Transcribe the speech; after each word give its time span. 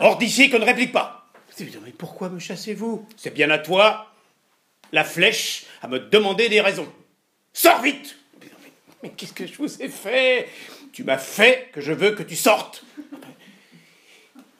Hors 0.00 0.18
d'ici, 0.18 0.50
qu'on 0.50 0.58
ne 0.58 0.64
réplique 0.64 0.92
pas. 0.92 1.30
Mais 1.60 1.92
pourquoi 1.96 2.28
me 2.28 2.38
chassez-vous? 2.38 3.06
C'est 3.16 3.32
bien 3.32 3.50
à 3.50 3.58
toi, 3.58 4.10
la 4.92 5.04
flèche, 5.04 5.66
à 5.82 5.88
me 5.88 6.00
demander 6.00 6.48
des 6.48 6.60
raisons. 6.60 6.92
Sors 7.52 7.80
vite 7.80 8.16
Mais 9.02 9.10
qu'est-ce 9.10 9.32
que 9.32 9.46
je 9.46 9.54
vous 9.56 9.82
ai 9.82 9.88
fait? 9.88 10.48
Tu 10.92 11.04
m'as 11.04 11.18
fait 11.18 11.70
que 11.72 11.80
je 11.80 11.92
veux 11.92 12.12
que 12.12 12.22
tu 12.22 12.36
sortes. 12.36 12.84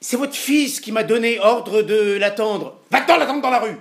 C'est 0.01 0.17
votre 0.17 0.35
fils 0.35 0.81
qui 0.81 0.93
m'a 0.93 1.03
donné 1.03 1.41
ordre 1.41 1.83
de 1.83 2.17
l'attendre. 2.17 2.81
Va-t'en 2.91 3.17
l'attendre 3.17 3.43
dans 3.43 3.51
la 3.51 3.61
rue 3.61 3.77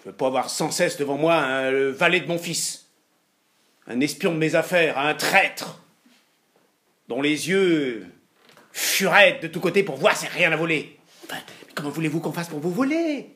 Je 0.00 0.10
veux 0.10 0.14
pas 0.14 0.26
avoir 0.26 0.50
sans 0.50 0.70
cesse 0.70 0.96
devant 0.96 1.16
moi 1.16 1.36
un 1.36 1.90
valet 1.90 2.20
de 2.20 2.26
mon 2.26 2.38
fils, 2.38 2.86
un 3.86 4.00
espion 4.00 4.32
de 4.32 4.38
mes 4.38 4.56
affaires, 4.56 4.98
un 4.98 5.14
traître, 5.14 5.80
dont 7.08 7.22
les 7.22 7.48
yeux 7.48 8.06
furent 8.74 9.40
de 9.40 9.46
tous 9.46 9.60
côtés 9.60 9.82
pour 9.84 9.96
voir 9.96 10.16
si 10.16 10.26
rien 10.26 10.52
à 10.52 10.56
voler. 10.56 10.98
mais 11.30 11.38
comment 11.74 11.90
voulez-vous 11.90 12.20
qu'on 12.20 12.32
fasse 12.32 12.48
pour 12.48 12.60
vous 12.60 12.72
voler? 12.72 13.30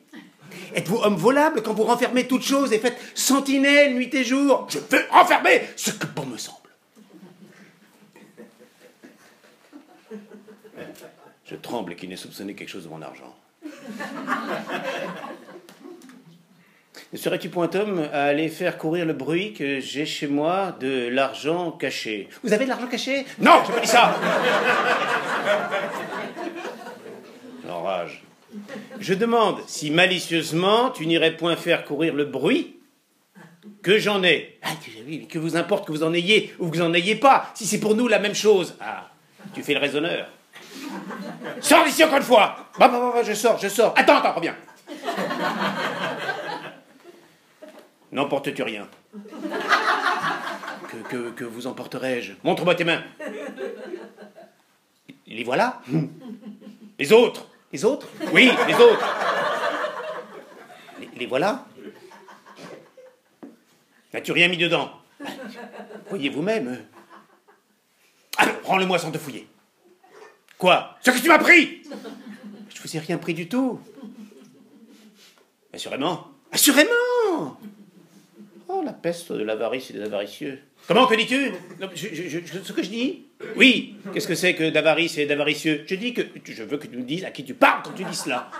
Êtes-vous 0.75 0.97
homme 0.97 1.15
volable 1.15 1.63
quand 1.63 1.73
vous 1.73 1.83
renfermez 1.83 2.27
toutes 2.27 2.43
choses 2.43 2.73
et 2.73 2.79
faites 2.79 2.97
sentinelle 3.15 3.95
nuit 3.95 4.13
et 4.13 4.23
jour? 4.23 4.67
Je 4.69 4.79
veux 4.79 5.05
enfermer 5.11 5.61
ce 5.75 5.91
que 5.91 6.07
bon 6.07 6.25
me 6.25 6.37
semble. 6.37 6.57
Je 11.45 11.55
tremble 11.55 11.95
qu'il 11.95 12.09
n'ait 12.09 12.17
soupçonné 12.17 12.53
quelque 12.53 12.69
chose 12.69 12.83
de 12.83 12.89
mon 12.89 13.01
argent. 13.01 13.35
Ne 17.11 17.17
serais-tu 17.17 17.49
point 17.49 17.69
homme 17.73 18.07
à 18.13 18.25
aller 18.25 18.49
faire 18.49 18.77
courir 18.77 19.03
le 19.03 19.13
bruit 19.13 19.53
que 19.53 19.79
j'ai 19.79 20.05
chez 20.05 20.27
moi 20.27 20.77
de 20.79 21.07
l'argent 21.07 21.71
caché? 21.71 22.29
Vous 22.43 22.53
avez 22.53 22.65
de 22.65 22.69
l'argent 22.69 22.85
caché? 22.85 23.25
Non, 23.39 23.63
je 23.65 23.71
pas 23.71 23.79
dit 23.79 23.87
ça 23.87 24.15
L'enrage. 27.67 28.23
Je 28.99 29.15
demande 29.15 29.57
si 29.65 29.89
malicieusement 29.89 30.91
tu 30.91 31.07
n'irais 31.07 31.35
point 31.35 31.55
faire 31.55 31.83
courir 31.83 32.13
le 32.13 32.25
bruit 32.25 32.77
que 33.81 33.97
j'en 33.97 34.21
ai. 34.23 34.59
Ah, 34.61 34.69
que 35.27 35.39
vous 35.39 35.55
importe 35.55 35.87
que 35.87 35.91
vous 35.91 36.03
en 36.03 36.13
ayez 36.13 36.53
ou 36.59 36.69
que 36.69 36.77
vous 36.77 36.83
en 36.83 36.93
ayez 36.93 37.15
pas, 37.15 37.49
si 37.55 37.65
c'est 37.65 37.79
pour 37.79 37.95
nous 37.95 38.07
la 38.07 38.19
même 38.19 38.35
chose. 38.35 38.75
Ah, 38.81 39.09
tu 39.55 39.63
fais 39.63 39.73
le 39.73 39.79
raisonneur. 39.79 40.27
Sors 41.59 41.83
d'ici 41.85 42.03
encore 42.03 42.17
une 42.17 42.23
fois 42.23 42.69
Bah, 42.77 42.87
bah, 42.87 43.11
bah, 43.15 43.21
je 43.25 43.33
sors, 43.33 43.57
je 43.57 43.67
sors. 43.67 43.93
Attends, 43.97 44.17
attends, 44.17 44.33
reviens. 44.33 44.55
N'emportes-tu 48.11 48.63
rien 48.63 48.87
que, 50.89 50.97
que, 51.09 51.29
que 51.31 51.43
vous 51.43 51.67
emporterai-je 51.67 52.33
Montre-moi 52.43 52.75
tes 52.75 52.83
mains. 52.83 53.03
Les 55.27 55.43
voilà 55.43 55.81
Les 56.97 57.13
autres 57.13 57.47
Les 57.71 57.85
autres? 57.85 58.07
Oui, 58.33 58.51
les 58.67 58.73
autres. 58.73 59.05
Les, 61.15 61.25
voilà 61.27 61.65
N'as-tu 64.13 64.31
rien 64.31 64.47
mis 64.47 64.57
dedans? 64.57 64.91
Voyez 66.09 66.29
vous-même. 66.29 66.83
Alors, 68.37 68.55
rends-le-moi 68.63 68.97
sans 68.97 69.11
te 69.11 69.17
fouiller. 69.19 69.47
Quoi? 70.57 70.97
Ce 71.01 71.11
que 71.11 71.19
tu 71.19 71.27
m'as 71.27 71.37
pris 71.37 71.83
Je 72.73 72.81
vous 72.81 72.95
ai 72.95 72.99
rien 72.99 73.17
pris 73.19 73.35
du 73.35 73.47
tout. 73.47 73.79
Assurément. 75.73 76.27
Assurément 76.51 77.59
Oh, 78.71 78.83
la 78.85 78.93
peste 78.93 79.31
de 79.31 79.43
l'avarice 79.43 79.89
et 79.89 79.93
des 79.93 80.03
avaricieux. 80.03 80.59
Comment 80.87 81.07
que 81.07 81.15
dis-tu? 81.15 81.51
Ce 82.63 82.71
que 82.71 82.83
je 82.83 82.89
dis 82.89 83.25
Oui, 83.55 83.95
qu'est-ce 84.13 84.27
que 84.27 84.35
c'est 84.35 84.53
que 84.53 84.69
d'avarice 84.69 85.17
et 85.17 85.25
d'avaricieux? 85.25 85.83
Je 85.87 85.95
dis 85.95 86.13
que 86.13 86.21
je 86.45 86.61
veux 86.61 86.77
que 86.77 86.85
tu 86.85 86.95
me 86.95 87.01
dises 87.01 87.25
à 87.25 87.31
qui 87.31 87.43
tu 87.43 87.55
parles 87.55 87.81
quand 87.83 87.93
tu 87.93 88.03
dis 88.03 88.15
cela. 88.15 88.51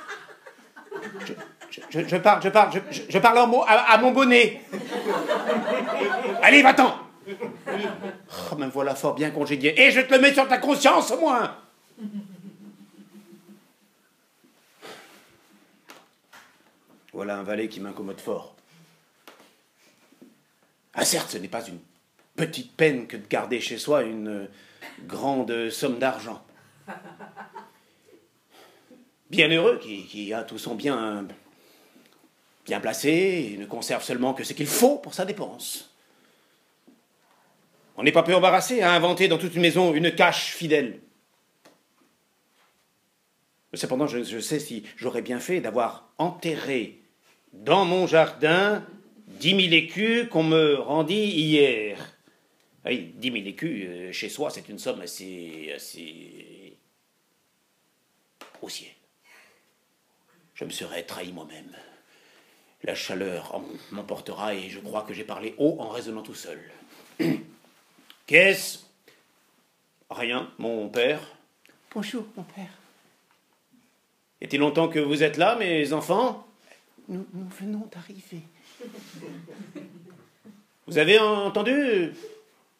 Je, 1.91 2.17
parle, 2.17 2.41
je 2.41 2.49
parle, 2.49 2.81
je, 2.89 3.19
parle 3.19 3.37
à, 3.67 3.97
mon 3.99 4.11
bonnet. 4.11 4.61
Allez, 6.41 6.63
va-t'en 6.63 6.95
Oh, 8.51 8.55
me 8.55 8.65
voilà 8.65 8.95
fort 8.95 9.13
bien 9.13 9.29
congédié. 9.29 9.79
Et 9.79 9.91
je 9.91 10.01
te 10.01 10.11
le 10.11 10.19
mets 10.19 10.33
sur 10.33 10.47
ta 10.47 10.57
conscience 10.57 11.11
au 11.11 11.19
moins 11.19 11.55
Voilà 17.13 17.37
un 17.37 17.43
valet 17.43 17.67
qui 17.67 17.79
m'incommode 17.79 18.19
fort. 18.19 18.55
Ah 20.93 21.05
certes, 21.05 21.31
ce 21.31 21.37
n'est 21.37 21.47
pas 21.47 21.65
une 21.67 21.79
petite 22.35 22.75
peine 22.75 23.07
que 23.07 23.17
de 23.17 23.27
garder 23.27 23.59
chez 23.59 23.77
soi 23.77 24.03
une 24.03 24.47
grande 25.05 25.69
somme 25.69 25.99
d'argent. 25.99 26.43
Bienheureux 29.29 29.77
qui, 29.79 30.05
qui, 30.07 30.33
a 30.33 30.43
tout 30.43 30.57
son 30.57 30.75
bien 30.75 31.27
bien 32.65 32.79
placé 32.79 33.53
et 33.53 33.57
ne 33.57 33.65
conserve 33.65 34.03
seulement 34.03 34.33
que 34.33 34.43
ce 34.43 34.53
qu'il 34.53 34.67
faut 34.67 34.97
pour 34.97 35.13
sa 35.13 35.25
dépense. 35.25 35.95
On 37.97 38.03
n'est 38.03 38.11
pas 38.11 38.23
peu 38.23 38.35
embarrassé 38.35 38.81
à 38.81 38.93
inventer 38.93 39.27
dans 39.27 39.37
toute 39.37 39.55
une 39.55 39.61
maison 39.61 39.93
une 39.93 40.13
cache 40.13 40.53
fidèle. 40.53 40.99
Cependant, 43.73 44.07
je 44.07 44.39
sais 44.39 44.59
si 44.59 44.83
j'aurais 44.95 45.21
bien 45.21 45.39
fait 45.39 45.61
d'avoir 45.61 46.09
enterré 46.17 47.01
dans 47.53 47.85
mon 47.85 48.07
jardin 48.07 48.83
dix 49.39 49.53
mille 49.53 49.73
écus 49.73 50.27
qu'on 50.29 50.43
me 50.43 50.75
rendit 50.75 51.15
hier. 51.15 51.97
Oui, 52.85 53.13
dix 53.15 53.31
mille 53.31 53.47
écus, 53.47 53.85
euh, 53.87 54.11
chez 54.11 54.29
soi, 54.29 54.49
c'est 54.49 54.67
une 54.69 54.79
somme 54.79 55.01
assez. 55.01 55.71
assez. 55.75 56.77
haussière. 58.61 58.91
Je 60.55 60.65
me 60.65 60.69
serais 60.69 61.03
trahi 61.03 61.31
moi-même. 61.31 61.71
La 62.83 62.95
chaleur 62.95 63.61
m'emportera 63.91 64.55
et 64.55 64.69
je 64.69 64.79
crois 64.79 65.03
que 65.03 65.13
j'ai 65.13 65.23
parlé 65.23 65.53
haut 65.57 65.77
en 65.79 65.89
raisonnant 65.89 66.21
tout 66.21 66.35
seul. 66.35 66.59
Qu'est-ce? 68.27 68.79
Rien, 70.09 70.51
mon 70.57 70.89
père? 70.89 71.21
Bonjour, 71.93 72.25
mon 72.35 72.43
père. 72.43 72.71
Est-il 74.41 74.59
longtemps 74.59 74.87
que 74.87 74.99
vous 74.99 75.23
êtes 75.23 75.37
là, 75.37 75.55
mes 75.55 75.91
enfants? 75.93 76.47
Nous, 77.07 77.25
nous 77.33 77.49
venons 77.59 77.87
d'arriver. 77.91 78.41
Vous 80.87 80.97
avez 80.97 81.19
entendu 81.19 82.13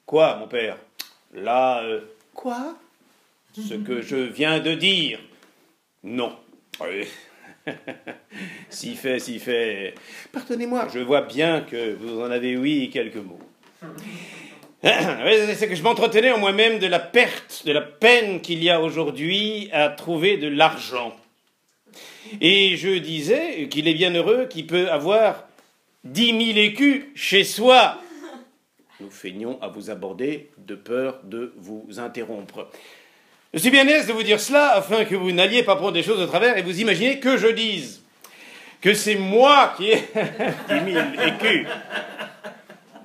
Quoi, 0.06 0.38
mon 0.38 0.48
père? 0.48 0.78
Là. 1.34 1.84
Euh, 1.84 2.02
Quoi? 2.34 2.76
Ce 3.54 3.74
que 3.74 4.02
je 4.02 4.16
viens 4.16 4.60
de 4.60 4.74
dire. 4.74 5.20
Non. 6.04 6.36
Oui. 6.82 7.08
si 8.70 8.96
fait, 8.96 9.20
si 9.20 9.40
fait. 9.40 9.94
Pardonnez-moi. 10.32 10.88
Je 10.94 11.00
vois 11.00 11.22
bien 11.22 11.62
que 11.62 11.94
vous 11.94 12.22
en 12.22 12.31
avez 12.31 12.58
oui 12.58 12.90
quelques 12.92 13.18
mots. 13.18 13.40
C'est 14.84 15.68
que 15.68 15.76
je 15.76 15.84
m'entretenais 15.84 16.31
en 16.31 16.40
moi-même 16.40 16.80
de 16.80 16.88
la 16.88 17.00
perte, 17.00 17.64
de 17.66 17.74
la 17.74 17.81
peine 17.81 18.42
qu'il 18.42 18.64
y 18.64 18.70
a 18.70 18.81
aujourd'hui 18.81 19.70
à 19.74 19.90
trouver 19.90 20.38
de 20.38 20.48
l'argent. 20.48 21.16
Et 22.40 22.78
je 22.78 22.98
disais 22.98 23.68
qu'il 23.70 23.88
est 23.88 23.94
bien 23.94 24.14
heureux 24.14 24.48
qui 24.50 24.64
peut 24.64 24.90
avoir 24.90 25.49
dix 26.04 26.34
mille 26.34 26.58
écus 26.58 27.06
chez 27.16 27.44
soi. 27.44 28.00
Nous 29.00 29.10
feignons 29.10 29.60
à 29.62 29.70
vous 29.70 29.90
aborder 29.90 30.52
de 30.58 30.76
peur 30.76 31.22
de 31.24 31.54
vous 31.58 31.88
interrompre. 31.98 32.70
Je 33.54 33.60
suis 33.60 33.72
bien 33.72 33.88
aise 33.88 34.08
de 34.08 34.14
vous 34.14 34.24
dire 34.24 34.40
cela 34.40 34.76
afin 34.76 35.06
que 35.06 35.16
vous 35.16 35.32
n'alliez 35.32 35.64
pas 35.64 35.76
prendre 35.76 35.94
des 35.94 36.04
choses 36.04 36.22
au 36.22 36.28
travers 36.28 36.58
et 36.58 36.62
vous 36.62 36.82
imaginez 36.82 37.20
que 37.20 37.38
je 37.38 37.48
dise 37.48 38.04
que 38.82 38.94
c'est 38.94 39.16
moi 39.16 39.74
qui 39.76 39.90
ai 39.90 40.04
dix 40.70 40.82
mille 40.86 41.18
écus. 41.26 41.68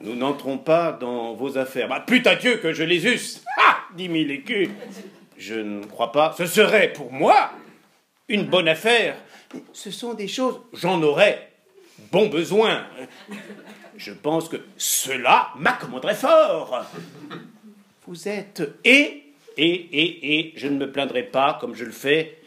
Nous 0.01 0.15
n'entrons 0.15 0.59
pas 0.59 0.93
dans 0.93 1.33
vos 1.35 1.57
affaires. 1.57 1.89
Bah, 1.89 2.05
putain 2.07 2.35
Dieu 2.35 2.59
que 2.59 2.73
je 2.73 2.83
les 2.83 3.07
eusse. 3.07 3.43
Ah 3.59 3.79
Dix 3.97 4.09
mille 4.09 4.31
écus. 4.31 4.69
Je 5.39 5.55
ne 5.55 5.85
crois 5.85 6.13
pas. 6.13 6.35
Ce 6.37 6.47
serait 6.47 6.93
pour 6.93 7.11
moi 7.11 7.51
une 8.29 8.45
bonne 8.45 8.69
affaire. 8.69 9.17
Ce 9.73 9.91
sont 9.91 10.15
des 10.15 10.29
choses. 10.29 10.61
J'en 10.73 11.03
aurais 11.03 11.54
bon 12.11 12.29
besoin. 12.29 12.87
Je 13.97 14.13
pense 14.13 14.49
que 14.49 14.57
cela 14.77 15.51
m'accommoderait 15.57 16.15
fort. 16.15 16.85
Vous 18.07 18.29
êtes 18.29 18.63
et, 18.85 19.25
et, 19.57 19.65
et, 19.65 20.39
et, 20.39 20.53
je 20.57 20.69
ne 20.69 20.77
me 20.77 20.91
plaindrai 20.91 21.23
pas, 21.23 21.57
comme 21.61 21.75
je 21.75 21.85
le 21.85 21.93
fais, 21.93 22.39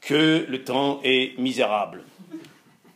que 0.00 0.46
le 0.48 0.62
temps 0.62 1.00
est 1.02 1.38
misérable. 1.38 2.04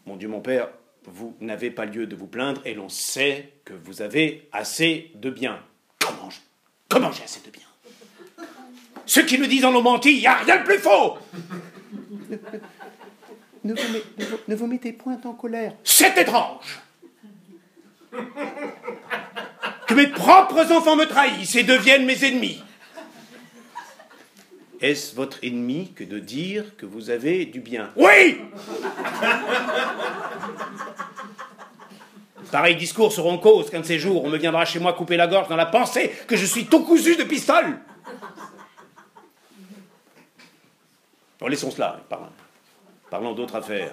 Mon 0.06 0.17
Dieu, 0.17 0.29
mon 0.29 0.41
Père, 0.41 0.69
vous 1.05 1.37
n'avez 1.41 1.70
pas 1.70 1.85
lieu 1.85 2.06
de 2.06 2.14
vous 2.14 2.26
plaindre 2.26 2.61
et 2.64 2.75
l'on 2.75 2.88
sait 2.88 3.53
que 3.64 3.73
vous 3.73 4.03
avez 4.03 4.49
assez 4.53 5.11
de 5.14 5.31
biens. 5.31 5.61
Comment, 5.99 6.29
comment 6.88 7.12
j'ai 7.12 7.25
assez 7.25 7.41
de 7.41 7.50
biens? 7.50 7.62
Ceux 9.06 9.25
qui 9.25 9.38
me 9.38 9.47
disent 9.47 9.64
en 9.64 9.75
ont 9.75 9.82
menti, 9.82 10.14
il 10.14 10.20
n'y 10.20 10.26
a 10.26 10.37
rien 10.37 10.58
de 10.58 10.64
plus 10.64 10.79
faux 10.79 11.17
ne 13.67 14.55
vous, 14.55 14.67
mettez 14.67 14.93
point 14.93 15.19
en 15.25 15.33
colère. 15.33 15.75
C'est 15.85 16.17
étrange 16.19 16.81
que 19.87 19.95
mes 19.95 20.07
propres 20.09 20.73
enfants 20.73 20.97
me 20.97 21.07
trahissent 21.07 21.57
et 21.57 21.63
deviennent 21.63 22.07
mes 22.07 22.25
ennemis. 22.25 22.63
Est-ce 24.81 25.15
votre 25.15 25.39
ennemi 25.43 25.93
que 25.95 26.05
de 26.05 26.19
dire 26.19 26.77
que 26.77 26.87
vous 26.87 27.11
avez 27.11 27.47
du 27.47 27.61
bien? 27.61 27.91
Oui 27.97 28.41
Pareil 32.53 32.77
discours 32.77 33.13
seront 33.13 33.39
cause 33.39 33.71
qu'un 33.71 33.81
de 33.81 33.87
ces 33.87 33.99
jours, 33.99 34.25
on 34.25 34.31
me 34.31 34.39
viendra 34.39 34.65
chez 34.65 34.79
moi 34.79 34.93
couper 34.93 35.17
la 35.17 35.27
gorge 35.27 35.49
dans 35.49 35.57
la 35.57 35.67
pensée 35.67 36.13
que 36.27 36.37
je 36.37 36.47
suis 36.47 36.67
tout 36.67 36.85
cousu 36.85 37.17
de 37.17 37.25
pistoles. 37.25 37.79
Bon, 41.39 41.49
laissons 41.49 41.71
cela, 41.71 42.01
parlons, 42.09 42.29
parlons 43.11 43.35
d'autres 43.35 43.56
affaires. 43.56 43.93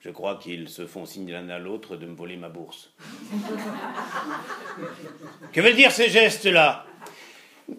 Je 0.00 0.08
crois 0.08 0.36
qu'ils 0.36 0.68
se 0.68 0.86
font 0.86 1.04
signe 1.04 1.30
l'un 1.30 1.48
à 1.50 1.58
l'autre 1.58 1.96
de 1.96 2.06
me 2.06 2.14
voler 2.14 2.38
ma 2.38 2.48
bourse. 2.48 2.90
que 5.52 5.60
veulent 5.60 5.76
dire 5.76 5.92
ces 5.92 6.08
gestes-là? 6.08 6.86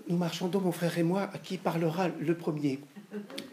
Nous 0.07 0.17
marchandons, 0.17 0.61
mon 0.61 0.71
frère 0.71 0.97
et 0.99 1.03
moi, 1.03 1.29
à 1.33 1.39
qui 1.39 1.57
parlera 1.57 2.09
le 2.09 2.35
premier. 2.35 2.79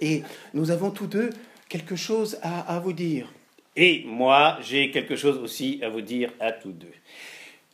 Et 0.00 0.23
nous 0.52 0.70
avons 0.70 0.90
tous 0.90 1.06
deux 1.06 1.31
quelque 1.69 1.96
chose 1.96 2.38
à, 2.43 2.76
à 2.76 2.79
vous 2.79 2.93
dire. 2.93 3.32
Et 3.75 4.05
moi, 4.06 4.58
j'ai 4.61 4.90
quelque 4.90 5.17
chose 5.17 5.38
aussi 5.38 5.81
à 5.82 5.88
vous 5.88 6.02
dire 6.02 6.31
à 6.38 6.52
tous 6.52 6.73
deux. 6.73 6.93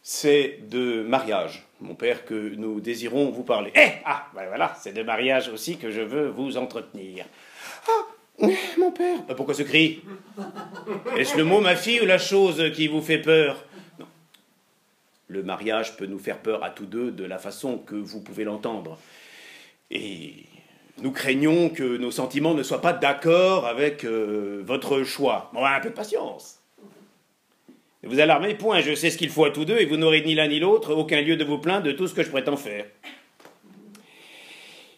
C'est 0.07 0.59
de 0.69 1.03
mariage, 1.03 1.67
mon 1.81 1.95
père, 1.95 2.27
que 2.27 2.55
nous 2.57 2.79
désirons 2.79 3.31
vous 3.31 3.43
parler. 3.43 3.73
Eh 3.75 3.89
Ah, 4.05 4.27
ben 4.35 4.47
voilà, 4.49 4.77
c'est 4.79 4.93
de 4.93 5.03
mariage 5.03 5.49
aussi 5.49 5.79
que 5.79 5.91
je 5.91 6.03
veux 6.03 6.29
vous 6.29 6.59
entretenir. 6.59 7.25
Ah, 7.89 8.47
mon 8.77 8.93
père 8.93 9.23
Ben 9.27 9.35
Pourquoi 9.35 9.55
ce 9.55 9.63
cri? 9.63 10.03
Est-ce 11.17 11.39
le 11.39 11.45
mot, 11.45 11.63
ma 11.63 11.75
fille, 11.75 12.03
ou 12.03 12.05
la 12.05 12.19
chose 12.19 12.71
qui 12.75 12.87
vous 12.87 13.01
fait 13.01 13.17
peur? 13.17 13.65
Non. 13.99 14.05
Le 15.29 15.43
mariage 15.43 15.97
peut 15.97 16.05
nous 16.05 16.19
faire 16.19 16.37
peur 16.37 16.63
à 16.63 16.69
tous 16.69 16.85
deux 16.85 17.11
de 17.11 17.25
la 17.25 17.39
façon 17.39 17.79
que 17.79 17.95
vous 17.95 18.21
pouvez 18.21 18.45
l'entendre. 18.45 18.99
Et 19.91 20.35
nous 21.01 21.13
craignons 21.13 21.71
que 21.71 21.97
nos 21.97 22.11
sentiments 22.11 22.53
ne 22.53 22.63
soient 22.63 22.83
pas 22.83 22.93
d'accord 22.93 23.67
avec 23.67 24.05
euh, 24.05 24.63
votre 24.67 25.03
choix. 25.03 25.51
Bon, 25.55 25.65
un 25.65 25.81
peu 25.81 25.89
de 25.89 25.95
patience. 25.95 26.61
Vous 28.07 28.21
alarmez 28.21 28.55
point, 28.55 28.81
je 28.81 28.95
sais 28.95 29.11
ce 29.11 29.17
qu'il 29.17 29.31
faut 29.31 29.45
à 29.45 29.51
tous 29.51 29.65
deux, 29.65 29.79
et 29.79 29.87
vous 29.87 29.97
n'aurez 29.97 30.23
ni 30.23 30.35
l'un 30.35 30.49
ni 30.49 30.61
l'autre 30.61 30.95
aucun 30.95 31.23
lieu 31.23 31.37
de 31.37 31.45
vous 31.45 31.59
plaindre 31.59 31.87
de 31.87 31.93
tout 31.93 32.07
ce 32.07 32.15
que 32.15 32.23
je 32.23 32.31
prétends 32.31 32.57
faire. 32.57 32.87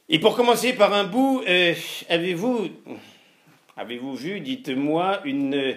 Et 0.09 0.19
pour 0.19 0.37
commencer 0.37 0.73
par 0.73 0.93
un 0.93 1.05
bout, 1.05 1.43
euh, 1.49 1.75
avez-vous 2.09 2.69
avez-vous 3.77 4.15
vu, 4.15 4.41
dites-moi, 4.41 5.21
une 5.25 5.77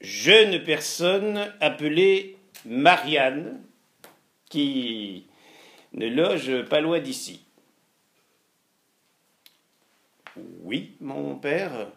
jeune 0.00 0.62
personne 0.62 1.52
appelée 1.60 2.36
Marianne 2.64 3.60
qui 4.48 5.24
ne 5.92 6.06
loge 6.06 6.62
pas 6.68 6.80
loin 6.80 7.00
d'ici? 7.00 7.44
Oui, 10.62 10.92
mon 11.00 11.34
père. 11.34 11.88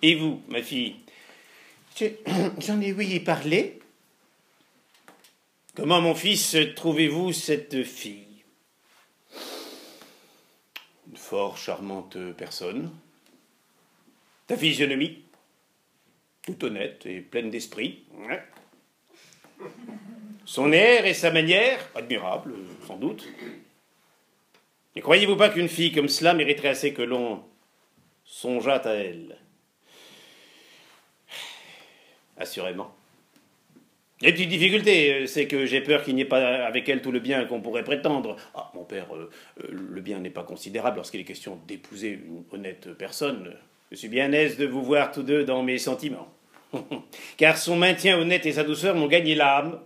Et 0.00 0.14
vous, 0.14 0.40
ma 0.48 0.62
fille? 0.62 1.01
J'en 2.58 2.80
ai 2.80 2.92
ouï 2.92 3.20
parler. 3.20 3.80
Comment, 5.74 6.00
mon 6.00 6.14
fils, 6.14 6.56
trouvez-vous 6.76 7.32
cette 7.32 7.82
fille? 7.84 8.44
Une 11.10 11.16
fort 11.16 11.56
charmante 11.56 12.16
personne. 12.36 12.90
Ta 14.46 14.56
physionomie? 14.56 15.22
Toute 16.42 16.64
honnête 16.64 17.06
et 17.06 17.20
pleine 17.20 17.50
d'esprit. 17.50 18.04
Son 20.44 20.72
air 20.72 21.06
et 21.06 21.14
sa 21.14 21.30
manière? 21.30 21.78
Admirable, 21.94 22.54
sans 22.86 22.96
doute. 22.96 23.28
Ne 24.96 25.00
croyez-vous 25.00 25.36
pas 25.36 25.48
qu'une 25.48 25.68
fille 25.68 25.92
comme 25.92 26.08
cela 26.08 26.34
mériterait 26.34 26.68
assez 26.68 26.92
que 26.92 27.02
l'on 27.02 27.44
songeât 28.24 28.86
à 28.86 28.94
elle? 28.94 29.38
Assurément. 32.36 32.94
Les 34.22 34.32
petites 34.32 34.50
difficultés, 34.50 35.12
euh, 35.12 35.26
c'est 35.26 35.48
que 35.48 35.66
j'ai 35.66 35.80
peur 35.80 36.04
qu'il 36.04 36.14
n'y 36.14 36.20
ait 36.20 36.26
pas 36.26 36.64
avec 36.64 36.88
elle 36.88 37.02
tout 37.02 37.10
le 37.10 37.18
bien 37.18 37.44
qu'on 37.44 37.60
pourrait 37.60 37.82
prétendre. 37.82 38.36
Ah, 38.54 38.70
mon 38.72 38.84
père, 38.84 39.06
euh, 39.16 39.28
euh, 39.64 39.66
le 39.72 40.00
bien 40.00 40.20
n'est 40.20 40.30
pas 40.30 40.44
considérable 40.44 40.96
lorsqu'il 40.96 41.20
est 41.20 41.24
question 41.24 41.58
d'épouser 41.66 42.20
une 42.24 42.44
honnête 42.52 42.88
personne. 42.96 43.52
Je 43.90 43.96
suis 43.96 44.08
bien 44.08 44.30
aise 44.30 44.56
de 44.56 44.64
vous 44.64 44.84
voir 44.84 45.10
tous 45.10 45.24
deux 45.24 45.44
dans 45.44 45.64
mes 45.64 45.76
sentiments. 45.76 46.32
Car 47.36 47.58
son 47.58 47.74
maintien 47.74 48.16
honnête 48.16 48.46
et 48.46 48.52
sa 48.52 48.62
douceur 48.62 48.94
m'ont 48.94 49.08
gagné 49.08 49.34
l'âme. 49.34 49.80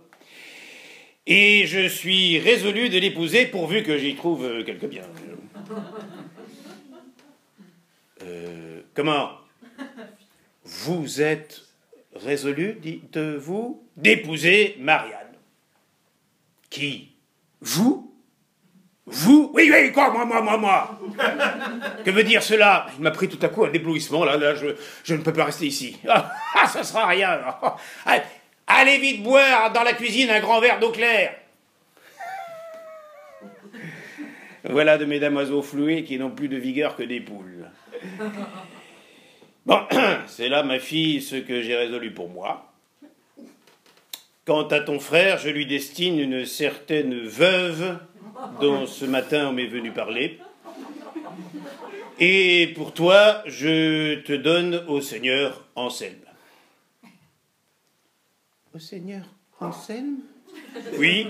Et 1.25 1.65
je 1.65 1.87
suis 1.87 2.37
résolu 2.37 2.89
de 2.89 2.99
l'épouser 2.99 3.47
pourvu 3.47 3.81
que 3.81 3.97
j'y 3.97 4.15
trouve 4.15 4.63
quelque 4.63 4.85
bien. 4.85 5.03
Comment? 8.93 9.31
Vous 10.63 11.21
êtes 11.21 11.66
résolu, 12.17 12.77
dites-vous, 12.81 13.83
d'épouser 13.95 14.75
Marianne. 14.79 15.17
Qui? 16.69 17.15
Vous? 17.61 18.13
Vous? 19.05 19.51
Oui, 19.53 19.71
oui, 19.73 19.91
quoi 19.93 20.11
Moi, 20.11 20.25
moi, 20.25 20.41
moi, 20.41 20.57
moi 20.57 20.99
Que 22.03 22.11
veut 22.11 22.23
dire 22.23 22.43
cela? 22.43 22.87
Il 22.97 23.03
m'a 23.03 23.11
pris 23.11 23.29
tout 23.29 23.43
à 23.45 23.49
coup 23.49 23.63
un 23.63 23.71
éblouissement, 23.71 24.25
là, 24.25 24.35
là, 24.35 24.53
je, 24.53 24.67
je 25.03 25.15
ne 25.15 25.21
peux 25.21 25.33
pas 25.33 25.45
rester 25.45 25.65
ici. 25.65 25.97
Ah, 26.07 26.31
ah, 26.55 26.67
ça 26.67 26.83
sera 26.83 27.07
rien. 27.07 27.39
Allez, 28.05 28.23
allez 28.67 28.97
vite 28.97 29.23
boire 29.23 29.71
dans 29.71 29.83
la 29.83 29.93
cuisine 29.93 30.29
un 30.29 30.41
grand 30.41 30.59
verre 30.59 30.79
d'eau 30.79 30.91
claire. 30.91 31.35
Voilà 34.69 34.97
de 34.97 35.05
mes 35.05 35.19
damoiseaux 35.19 35.61
floués 35.61 36.03
qui 36.03 36.17
n'ont 36.17 36.31
plus 36.31 36.49
de 36.49 36.57
vigueur 36.57 36.97
que 36.97 37.03
des 37.03 37.21
poules. 37.21 37.69
Bon, 39.67 39.81
c'est 40.27 40.47
là, 40.47 40.63
ma 40.63 40.79
fille, 40.79 41.21
ce 41.21 41.35
que 41.35 41.61
j'ai 41.61 41.75
résolu 41.75 42.11
pour 42.11 42.29
moi. 42.29 42.71
Quant 44.45 44.65
à 44.69 44.79
ton 44.79 44.97
frère, 44.97 45.39
je 45.39 45.49
lui 45.49 45.65
destine 45.65 46.21
une 46.21 46.45
certaine 46.45 47.19
veuve 47.19 47.99
dont 48.61 48.85
ce 48.85 49.03
matin 49.03 49.49
on 49.49 49.51
m'est 49.51 49.67
venu 49.67 49.91
parler. 49.91 50.39
Et 52.17 52.71
pour 52.77 52.93
toi, 52.93 53.43
je 53.45 54.21
te 54.21 54.31
donne 54.31 54.85
au 54.87 55.01
Seigneur 55.01 55.65
Anselme. 55.75 56.15
Au 58.73 58.79
Seigneur 58.79 59.25
Anselme? 59.59 60.19
Oui, 60.97 61.27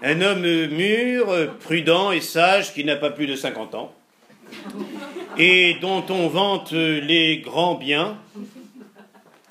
un 0.00 0.20
homme 0.20 0.42
mûr, 0.42 1.56
prudent 1.58 2.12
et 2.12 2.20
sage 2.20 2.72
qui 2.72 2.84
n'a 2.84 2.94
pas 2.94 3.10
plus 3.10 3.26
de 3.26 3.34
50 3.34 3.74
ans 3.74 3.92
et 5.38 5.74
dont 5.80 6.04
on 6.08 6.28
vante 6.28 6.72
les 6.72 7.38
grands 7.38 7.74
biens. 7.74 8.18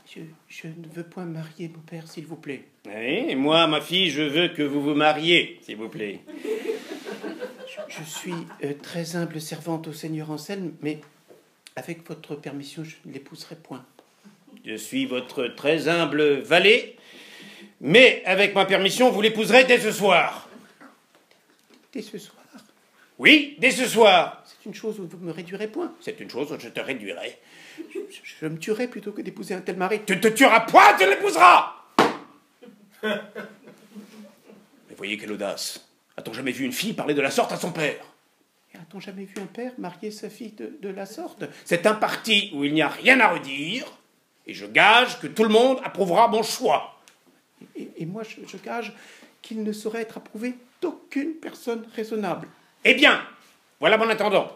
je, 0.08 0.22
je 0.48 0.68
ne 0.68 0.88
veux 0.94 1.04
point 1.04 1.26
marier, 1.26 1.70
mon 1.74 1.82
père, 1.82 2.08
s'il 2.08 2.26
vous 2.26 2.36
plaît. 2.36 2.64
Oui, 2.86 3.26
et 3.30 3.36
moi, 3.36 3.68
ma 3.68 3.82
fille, 3.82 4.10
je 4.10 4.22
veux 4.22 4.48
que 4.50 4.64
vous 4.64 4.82
vous 4.82 4.96
mariez, 4.96 5.60
s'il 5.62 5.78
vous 5.78 5.90
plaît. 5.90 6.20
Je, 7.68 8.00
je 8.00 8.04
suis 8.04 8.34
euh, 8.64 8.74
très 8.82 9.16
humble 9.16 9.42
servante 9.42 9.88
au 9.88 9.94
Seigneur 9.94 10.32
Anselme, 10.32 10.74
mais 10.82 11.00
avec 11.76 12.08
votre 12.08 12.36
permission, 12.36 12.84
je 12.84 12.96
ne 13.06 13.14
l'épouserai 13.14 13.56
point. 13.56 13.84
Je 14.66 14.76
suis 14.76 15.06
votre 15.06 15.48
très 15.48 15.88
humble 15.88 16.40
valet, 16.40 16.96
mais 17.82 18.24
avec 18.26 18.56
ma 18.56 18.66
permission, 18.66 19.12
vous 19.12 19.22
l'épouserez 19.22 19.66
dès 19.66 19.80
ce 19.80 19.92
soir. 19.92 20.50
Dès 21.94 22.02
ce 22.02 22.18
soir, 22.18 22.35
Oui, 23.18 23.56
dès 23.60 23.72
ce 23.72 23.86
soir. 23.86 24.44
c'est 24.46 24.66
une 24.66 24.74
chose 24.74 25.00
où 25.00 25.08
vous 25.08 25.18
me 25.18 25.32
réduirez 25.32 25.68
point. 25.68 25.94
C'est 26.02 26.20
une 26.20 26.30
chose 26.30 26.50
dont 26.50 26.60
je 26.60 26.68
te 26.70 26.80
réduirai. 26.82 27.38
Je, 27.94 28.00
je 28.24 28.46
me 28.46 28.58
tuerais 28.58 28.88
plutôt 28.88 29.12
que 29.14 29.22
d'épouser 29.22 29.54
un 29.54 29.62
tel 29.62 29.78
mari. 29.78 30.02
Tu 30.06 30.20
te 30.20 30.28
tueras 30.28 30.62
point, 30.62 30.96
tu 30.98 31.06
l'épouseras 31.10 31.74
Mais 33.04 34.96
voyez 34.98 35.18
quelle 35.18 35.32
audace. 35.32 35.88
A-t-on 36.18 36.34
jamais 36.34 36.52
vu 36.52 36.66
une 36.66 36.72
fille 36.74 36.94
parler 36.94 37.14
de 37.14 37.22
la 37.22 37.32
sorte 37.32 37.52
à 37.52 37.58
son 37.58 37.72
père? 37.72 38.04
Et 38.74 38.78
a-t-on 38.78 39.00
jamais 39.00 39.26
vu 39.26 39.36
un 39.42 39.46
père 39.46 39.72
marier 39.78 40.12
sa 40.12 40.30
fille 40.30 40.52
de, 40.52 40.78
de 40.82 40.90
la 40.90 41.06
sorte? 41.06 41.46
C'est 41.64 41.86
un 41.86 41.94
parti 41.94 42.52
où 42.54 42.64
il 42.64 42.74
n'y 42.74 42.82
a 42.82 42.90
rien 42.90 43.20
à 43.22 43.30
redire, 43.30 43.86
et 44.48 44.54
je 44.54 44.66
gage 44.66 45.20
que 45.20 45.28
tout 45.28 45.44
le 45.44 45.50
monde 45.50 45.80
approuvera 45.84 46.28
mon 46.28 46.44
choix. 46.44 47.00
et, 47.76 47.90
et 47.98 48.06
moi, 48.06 48.24
je, 48.24 48.46
je 48.48 48.58
gage 48.58 48.94
qu'il 49.42 49.64
ne 49.64 49.72
saurait 49.72 50.02
être 50.02 50.18
approuvé 50.18 50.56
d'aucune 50.82 51.34
personne 51.36 51.86
raisonnable. 51.96 52.48
Eh 52.88 52.94
bien, 52.94 53.28
voilà 53.80 53.98
mon 53.98 54.08
intendant. 54.08 54.56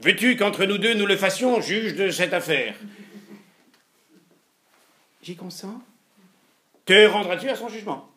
Veux-tu 0.00 0.36
qu'entre 0.36 0.66
nous 0.66 0.76
deux 0.76 0.92
nous 0.92 1.06
le 1.06 1.16
fassions 1.16 1.62
juge 1.62 1.94
de 1.94 2.10
cette 2.10 2.34
affaire? 2.34 2.74
J'y 5.22 5.34
consens 5.36 5.80
Te 6.84 7.06
rendras-tu 7.06 7.48
à 7.48 7.56
son 7.56 7.70
jugement? 7.70 8.10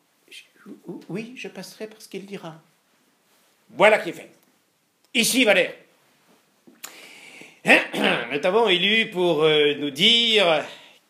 Oui, 1.07 1.33
je 1.37 1.47
passerai 1.47 1.87
par 1.87 2.01
ce 2.01 2.09
qu'il 2.09 2.25
dira. 2.25 2.55
Voilà 3.69 3.99
qui 3.99 4.09
est 4.09 4.13
fait. 4.13 4.31
Ici, 5.13 5.45
Valère. 5.45 5.73
Nous 8.31 8.39
t'avons 8.39 8.67
élu 8.67 9.09
pour 9.09 9.43
euh, 9.43 9.75
nous 9.75 9.91
dire 9.91 10.65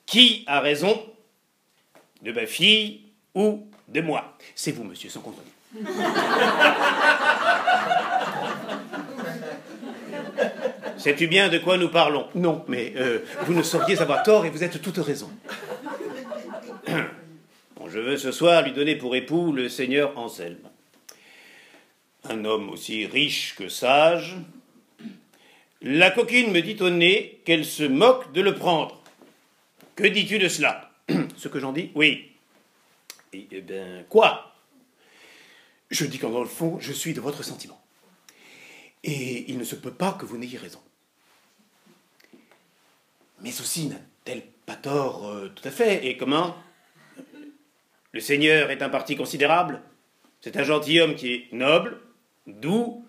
qui 0.05 0.43
a 0.45 0.59
raison 0.59 1.03
de 2.21 2.31
ma 2.31 2.45
fille 2.45 3.01
ou 3.33 3.67
de 3.87 4.01
moi. 4.01 4.37
C'est 4.53 4.71
vous, 4.71 4.83
monsieur, 4.83 5.09
sans 5.09 5.21
contredire. 5.21 5.54
Sais-tu 10.97 11.27
bien 11.27 11.49
de 11.49 11.57
quoi 11.57 11.77
nous 11.77 11.89
parlons? 11.89 12.27
Non, 12.35 12.63
mais 12.67 12.93
euh, 12.95 13.19
vous 13.45 13.53
ne 13.53 13.61
sauriez 13.61 13.99
avoir 14.01 14.23
tort 14.23 14.45
et 14.45 14.49
vous 14.49 14.63
êtes 14.63 14.81
toute 14.81 14.97
raison. 14.97 15.29
Bon, 17.77 17.89
je 17.89 17.99
veux 17.99 18.15
ce 18.15 18.31
soir 18.31 18.63
lui 18.63 18.71
donner 18.71 18.95
pour 18.95 19.17
époux 19.17 19.51
le 19.51 19.67
seigneur 19.67 20.17
Anselme. 20.17 20.55
Un 22.29 22.45
homme 22.45 22.69
aussi 22.69 23.05
riche 23.05 23.53
que 23.55 23.67
sage. 23.67 24.37
La 25.81 26.09
coquine 26.09 26.51
me 26.51 26.61
dit 26.61 26.77
au 26.81 26.89
nez 26.89 27.41
qu'elle 27.45 27.65
se 27.65 27.83
moque 27.83 28.31
de 28.31 28.41
le 28.41 28.55
prendre. 28.55 29.01
Que 29.95 30.07
dis-tu 30.07 30.39
de 30.39 30.47
cela? 30.47 30.89
Ce 31.37 31.49
que 31.49 31.59
j'en 31.59 31.73
dis? 31.73 31.91
Oui. 31.95 32.31
Eh 33.33 33.61
bien, 33.61 34.03
quoi? 34.09 34.54
Je 35.95 36.03
dis 36.03 36.19
qu'en 36.19 36.29
dans 36.29 36.41
le 36.41 36.49
fond, 36.49 36.77
je 36.81 36.91
suis 36.91 37.13
de 37.13 37.21
votre 37.21 37.41
sentiment. 37.41 37.81
Et 39.05 39.49
il 39.49 39.57
ne 39.57 39.63
se 39.63 39.75
peut 39.75 39.93
pas 39.93 40.11
que 40.11 40.25
vous 40.25 40.37
n'ayez 40.37 40.57
raison. 40.57 40.81
Mais 43.39 43.61
aussi 43.61 43.87
n'a-t-elle 43.87 44.41
pas 44.65 44.75
tort 44.75 45.25
euh, 45.25 45.47
tout 45.55 45.65
à 45.65 45.71
fait? 45.71 46.05
Et 46.05 46.17
comment? 46.17 46.57
Le 48.11 48.19
Seigneur 48.19 48.71
est 48.71 48.81
un 48.81 48.89
parti 48.89 49.15
considérable. 49.15 49.81
C'est 50.41 50.57
un 50.57 50.63
gentilhomme 50.63 51.15
qui 51.15 51.33
est 51.33 51.47
noble, 51.53 52.01
doux, 52.45 53.07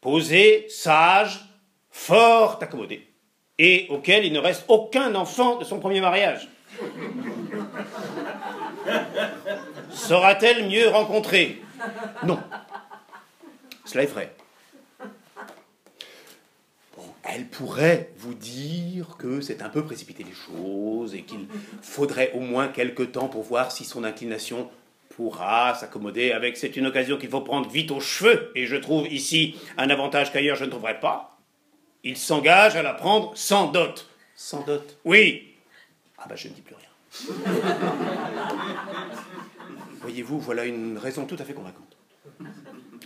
posé, 0.00 0.66
sage, 0.68 1.40
fort 1.90 2.62
accommodé, 2.62 3.08
et 3.58 3.88
auquel 3.90 4.24
il 4.24 4.32
ne 4.32 4.38
reste 4.38 4.66
aucun 4.68 5.16
enfant 5.16 5.56
de 5.56 5.64
son 5.64 5.80
premier 5.80 6.00
mariage. 6.00 6.48
Saura-t-elle 9.90 10.68
mieux 10.68 10.88
rencontrer 10.90 11.60
Non. 12.24 12.40
Cela 13.84 14.04
est 14.04 14.08
vrai. 14.08 14.34
elle 17.34 17.46
pourrait 17.46 18.12
vous 18.18 18.34
dire 18.34 19.16
que 19.18 19.40
c'est 19.40 19.62
un 19.62 19.68
peu 19.68 19.82
précipiter 19.84 20.22
les 20.22 20.32
choses 20.32 21.14
et 21.14 21.22
qu'il 21.22 21.46
faudrait 21.82 22.30
au 22.34 22.40
moins 22.40 22.68
quelque 22.68 23.02
temps 23.02 23.28
pour 23.28 23.42
voir 23.42 23.72
si 23.72 23.84
son 23.84 24.04
inclination 24.04 24.70
pourra 25.16 25.74
s'accommoder 25.74 26.32
avec. 26.32 26.56
C'est 26.56 26.76
une 26.76 26.86
occasion 26.86 27.16
qu'il 27.16 27.30
faut 27.30 27.40
prendre 27.40 27.68
vite 27.68 27.90
aux 27.90 28.00
cheveux, 28.00 28.52
et 28.54 28.66
je 28.66 28.76
trouve 28.76 29.06
ici 29.08 29.56
un 29.76 29.90
avantage 29.90 30.32
qu'ailleurs 30.32 30.56
je 30.56 30.64
ne 30.64 30.70
trouverais 30.70 31.00
pas. 31.00 31.38
Il 32.02 32.16
s'engage 32.16 32.76
à 32.76 32.82
la 32.82 32.92
prendre 32.92 33.32
sans 33.34 33.68
dot. 33.68 34.08
Sans 34.36 34.62
dot 34.62 34.98
Oui. 35.04 35.54
Ah 36.18 36.26
ben 36.28 36.36
je 36.36 36.48
ne 36.48 36.52
dis 36.52 36.62
plus 36.62 36.74
rien. 36.74 36.88
Voyez-vous, 40.04 40.38
voilà 40.38 40.66
une 40.66 40.98
raison 40.98 41.24
tout 41.24 41.36
à 41.38 41.44
fait 41.44 41.54
convaincante. 41.54 41.96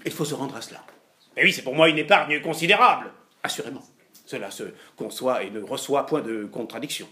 Il 0.04 0.10
faut 0.10 0.24
se 0.24 0.34
rendre 0.34 0.56
à 0.56 0.60
cela. 0.60 0.84
Mais 1.36 1.44
oui, 1.44 1.52
c'est 1.52 1.62
pour 1.62 1.76
moi 1.76 1.88
une 1.88 1.98
épargne 1.98 2.42
considérable. 2.42 3.12
Assurément. 3.44 3.84
Cela 4.26 4.50
se 4.50 4.64
conçoit 4.96 5.44
et 5.44 5.50
ne 5.50 5.60
reçoit 5.60 6.06
point 6.06 6.22
de 6.22 6.44
contradiction. 6.46 7.06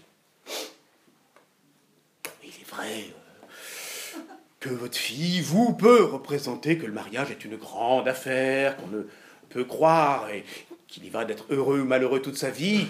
Il 2.43 2.49
est 2.49 2.69
vrai 2.69 3.05
euh, 4.17 4.19
que 4.59 4.67
votre 4.67 4.97
fille 4.97 5.39
vous 5.39 5.71
peut 5.71 6.03
représenter 6.03 6.77
que 6.77 6.85
le 6.85 6.91
mariage 6.91 7.31
est 7.31 7.45
une 7.45 7.55
grande 7.55 8.09
affaire, 8.09 8.75
qu'on 8.75 8.87
ne 8.87 9.03
peut 9.47 9.63
croire, 9.63 10.29
et 10.29 10.43
qu'il 10.89 11.05
y 11.05 11.09
va 11.09 11.23
d'être 11.23 11.45
heureux 11.49 11.79
ou 11.79 11.85
malheureux 11.85 12.21
toute 12.21 12.35
sa 12.35 12.49
vie, 12.49 12.87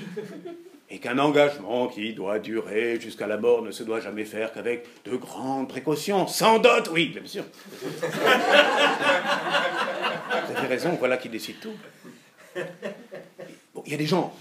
et 0.90 1.00
qu'un 1.00 1.20
engagement 1.20 1.88
qui 1.88 2.14
doit 2.14 2.40
durer 2.40 3.00
jusqu'à 3.00 3.28
la 3.28 3.38
mort 3.38 3.62
ne 3.62 3.72
se 3.72 3.84
doit 3.84 4.00
jamais 4.00 4.24
faire 4.24 4.54
qu'avec 4.54 4.88
de 5.04 5.18
grandes 5.18 5.68
précautions, 5.68 6.28
sans 6.28 6.60
dot, 6.60 6.90
oui, 6.94 7.08
bien 7.08 7.26
sûr. 7.26 7.44
Vous 10.46 10.56
avez 10.56 10.68
raison, 10.68 10.96
voilà 10.98 11.18
qui 11.18 11.28
décide 11.28 11.60
tout. 11.60 11.76
il 13.86 13.92
y 13.92 13.96
a 13.96 13.98
des 13.98 14.06
gens 14.06 14.34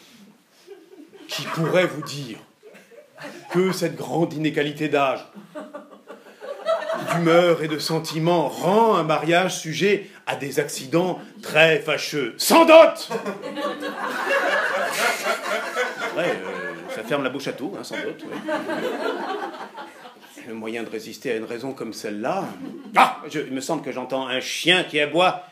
qui 1.26 1.43
pourraient 1.43 1.87
vous 1.87 2.03
dire 2.03 2.38
que 3.50 3.73
cette 3.73 3.97
grande 3.97 4.33
inégalité 4.33 4.88
d'âge, 4.88 5.26
d'humeur 7.12 7.62
et 7.62 7.69
de 7.69 7.79
sentiment 7.79 8.49
rend 8.49 8.95
un 8.95 9.03
mariage 9.03 9.59
sujet 9.59 10.11
à 10.26 10.37
des 10.37 10.61
accidents 10.61 11.19
très 11.43 11.81
fâcheux. 11.81 12.35
Sans 12.38 12.65
dot 12.65 13.11
Euh, 16.16 16.75
ça 16.94 17.02
ferme 17.02 17.23
la 17.23 17.30
bouche 17.30 17.49
à 17.49 17.52
tout, 17.52 17.75
hein, 17.78 17.85
sans 17.85 17.96
doute. 17.96 18.25
Le 20.46 20.54
moyen 20.54 20.82
de 20.82 20.88
résister 20.88 21.32
à 21.32 21.37
une 21.37 21.44
raison 21.44 21.73
comme 21.73 21.92
celle-là. 21.92 22.44
Ah 22.94 23.23
je, 23.28 23.40
Il 23.40 23.52
me 23.52 23.61
semble 23.61 23.82
que 23.82 23.92
j'entends 23.92 24.26
un 24.26 24.40
chien 24.40 24.85
qui 24.85 25.00
aboie. 25.00 25.44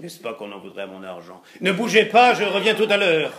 N'est-ce 0.00 0.20
pas 0.20 0.34
qu'on 0.34 0.52
en 0.52 0.58
voudrait 0.58 0.82
à 0.82 0.86
mon 0.86 1.02
argent? 1.02 1.42
Ne 1.60 1.72
bougez 1.72 2.04
pas, 2.04 2.34
je 2.34 2.44
reviens 2.44 2.74
tout 2.74 2.86
à 2.90 2.96
l'heure. 2.96 3.32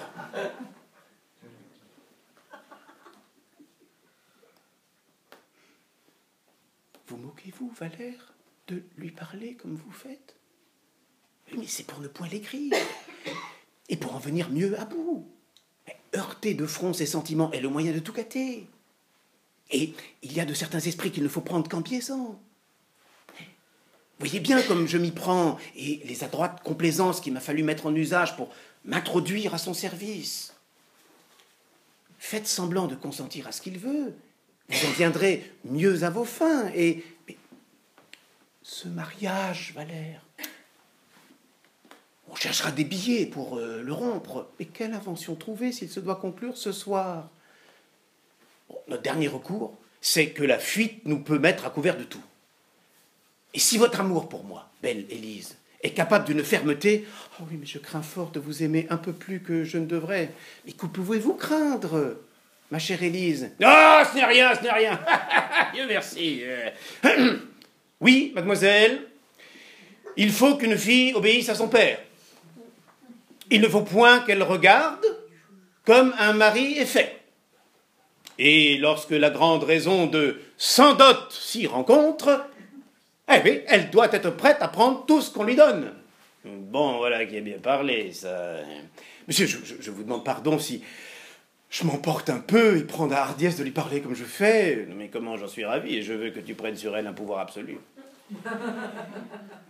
Vous 7.07 7.17
moquez-vous, 7.17 7.71
Valère, 7.79 8.33
de 8.67 8.81
lui 8.97 9.11
parler 9.11 9.53
comme 9.53 9.75
vous 9.75 9.91
faites? 9.91 10.35
Mais 11.55 11.67
c'est 11.67 11.85
pour 11.85 11.99
ne 11.99 12.07
point 12.07 12.27
l'écrire. 12.27 12.73
Et 13.87 13.97
pour 13.97 14.15
en 14.15 14.19
venir 14.19 14.49
mieux 14.49 14.79
à 14.79 14.85
bout. 14.85 15.31
Heurter 16.15 16.53
de 16.53 16.65
front 16.65 16.93
ses 16.93 17.05
sentiments 17.05 17.51
est 17.51 17.59
le 17.59 17.69
moyen 17.69 17.91
de 17.91 17.99
tout 17.99 18.13
gâter. 18.13 18.67
Et 19.71 19.93
il 20.21 20.33
y 20.33 20.39
a 20.39 20.45
de 20.45 20.53
certains 20.53 20.79
esprits 20.79 21.11
qu'il 21.11 21.23
ne 21.23 21.29
faut 21.29 21.41
prendre 21.41 21.69
qu'en 21.69 21.81
biaisant. 21.81 22.39
Voyez 24.19 24.39
bien 24.39 24.61
comme 24.61 24.87
je 24.87 24.97
m'y 24.97 25.11
prends, 25.11 25.57
et 25.75 26.01
les 26.05 26.23
adroites 26.23 26.63
complaisances 26.63 27.19
qu'il 27.19 27.33
m'a 27.33 27.41
fallu 27.41 27.63
mettre 27.63 27.85
en 27.85 27.95
usage 27.95 28.37
pour 28.37 28.49
m'introduire 28.85 29.53
à 29.53 29.57
son 29.57 29.73
service. 29.73 30.53
Faites 32.17 32.47
semblant 32.47 32.87
de 32.87 32.95
consentir 32.95 33.47
à 33.47 33.51
ce 33.51 33.61
qu'il 33.61 33.77
veut, 33.77 34.15
vous 34.69 34.87
en 34.87 34.91
viendrez 34.91 35.51
mieux 35.65 36.03
à 36.03 36.09
vos 36.09 36.25
fins, 36.25 36.71
et... 36.73 37.03
Mais, 37.27 37.37
ce 38.63 38.87
mariage, 38.87 39.73
Valère, 39.75 40.24
on 42.35 42.37
cherchera 42.37 42.71
des 42.71 42.83
billets 42.83 43.25
pour 43.25 43.57
euh, 43.57 43.81
le 43.81 43.93
rompre. 43.93 44.49
Mais 44.59 44.65
quelle 44.65 44.93
invention 44.93 45.35
trouver 45.35 45.71
s'il 45.71 45.89
se 45.89 46.01
doit 46.01 46.17
conclure 46.17 46.57
ce 46.57 46.73
soir? 46.73 47.29
Notre 48.89 49.03
dernier 49.03 49.29
recours, 49.29 49.77
c'est 50.01 50.31
que 50.31 50.43
la 50.43 50.59
fuite 50.59 51.05
nous 51.05 51.19
peut 51.19 51.39
mettre 51.39 51.65
à 51.65 51.69
couvert 51.69 51.97
de 51.97 52.03
tout. 52.03 52.23
Et 53.53 53.59
si 53.59 53.77
votre 53.77 54.01
amour 54.01 54.27
pour 54.27 54.43
moi, 54.43 54.69
belle 54.83 55.05
Élise, 55.09 55.55
est 55.81 55.91
capable 55.91 56.25
d'une 56.25 56.43
fermeté, 56.43 57.07
oh 57.39 57.43
oui, 57.49 57.57
mais 57.57 57.65
je 57.65 57.77
crains 57.77 58.01
fort 58.01 58.31
de 58.31 58.41
vous 58.41 58.63
aimer 58.63 58.85
un 58.89 58.97
peu 58.97 59.13
plus 59.13 59.39
que 59.39 59.63
je 59.63 59.77
ne 59.77 59.85
devrais. 59.85 60.31
Mais 60.65 60.73
que 60.73 60.87
pouvez-vous 60.87 61.35
craindre, 61.35 62.17
ma 62.69 62.79
chère 62.79 63.01
Élise? 63.01 63.51
Ah, 63.63 64.03
ce 64.11 64.17
n'est 64.17 64.25
rien, 64.25 64.53
ce 64.55 64.61
n'est 64.61 64.73
rien. 64.73 64.99
Dieu 65.73 65.85
merci. 65.87 66.41
oui, 68.01 68.33
mademoiselle, 68.35 69.03
il 70.17 70.33
faut 70.33 70.57
qu'une 70.57 70.77
fille 70.77 71.13
obéisse 71.13 71.47
à 71.47 71.55
son 71.55 71.69
père. 71.69 71.99
Il 73.51 73.61
ne 73.61 73.67
faut 73.67 73.81
point 73.81 74.19
qu'elle 74.21 74.43
regarde 74.43 75.05
comme 75.85 76.13
un 76.17 76.33
mari 76.33 76.77
est 76.77 76.85
fait. 76.85 77.21
Et 78.37 78.77
lorsque 78.77 79.11
la 79.11 79.29
grande 79.29 79.63
raison 79.63 80.07
de 80.07 80.41
sans 80.57 80.93
dot 80.93 81.31
s'y 81.31 81.67
rencontre, 81.67 82.45
eh 83.33 83.39
bien, 83.39 83.59
elle 83.67 83.89
doit 83.89 84.11
être 84.11 84.31
prête 84.31 84.57
à 84.61 84.67
prendre 84.67 85.05
tout 85.05 85.21
ce 85.21 85.31
qu'on 85.31 85.43
lui 85.43 85.55
donne. 85.55 85.91
Bon, 86.43 86.97
voilà 86.97 87.25
qui 87.25 87.37
est 87.37 87.41
bien 87.41 87.57
parlé, 87.59 88.11
ça. 88.11 88.57
Monsieur, 89.27 89.47
je, 89.47 89.91
vous 89.91 90.03
demande 90.03 90.23
pardon 90.23 90.59
si 90.59 90.83
je 91.69 91.83
m'emporte 91.85 92.29
un 92.29 92.39
peu 92.39 92.77
et 92.77 92.83
prends 92.83 93.07
la 93.07 93.21
hardiesse 93.21 93.57
de 93.57 93.63
lui 93.63 93.71
parler 93.71 94.01
comme 94.01 94.15
je 94.15 94.23
fais. 94.23 94.87
Mais 94.95 95.07
comment 95.07 95.37
j'en 95.37 95.47
suis 95.47 95.65
ravi 95.65 95.95
et 95.95 96.01
je 96.03 96.13
veux 96.13 96.29
que 96.29 96.39
tu 96.39 96.53
prennes 96.53 96.75
sur 96.75 96.95
elle 96.95 97.07
un 97.07 97.13
pouvoir 97.13 97.39
absolu. 97.39 97.79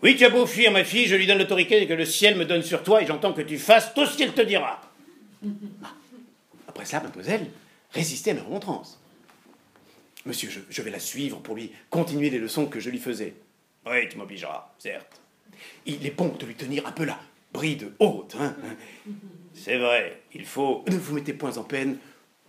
Oui, 0.03 0.15
tu 0.15 0.23
as 0.23 0.29
beau 0.29 0.45
fuir, 0.45 0.71
ma 0.71 0.83
fille, 0.83 1.07
je 1.07 1.15
lui 1.15 1.25
donne 1.25 1.39
l'autorité 1.39 1.87
que 1.87 1.93
le 1.93 2.05
ciel 2.05 2.37
me 2.37 2.45
donne 2.45 2.61
sur 2.61 2.83
toi 2.83 3.01
et 3.01 3.07
j'entends 3.07 3.33
que 3.33 3.41
tu 3.41 3.57
fasses 3.57 3.93
tout 3.95 4.05
ce 4.05 4.15
qu'il 4.15 4.31
te 4.33 4.41
dira. 4.41 4.79
Après 6.67 6.85
cela, 6.85 7.01
mademoiselle, 7.01 7.47
résistez 7.91 8.31
à 8.31 8.33
mes 8.35 8.41
remontrances. 8.41 9.01
Monsieur, 10.25 10.49
je, 10.69 10.81
vais 10.81 10.91
la 10.91 10.99
suivre 10.99 11.39
pour 11.39 11.55
lui 11.55 11.71
continuer 11.89 12.29
les 12.29 12.37
leçons 12.37 12.67
que 12.67 12.79
je 12.79 12.89
lui 12.89 12.99
faisais. 12.99 13.33
Oui, 13.87 14.07
tu 14.09 14.17
m'obligeras, 14.17 14.73
certes. 14.77 15.21
Il 15.85 16.05
est 16.05 16.15
bon 16.15 16.35
de 16.39 16.45
lui 16.45 16.55
tenir 16.55 16.85
un 16.85 16.91
peu 16.91 17.05
la 17.05 17.19
bride 17.53 17.91
haute. 17.99 18.35
Hein. 18.39 18.55
C'est 19.53 19.77
vrai, 19.77 20.21
il 20.33 20.45
faut. 20.45 20.83
Ne 20.87 20.97
vous 20.97 21.15
mettez 21.15 21.33
point 21.33 21.57
en 21.57 21.63
peine, 21.63 21.97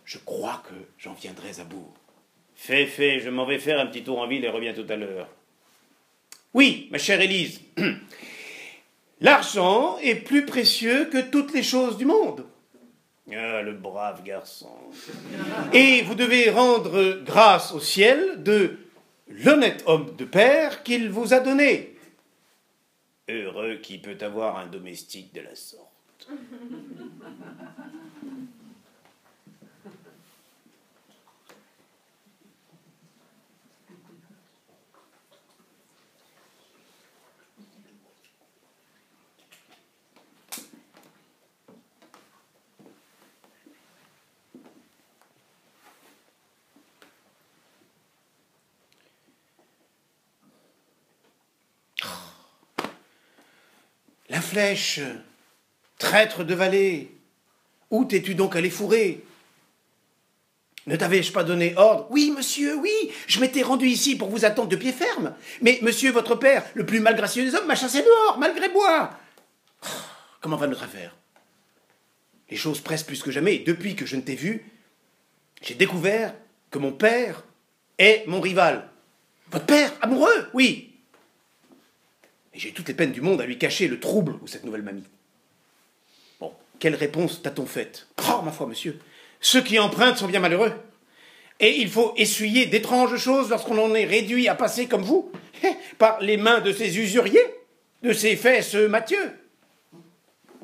je 0.04 0.18
crois 0.18 0.62
que 0.68 0.74
j'en 0.98 1.12
viendrai 1.14 1.60
à 1.60 1.64
bout. 1.64 1.92
Fais, 2.54 2.86
fais, 2.86 3.20
je 3.20 3.30
m'en 3.30 3.44
vais 3.44 3.58
faire 3.58 3.78
un 3.78 3.86
petit 3.86 4.02
tour 4.02 4.18
en 4.18 4.26
ville 4.26 4.44
et 4.44 4.48
reviens 4.48 4.74
tout 4.74 4.86
à 4.88 4.96
l'heure. 4.96 5.28
Oui, 6.56 6.88
ma 6.90 6.96
chère 6.96 7.20
Élise, 7.20 7.60
l'argent 9.20 9.98
est 9.98 10.14
plus 10.14 10.46
précieux 10.46 11.04
que 11.04 11.20
toutes 11.20 11.52
les 11.52 11.62
choses 11.62 11.98
du 11.98 12.06
monde. 12.06 12.46
Ah, 13.30 13.60
le 13.60 13.74
brave 13.74 14.22
garçon. 14.22 14.72
Et 15.74 16.00
vous 16.00 16.14
devez 16.14 16.48
rendre 16.48 17.22
grâce 17.22 17.72
au 17.72 17.80
ciel 17.80 18.42
de 18.42 18.78
l'honnête 19.28 19.84
homme 19.84 20.16
de 20.16 20.24
père 20.24 20.82
qu'il 20.82 21.10
vous 21.10 21.34
a 21.34 21.40
donné. 21.40 21.94
Heureux 23.28 23.76
qui 23.82 23.98
peut 23.98 24.16
avoir 24.22 24.56
un 24.56 24.66
domestique 24.66 25.34
de 25.34 25.42
la 25.42 25.54
sorte. 25.54 26.30
La 54.36 54.42
flèche, 54.42 55.00
traître 55.96 56.44
de 56.44 56.54
vallée, 56.54 57.10
où 57.90 58.04
t'es-tu 58.04 58.34
donc 58.34 58.54
allé 58.54 58.68
fourrer? 58.68 59.24
Ne 60.86 60.94
t'avais-je 60.94 61.32
pas 61.32 61.42
donné 61.42 61.72
ordre? 61.78 62.06
Oui, 62.10 62.34
monsieur, 62.36 62.76
oui, 62.76 62.92
je 63.28 63.40
m'étais 63.40 63.62
rendu 63.62 63.86
ici 63.86 64.14
pour 64.14 64.28
vous 64.28 64.44
attendre 64.44 64.68
de 64.68 64.76
pied 64.76 64.92
ferme. 64.92 65.34
Mais 65.62 65.78
monsieur, 65.80 66.12
votre 66.12 66.34
père, 66.34 66.66
le 66.74 66.84
plus 66.84 67.00
malgracieux 67.00 67.44
des 67.44 67.54
hommes, 67.54 67.66
m'a 67.66 67.76
chassé 67.76 68.02
dehors, 68.02 68.36
malgré 68.38 68.68
moi. 68.68 69.18
Comment 70.42 70.58
va 70.58 70.66
notre 70.66 70.84
affaire? 70.84 71.16
Les 72.50 72.58
choses 72.58 72.82
pressent 72.82 73.04
plus 73.04 73.22
que 73.22 73.30
jamais. 73.30 73.60
Depuis 73.60 73.96
que 73.96 74.04
je 74.04 74.16
ne 74.16 74.20
t'ai 74.20 74.34
vu, 74.34 74.70
j'ai 75.62 75.76
découvert 75.76 76.34
que 76.70 76.78
mon 76.78 76.92
père 76.92 77.42
est 77.96 78.26
mon 78.26 78.42
rival. 78.42 78.90
Votre 79.50 79.64
père 79.64 79.92
Amoureux? 80.02 80.50
Oui, 80.52 80.95
et 82.56 82.58
j'ai 82.58 82.72
toutes 82.72 82.88
les 82.88 82.94
peines 82.94 83.12
du 83.12 83.20
monde 83.20 83.40
à 83.40 83.46
lui 83.46 83.58
cacher 83.58 83.86
le 83.86 84.00
trouble 84.00 84.36
où 84.42 84.46
cette 84.46 84.64
nouvelle 84.64 84.82
mamie. 84.82 85.04
Bon, 86.40 86.52
quelle 86.78 86.94
réponse 86.94 87.42
t'a-t-on 87.42 87.66
faite? 87.66 88.08
Oh, 88.30 88.40
ma 88.42 88.50
foi, 88.50 88.66
monsieur, 88.66 88.98
ceux 89.40 89.60
qui 89.60 89.78
empruntent 89.78 90.16
sont 90.16 90.26
bien 90.26 90.40
malheureux. 90.40 90.72
Et 91.60 91.80
il 91.80 91.90
faut 91.90 92.14
essuyer 92.16 92.66
d'étranges 92.66 93.16
choses 93.16 93.50
lorsqu'on 93.50 93.78
en 93.78 93.94
est 93.94 94.04
réduit 94.04 94.48
à 94.48 94.54
passer 94.54 94.86
comme 94.86 95.02
vous, 95.02 95.30
par 95.98 96.20
les 96.20 96.36
mains 96.36 96.60
de 96.60 96.72
ces 96.72 96.98
usuriers, 96.98 97.46
de 98.02 98.12
ces 98.12 98.36
fesses 98.36 98.74
Mathieu. 98.74 99.32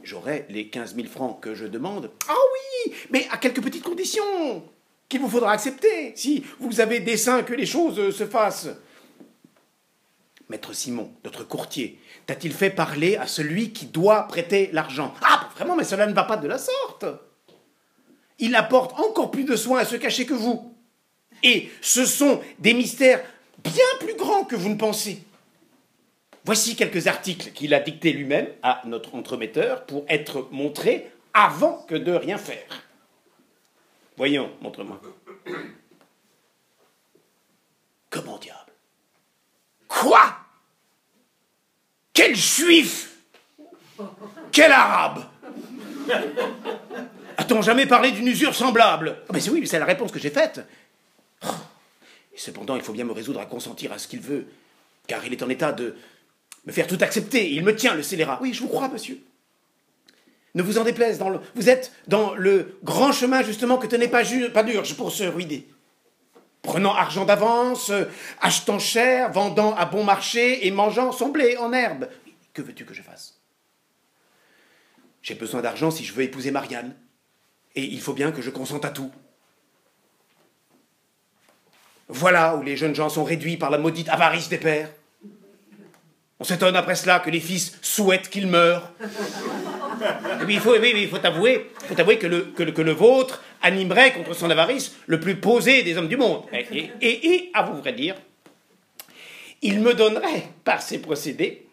J'aurai 0.02 0.46
les 0.48 0.68
quinze 0.68 0.94
mille 0.94 1.08
francs 1.08 1.40
que 1.40 1.54
je 1.54 1.66
demande. 1.66 2.10
Ah 2.28 2.34
oui, 2.86 2.94
mais 3.10 3.26
à 3.30 3.36
quelques 3.36 3.62
petites 3.62 3.84
conditions 3.84 4.64
qu'il 5.08 5.20
vous 5.20 5.28
faudra 5.28 5.52
accepter, 5.52 6.12
si 6.16 6.42
vous 6.58 6.80
avez 6.80 7.00
dessein 7.00 7.42
que 7.42 7.52
les 7.52 7.66
choses 7.66 8.16
se 8.16 8.26
fassent. 8.26 8.70
Maître 10.52 10.74
Simon, 10.74 11.10
notre 11.24 11.44
courtier, 11.44 11.98
t'a-t-il 12.26 12.52
fait 12.52 12.68
parler 12.68 13.16
à 13.16 13.26
celui 13.26 13.72
qui 13.72 13.86
doit 13.86 14.28
prêter 14.28 14.68
l'argent? 14.74 15.14
Ah, 15.22 15.48
vraiment, 15.56 15.74
mais 15.74 15.82
cela 15.82 16.06
ne 16.06 16.12
va 16.12 16.24
pas 16.24 16.36
de 16.36 16.46
la 16.46 16.58
sorte. 16.58 17.06
Il 18.38 18.54
apporte 18.54 19.00
encore 19.00 19.30
plus 19.30 19.44
de 19.44 19.56
soin 19.56 19.78
à 19.78 19.86
se 19.86 19.96
cacher 19.96 20.26
que 20.26 20.34
vous. 20.34 20.76
Et 21.42 21.70
ce 21.80 22.04
sont 22.04 22.42
des 22.58 22.74
mystères 22.74 23.24
bien 23.64 23.86
plus 24.00 24.14
grands 24.14 24.44
que 24.44 24.54
vous 24.54 24.68
ne 24.68 24.76
pensez. 24.76 25.24
Voici 26.44 26.76
quelques 26.76 27.06
articles 27.06 27.52
qu'il 27.52 27.72
a 27.72 27.80
dictés 27.80 28.12
lui-même 28.12 28.48
à 28.62 28.82
notre 28.84 29.14
entremetteur 29.14 29.86
pour 29.86 30.04
être 30.10 30.48
montrés 30.50 31.10
avant 31.32 31.78
que 31.88 31.94
de 31.94 32.12
rien 32.12 32.36
faire. 32.36 32.84
Voyons, 34.18 34.50
montre-moi. 34.60 35.00
Comment 38.10 38.36
diable? 38.36 38.72
Quoi? 39.88 40.41
Quel 42.12 42.36
juif 42.36 43.10
Quel 44.50 44.72
arabe 44.72 45.24
A-t-on 47.38 47.62
jamais 47.62 47.86
parlé 47.86 48.12
d'une 48.12 48.26
usure 48.26 48.54
semblable? 48.54 49.18
Mais 49.32 49.48
oui, 49.48 49.66
c'est 49.66 49.78
la 49.78 49.84
réponse 49.84 50.12
que 50.12 50.18
j'ai 50.18 50.30
faite. 50.30 50.60
Cependant, 52.36 52.76
il 52.76 52.82
faut 52.82 52.92
bien 52.92 53.04
me 53.04 53.12
résoudre 53.12 53.40
à 53.40 53.46
consentir 53.46 53.92
à 53.92 53.98
ce 53.98 54.08
qu'il 54.08 54.20
veut, 54.20 54.46
car 55.06 55.24
il 55.24 55.32
est 55.32 55.42
en 55.42 55.48
état 55.48 55.72
de 55.72 55.96
me 56.66 56.72
faire 56.72 56.86
tout 56.86 56.98
accepter. 57.00 57.50
Il 57.52 57.62
me 57.64 57.74
tient, 57.74 57.94
le 57.94 58.02
scélérat. 58.02 58.38
Oui, 58.42 58.52
je 58.52 58.60
vous 58.60 58.68
crois, 58.68 58.88
monsieur. 58.88 59.18
Ne 60.54 60.62
vous 60.62 60.78
en 60.78 60.84
déplaise, 60.84 61.18
dans 61.18 61.30
le... 61.30 61.40
vous 61.54 61.70
êtes 61.70 61.92
dans 62.08 62.34
le 62.34 62.78
grand 62.84 63.12
chemin, 63.12 63.42
justement, 63.42 63.78
que 63.78 63.86
tenez 63.86 64.08
pas, 64.08 64.22
pas 64.52 64.62
d'urge 64.62 64.94
pour 64.96 65.10
se 65.12 65.24
ruiner. 65.24 65.66
Prenant 66.62 66.94
argent 66.94 67.24
d'avance, 67.24 67.90
achetant 68.40 68.78
cher, 68.78 69.32
vendant 69.32 69.74
à 69.74 69.84
bon 69.84 70.04
marché 70.04 70.66
et 70.66 70.70
mangeant 70.70 71.10
son 71.10 71.28
blé 71.28 71.56
en 71.56 71.72
herbe. 71.72 72.08
Que 72.54 72.62
veux-tu 72.62 72.84
que 72.84 72.94
je 72.94 73.02
fasse? 73.02 73.40
J'ai 75.22 75.34
besoin 75.34 75.60
d'argent 75.60 75.90
si 75.90 76.04
je 76.04 76.12
veux 76.12 76.22
épouser 76.22 76.50
Marianne. 76.50 76.94
Et 77.74 77.84
il 77.84 78.00
faut 78.00 78.12
bien 78.12 78.32
que 78.32 78.42
je 78.42 78.50
consente 78.50 78.84
à 78.84 78.90
tout. 78.90 79.10
Voilà 82.08 82.56
où 82.56 82.62
les 82.62 82.76
jeunes 82.76 82.94
gens 82.94 83.08
sont 83.08 83.24
réduits 83.24 83.56
par 83.56 83.70
la 83.70 83.78
maudite 83.78 84.08
avarice 84.08 84.48
des 84.48 84.58
pères. 84.58 84.90
On 86.38 86.44
s'étonne 86.44 86.76
après 86.76 86.96
cela 86.96 87.20
que 87.20 87.30
les 87.30 87.40
fils 87.40 87.78
souhaitent 87.82 88.28
qu'ils 88.28 88.48
meurent. 88.48 88.92
Il 90.48 90.60
faut, 90.60 90.76
oui, 90.78 90.92
il 90.96 91.08
faut 91.08 91.24
avouer, 91.24 91.70
faut 91.88 91.98
avouer 91.98 92.18
que, 92.18 92.26
le, 92.26 92.42
que, 92.42 92.82
le, 92.82 92.92
vôtre 92.92 93.42
animerait 93.62 94.12
contre 94.12 94.34
son 94.34 94.50
avarice 94.50 94.96
le 95.06 95.20
plus 95.20 95.36
posé 95.36 95.82
des 95.82 95.96
hommes 95.96 96.08
du 96.08 96.16
monde. 96.16 96.44
Et, 96.52 96.90
et, 97.00 97.50
à 97.54 97.62
vous 97.62 97.78
vrai 97.78 97.92
dire, 97.92 98.16
il 99.62 99.80
me 99.80 99.94
donnerait, 99.94 100.48
par 100.64 100.82
ces 100.82 101.00
procédés, 101.00 101.66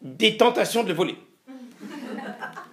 des 0.00 0.36
tentations 0.36 0.82
de 0.82 0.88
le 0.88 0.94
voler. 0.94 1.16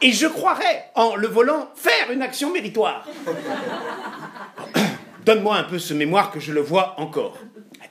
Et 0.01 0.11
je 0.11 0.27
croirais, 0.27 0.91
en 0.95 1.15
le 1.15 1.27
volant, 1.27 1.69
faire 1.75 2.11
une 2.11 2.21
action 2.21 2.51
méritoire. 2.51 3.07
Donne-moi 5.25 5.57
un 5.57 5.63
peu 5.63 5.79
ce 5.79 5.93
mémoire 5.93 6.31
que 6.31 6.39
je 6.39 6.51
le 6.51 6.61
vois 6.61 6.99
encore. 6.99 7.39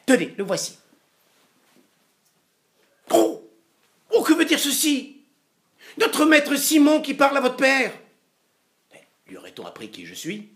Tenez, 0.06 0.34
le 0.36 0.44
voici. 0.44 0.78
Oh 3.10 3.44
Oh, 4.14 4.22
que 4.22 4.32
veut 4.32 4.44
dire 4.44 4.58
ceci? 4.58 5.13
Notre 5.98 6.26
maître 6.26 6.56
Simon 6.56 7.00
qui 7.00 7.14
parle 7.14 7.36
à 7.36 7.40
votre 7.40 7.56
père 7.56 7.92
Lui 9.28 9.36
aurait-on 9.36 9.66
appris 9.66 9.88
qui 9.88 10.06
je 10.06 10.14
suis? 10.14 10.48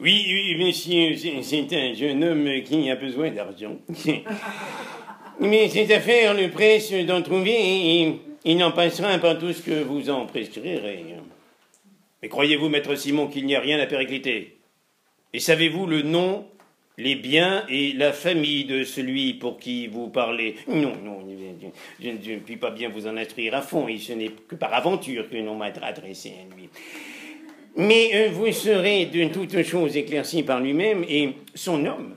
Oui, 0.00 0.24
oui, 0.26 0.56
monsieur, 0.56 1.16
c'est 1.42 1.72
un 1.76 1.94
jeune 1.94 2.24
homme 2.24 2.62
qui 2.64 2.90
a 2.90 2.96
besoin 2.96 3.30
d'argent. 3.30 3.76
Mais 5.40 5.68
cette 5.68 5.92
affaire 5.92 6.34
le 6.34 6.50
presse 6.50 6.92
d'en 7.06 7.22
trouver 7.22 7.52
et 7.52 8.20
il 8.44 8.56
n'en 8.56 8.72
passera 8.72 9.16
pas 9.18 9.36
tout 9.36 9.52
ce 9.52 9.62
que 9.62 9.82
vous 9.82 10.10
en 10.10 10.26
prescrirez. 10.26 11.04
Mais 12.20 12.28
croyez-vous, 12.28 12.68
maître 12.68 12.94
Simon, 12.96 13.28
qu'il 13.28 13.46
n'y 13.46 13.54
a 13.54 13.60
rien 13.60 13.78
à 13.78 13.86
péricliter? 13.86 14.58
Et 15.32 15.40
savez-vous 15.40 15.86
le 15.86 16.02
nom 16.02 16.46
les 16.98 17.16
biens 17.16 17.64
et 17.68 17.92
la 17.92 18.12
famille 18.12 18.64
de 18.64 18.84
celui 18.84 19.34
pour 19.34 19.58
qui 19.58 19.86
vous 19.86 20.08
parlez. 20.08 20.56
Non, 20.68 20.92
non, 21.02 21.20
je, 22.00 22.08
ne 22.08 22.38
puis 22.38 22.56
pas 22.56 22.70
bien 22.70 22.88
vous 22.88 23.06
en 23.06 23.16
instruire 23.16 23.54
à 23.54 23.62
fond, 23.62 23.88
et 23.88 23.98
ce 23.98 24.12
n'est 24.12 24.30
que 24.30 24.54
par 24.54 24.74
aventure 24.74 25.28
que 25.28 25.36
l'on 25.36 25.54
m'a 25.54 25.72
adressé 25.82 26.30
à 26.30 26.54
lui. 26.54 26.68
Mais 27.76 28.10
euh, 28.14 28.28
vous 28.30 28.52
serez 28.52 29.06
de 29.06 29.32
toutes 29.32 29.62
choses 29.62 29.96
éclaircies 29.96 30.42
par 30.42 30.60
lui-même, 30.60 31.04
et 31.08 31.30
son 31.54 31.86
homme 31.86 32.16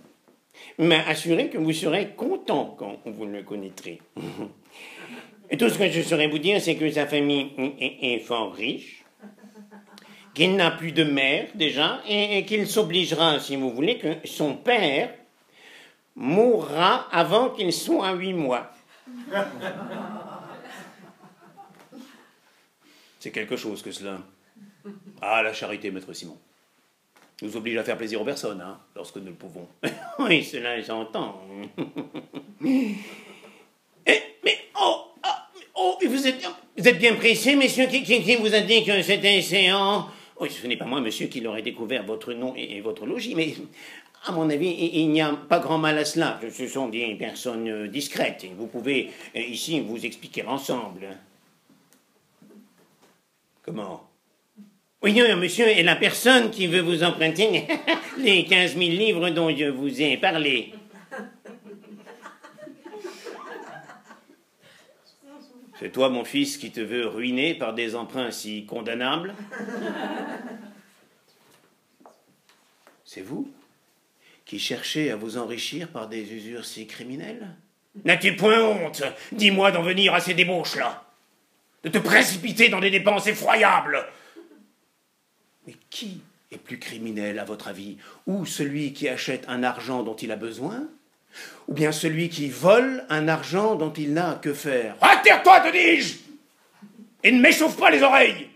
m'a 0.78 1.08
assuré 1.08 1.48
que 1.50 1.58
vous 1.58 1.72
serez 1.72 2.10
content 2.18 2.76
quand 2.78 3.00
vous 3.06 3.26
le 3.26 3.44
connaîtrez. 3.44 4.00
Tout 5.60 5.70
ce 5.70 5.78
que 5.78 5.90
je 5.90 6.02
saurais 6.02 6.28
vous 6.28 6.40
dire, 6.40 6.60
c'est 6.60 6.76
que 6.76 6.90
sa 6.90 7.06
famille 7.06 7.52
est 7.80 8.20
fort 8.20 8.54
riche, 8.54 9.05
qu'il 10.36 10.56
n'a 10.56 10.70
plus 10.70 10.92
de 10.92 11.04
mère 11.04 11.48
déjà 11.56 12.02
et, 12.08 12.46
qu'il 12.46 12.68
s'obligera, 12.68 13.40
si 13.40 13.56
vous 13.56 13.72
voulez, 13.72 13.98
que 13.98 14.18
son 14.26 14.56
père 14.56 15.12
mourra 16.16 17.08
avant 17.12 17.50
qu'il 17.50 17.74
soit 17.74 18.12
huit 18.14 18.34
mois. 18.34 18.70
C'est 23.20 23.32
quelque 23.32 23.56
chose 23.56 23.82
que 23.82 23.92
cela. 23.92 24.20
Ah, 25.22 25.42
la 25.42 25.54
charité, 25.54 25.90
maître 25.90 26.14
Simon. 26.14 26.38
Nous 27.42 27.58
oblige 27.58 27.78
à 27.78 27.84
faire 27.84 27.98
plaisir 27.98 28.22
aux 28.22 28.26
personnes, 28.26 28.62
hein, 28.62 28.80
lorsque 28.96 29.16
nous 29.18 29.26
le 29.26 29.34
pouvons. 29.34 29.68
oui, 30.20 30.44
cela 30.44 30.80
j'entends. 30.82 31.42
Eh, 34.08 34.22
mais, 34.44 34.56
oh, 34.80 35.08
ah, 35.24 35.48
oh, 35.74 35.98
vous 36.06 36.28
êtes, 36.28 36.48
vous 36.78 36.88
êtes 36.88 37.00
bien 37.00 37.16
pressé, 37.16 37.56
messieurs, 37.56 37.88
qui, 37.88 38.04
qui, 38.04 38.36
vous 38.36 38.54
a 38.54 38.60
dit 38.60 38.86
que 38.86 39.02
c'était 39.02 39.40
un 39.40 39.42
séant 39.42 40.08
oui, 40.40 40.50
ce 40.52 40.68
n'est 40.68 40.78
pas 40.78 40.86
moi, 40.86 41.02
monsieur, 41.02 41.28
qui 41.28 41.40
l'aurait 41.42 41.62
découvert 41.62 42.04
votre 42.04 42.34
nom 42.34 42.54
et, 42.56 42.82
votre 42.82 43.06
logis, 43.06 43.36
mais 43.36 43.56
à 44.26 44.32
mon 44.32 44.50
avis, 44.50 44.70
il, 44.94 45.10
n'y 45.10 45.22
a 45.22 45.32
pas 45.34 45.60
grand 45.60 45.78
mal 45.78 45.98
à 45.98 46.06
cela. 46.06 46.40
Ce 46.52 46.68
sont 46.68 46.90
des 46.90 47.16
personnes 47.16 47.70
euh, 47.70 47.88
discrètes 47.88 48.46
vous 48.58 48.68
pouvez 48.68 49.12
euh, 49.36 49.40
ici 49.40 49.80
vous 49.80 50.06
expliquer 50.06 50.44
ensemble. 50.44 51.08
Comment? 53.64 54.10
Oui, 55.02 55.22
monsieur, 55.38 55.68
et 55.68 55.84
la 55.84 55.96
personne 55.96 56.50
qui 56.50 56.66
veut 56.66 56.82
vous 56.82 57.04
emprunter 57.04 57.68
les 58.18 58.46
15 58.46 58.76
000 58.76 58.82
livres 58.92 59.30
dont 59.30 59.56
je 59.56 59.66
vous 59.66 60.02
ai 60.02 60.18
parlé. 60.18 60.74
C'est 65.80 65.92
toi, 65.92 66.10
mon 66.10 66.24
fils, 66.24 66.58
qui 66.58 66.72
te 66.72 66.80
veux 66.80 67.06
ruiner 67.06 67.54
par 67.54 67.74
des 67.74 67.96
emprunts 67.96 68.32
si 68.32 68.66
condamnables. 68.66 69.36
C'est 73.04 73.22
vous 73.22 73.52
qui 74.46 74.60
cherchez 74.60 75.12
à 75.12 75.16
vous 75.16 75.38
enrichir 75.38 75.90
par 75.90 76.08
des 76.08 76.34
usures 76.34 76.66
si 76.66 76.86
criminelles? 76.86 77.50
N'as-tu 78.04 78.36
point 78.36 78.62
honte, 78.62 79.04
dis-moi, 79.32 79.72
d'en 79.72 79.82
venir 79.82 80.14
à 80.14 80.20
ces 80.20 80.34
débauches-là? 80.34 81.04
De 81.84 81.90
te 81.90 81.98
précipiter 81.98 82.70
dans 82.70 82.80
des 82.80 82.92
dépenses 82.92 83.28
effroyables? 83.28 84.06
Mais 85.66 85.76
qui 85.90 86.22
est 86.52 86.58
plus 86.58 86.80
criminel, 86.80 87.40
à 87.40 87.46
votre 87.46 87.68
avis? 87.68 87.98
Ou 88.28 88.46
celui 88.46 88.94
qui 88.94 89.10
achète 89.10 89.46
un 89.48 89.64
argent 89.64 90.04
dont 90.04 90.16
il 90.16 90.32
a 90.32 90.36
besoin? 90.36 90.88
Ou 91.68 91.74
bien 91.74 91.92
celui 91.92 92.30
qui 92.30 92.50
vole 92.50 93.04
un 93.10 93.28
argent 93.28 93.76
dont 93.76 93.94
il 93.94 94.14
n'a 94.14 94.40
que 94.42 94.54
faire 94.54 94.96
Retire-toi, 95.02 95.62
te 95.62 95.72
dis-je 95.72 96.16
Et 97.24 97.32
ne 97.32 97.42
m'échauffe 97.42 97.78
pas 97.78 97.90
les 97.90 98.04
oreilles 98.04 98.50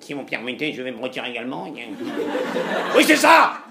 Si 0.00 0.12
vous 0.12 0.22
me 0.22 0.26
permettez, 0.26 0.72
je 0.72 0.82
vais 0.82 0.92
me 0.92 1.00
retirer 1.00 1.30
également. 1.30 1.72
Oui, 2.96 3.04
c'est 3.06 3.16
ça 3.16 3.64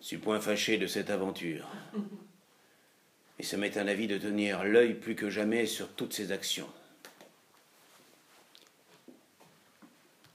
Je 0.00 0.06
suis 0.06 0.16
point 0.16 0.40
fâché 0.40 0.76
de 0.76 0.86
cette 0.86 1.10
aventure. 1.10 1.68
Et 3.38 3.42
ça 3.42 3.56
m'est 3.56 3.78
un 3.78 3.86
avis 3.86 4.06
de 4.06 4.18
tenir 4.18 4.64
l'œil 4.64 4.94
plus 4.94 5.14
que 5.14 5.30
jamais 5.30 5.66
sur 5.66 5.88
toutes 5.88 6.12
ses 6.12 6.32
actions. 6.32 6.68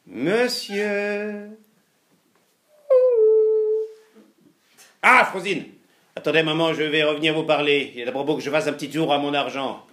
Monsieur. 0.08 1.50
Ah, 5.08 5.24
Frosine 5.24 5.65
Attendez, 6.15 6.41
maman, 6.41 6.74
je 6.74 6.82
vais 6.82 7.04
revenir 7.04 7.36
vous 7.36 7.44
parler. 7.44 7.91
Il 7.94 8.02
est 8.02 8.08
à 8.08 8.12
propos 8.12 8.36
que 8.36 8.41
je 8.41 8.50
fasse 8.50 8.65
un 8.65 8.74
petit 8.74 8.89
tour 8.89 9.13
à 9.13 9.20
mon 9.20 9.36
argent. 9.36 9.86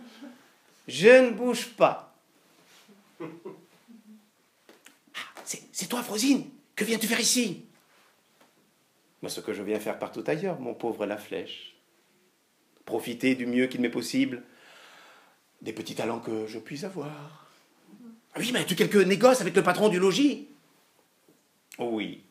Je 0.89 1.27
ne 1.27 1.33
bouge 1.33 1.69
pas. 1.69 2.17
Ah, 3.21 3.27
c'est 5.45 5.87
toi, 5.87 6.03
Frosine 6.03 6.47
Que 6.75 6.85
viens-tu 6.85 7.07
faire 7.07 7.21
ici? 7.21 7.67
Moi, 9.21 9.29
ce 9.29 9.41
que 9.41 9.53
je 9.53 9.63
viens 9.63 9.79
faire 9.79 9.99
partout 9.99 10.25
ailleurs, 10.27 10.59
mon 10.59 10.73
pauvre 10.73 11.05
La 11.05 11.19
Flèche. 11.19 11.75
Profiter 12.87 13.35
du 13.35 13.45
mieux 13.45 13.67
qu'il 13.67 13.83
m'est 13.83 13.91
possible 13.91 14.43
des 15.61 15.75
petits 15.75 15.95
talents 15.95 16.21
que 16.21 16.47
je 16.47 16.59
puisse 16.59 16.85
avoir. 16.85 17.51
Ah 18.35 18.39
oui, 18.39 18.49
mais 18.51 18.61
as-tu 18.61 18.77
quelques 18.77 18.97
négoces 18.97 19.43
avec 19.43 19.55
le 19.55 19.63
patron 19.63 19.91
du 19.91 19.99
logis? 19.99 20.49
Oui. 21.79 22.25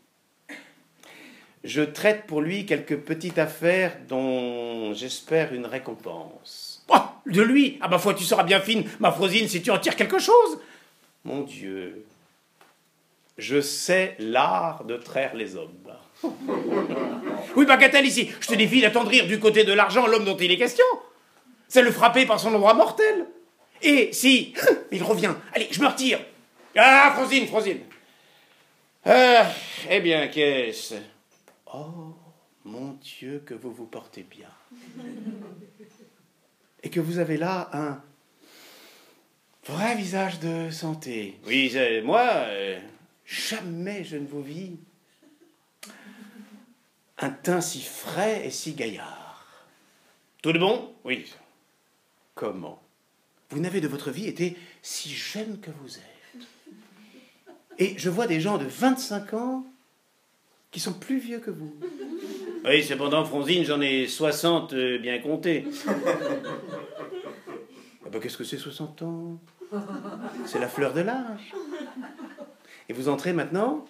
Je 1.64 1.82
traite 1.82 2.26
pour 2.26 2.42
lui 2.42 2.66
quelques 2.66 2.98
petites 2.98 3.38
affaires 3.38 3.96
dont 4.08 4.94
j'espère 4.94 5.54
une 5.54 5.68
récompense. 5.68 6.84
Oh, 6.90 6.98
de 7.28 7.42
lui? 7.42 7.78
Ah, 7.82 7.88
ma 7.88 8.00
foi, 8.00 8.16
tu 8.16 8.24
seras 8.24 8.44
bien 8.44 8.60
fine, 8.60 8.84
ma 9.00 9.12
Frosine, 9.12 9.48
si 9.48 9.62
tu 9.62 9.70
en 9.70 9.78
tires 9.78 9.96
quelque 9.96 10.18
chose 10.18 10.60
Mon 11.24 11.42
Dieu, 11.42 12.04
je 13.38 13.62
sais 13.62 14.16
l'art 14.18 14.86
de 14.86 14.98
traire 14.98 15.36
les 15.36 15.56
hommes. 15.56 15.70
oui, 17.56 17.66
bagatelle 17.66 18.06
ici, 18.06 18.30
je 18.40 18.48
te 18.48 18.56
défie 18.56 18.82
d'attendrir 18.82 19.28
du 19.28 19.40
côté 19.40 19.64
de 19.64 19.74
l'argent 19.74 20.08
l'homme 20.08 20.26
dont 20.26 20.38
il 20.38 20.52
est 20.52 20.58
question. 20.58 20.86
C'est 21.68 21.84
le 21.84 21.92
frapper 21.92 22.26
par 22.26 22.40
son 22.40 22.54
endroit 22.54 22.74
mortel. 22.74 23.28
Et 23.84 24.12
si 24.14 24.54
il 24.92 25.04
revient, 25.04 25.34
allez, 25.54 25.68
je 25.72 25.80
me 25.80 25.88
retire. 25.88 26.20
Ah, 26.76 27.14
Frosine, 27.16 27.48
Frosine. 27.48 27.82
Ah, 29.06 29.46
eh 29.90 30.00
bien, 30.00 30.28
qu'est-ce? 30.28 30.96
Oh, 31.74 32.14
mon 32.66 32.94
Dieu, 32.94 33.42
que 33.46 33.54
vous 33.54 33.72
vous 33.72 33.86
portez 33.86 34.24
bien. 34.24 34.50
Et 36.84 36.90
que 36.90 37.00
vous 37.00 37.20
avez 37.20 37.38
là 37.38 37.70
un 37.74 38.02
vrai 39.66 39.96
visage 39.96 40.40
de 40.40 40.70
santé. 40.70 41.40
Oui, 41.46 41.74
moi. 42.04 42.22
euh, 42.24 42.80
Jamais 43.26 44.04
je 44.04 44.18
ne 44.18 44.28
vous 44.28 44.42
vis 44.42 44.78
un 47.20 47.30
teint 47.30 47.62
si 47.62 47.82
frais 47.82 48.46
et 48.46 48.52
si 48.52 48.74
gaillard. 48.74 49.46
Tout 50.42 50.52
de 50.52 50.60
bon? 50.60 50.94
Oui. 51.06 51.32
Comment? 52.36 52.82
Vous 53.52 53.60
n'avez 53.60 53.80
de 53.80 53.88
votre 53.88 54.12
vie 54.12 54.28
été 54.28 54.58
si 54.82 55.10
jeune 55.10 55.60
que 55.62 55.72
vous 55.72 55.98
êtes. 55.98 56.48
Et 57.78 57.98
je 57.98 58.10
vois 58.10 58.28
des 58.28 58.42
gens 58.42 58.58
de 58.58 58.66
25 58.66 59.34
ans 59.36 59.66
qui 60.72 60.80
sont 60.80 60.94
plus 60.94 61.20
vieux 61.20 61.40
que 61.40 61.52
vous. 61.52 61.76
Oui, 62.66 62.84
cependant, 62.84 63.26
Frosine, 63.26 63.66
j'en 63.66 63.82
ai 63.82 64.08
60 64.08 64.74
euh, 64.74 64.98
bien 64.98 65.20
comptés. 65.20 65.66
Ah 65.88 65.94
ben, 68.12 68.20
Qu'est-ce 68.20 68.38
que 68.38 68.44
c'est 68.44 68.58
60 68.58 69.02
ans? 69.04 69.40
C'est 70.46 70.60
la 70.60 70.68
fleur 70.68 70.94
de 70.94 71.02
l'âge. 71.02 71.54
Et 72.90 72.94
vous 72.94 73.10
entrez 73.10 73.34
maintenant 73.34 73.86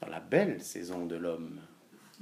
dans 0.00 0.08
la 0.08 0.20
belle 0.20 0.60
saison 0.62 1.06
de 1.06 1.16
l'homme. 1.16 1.60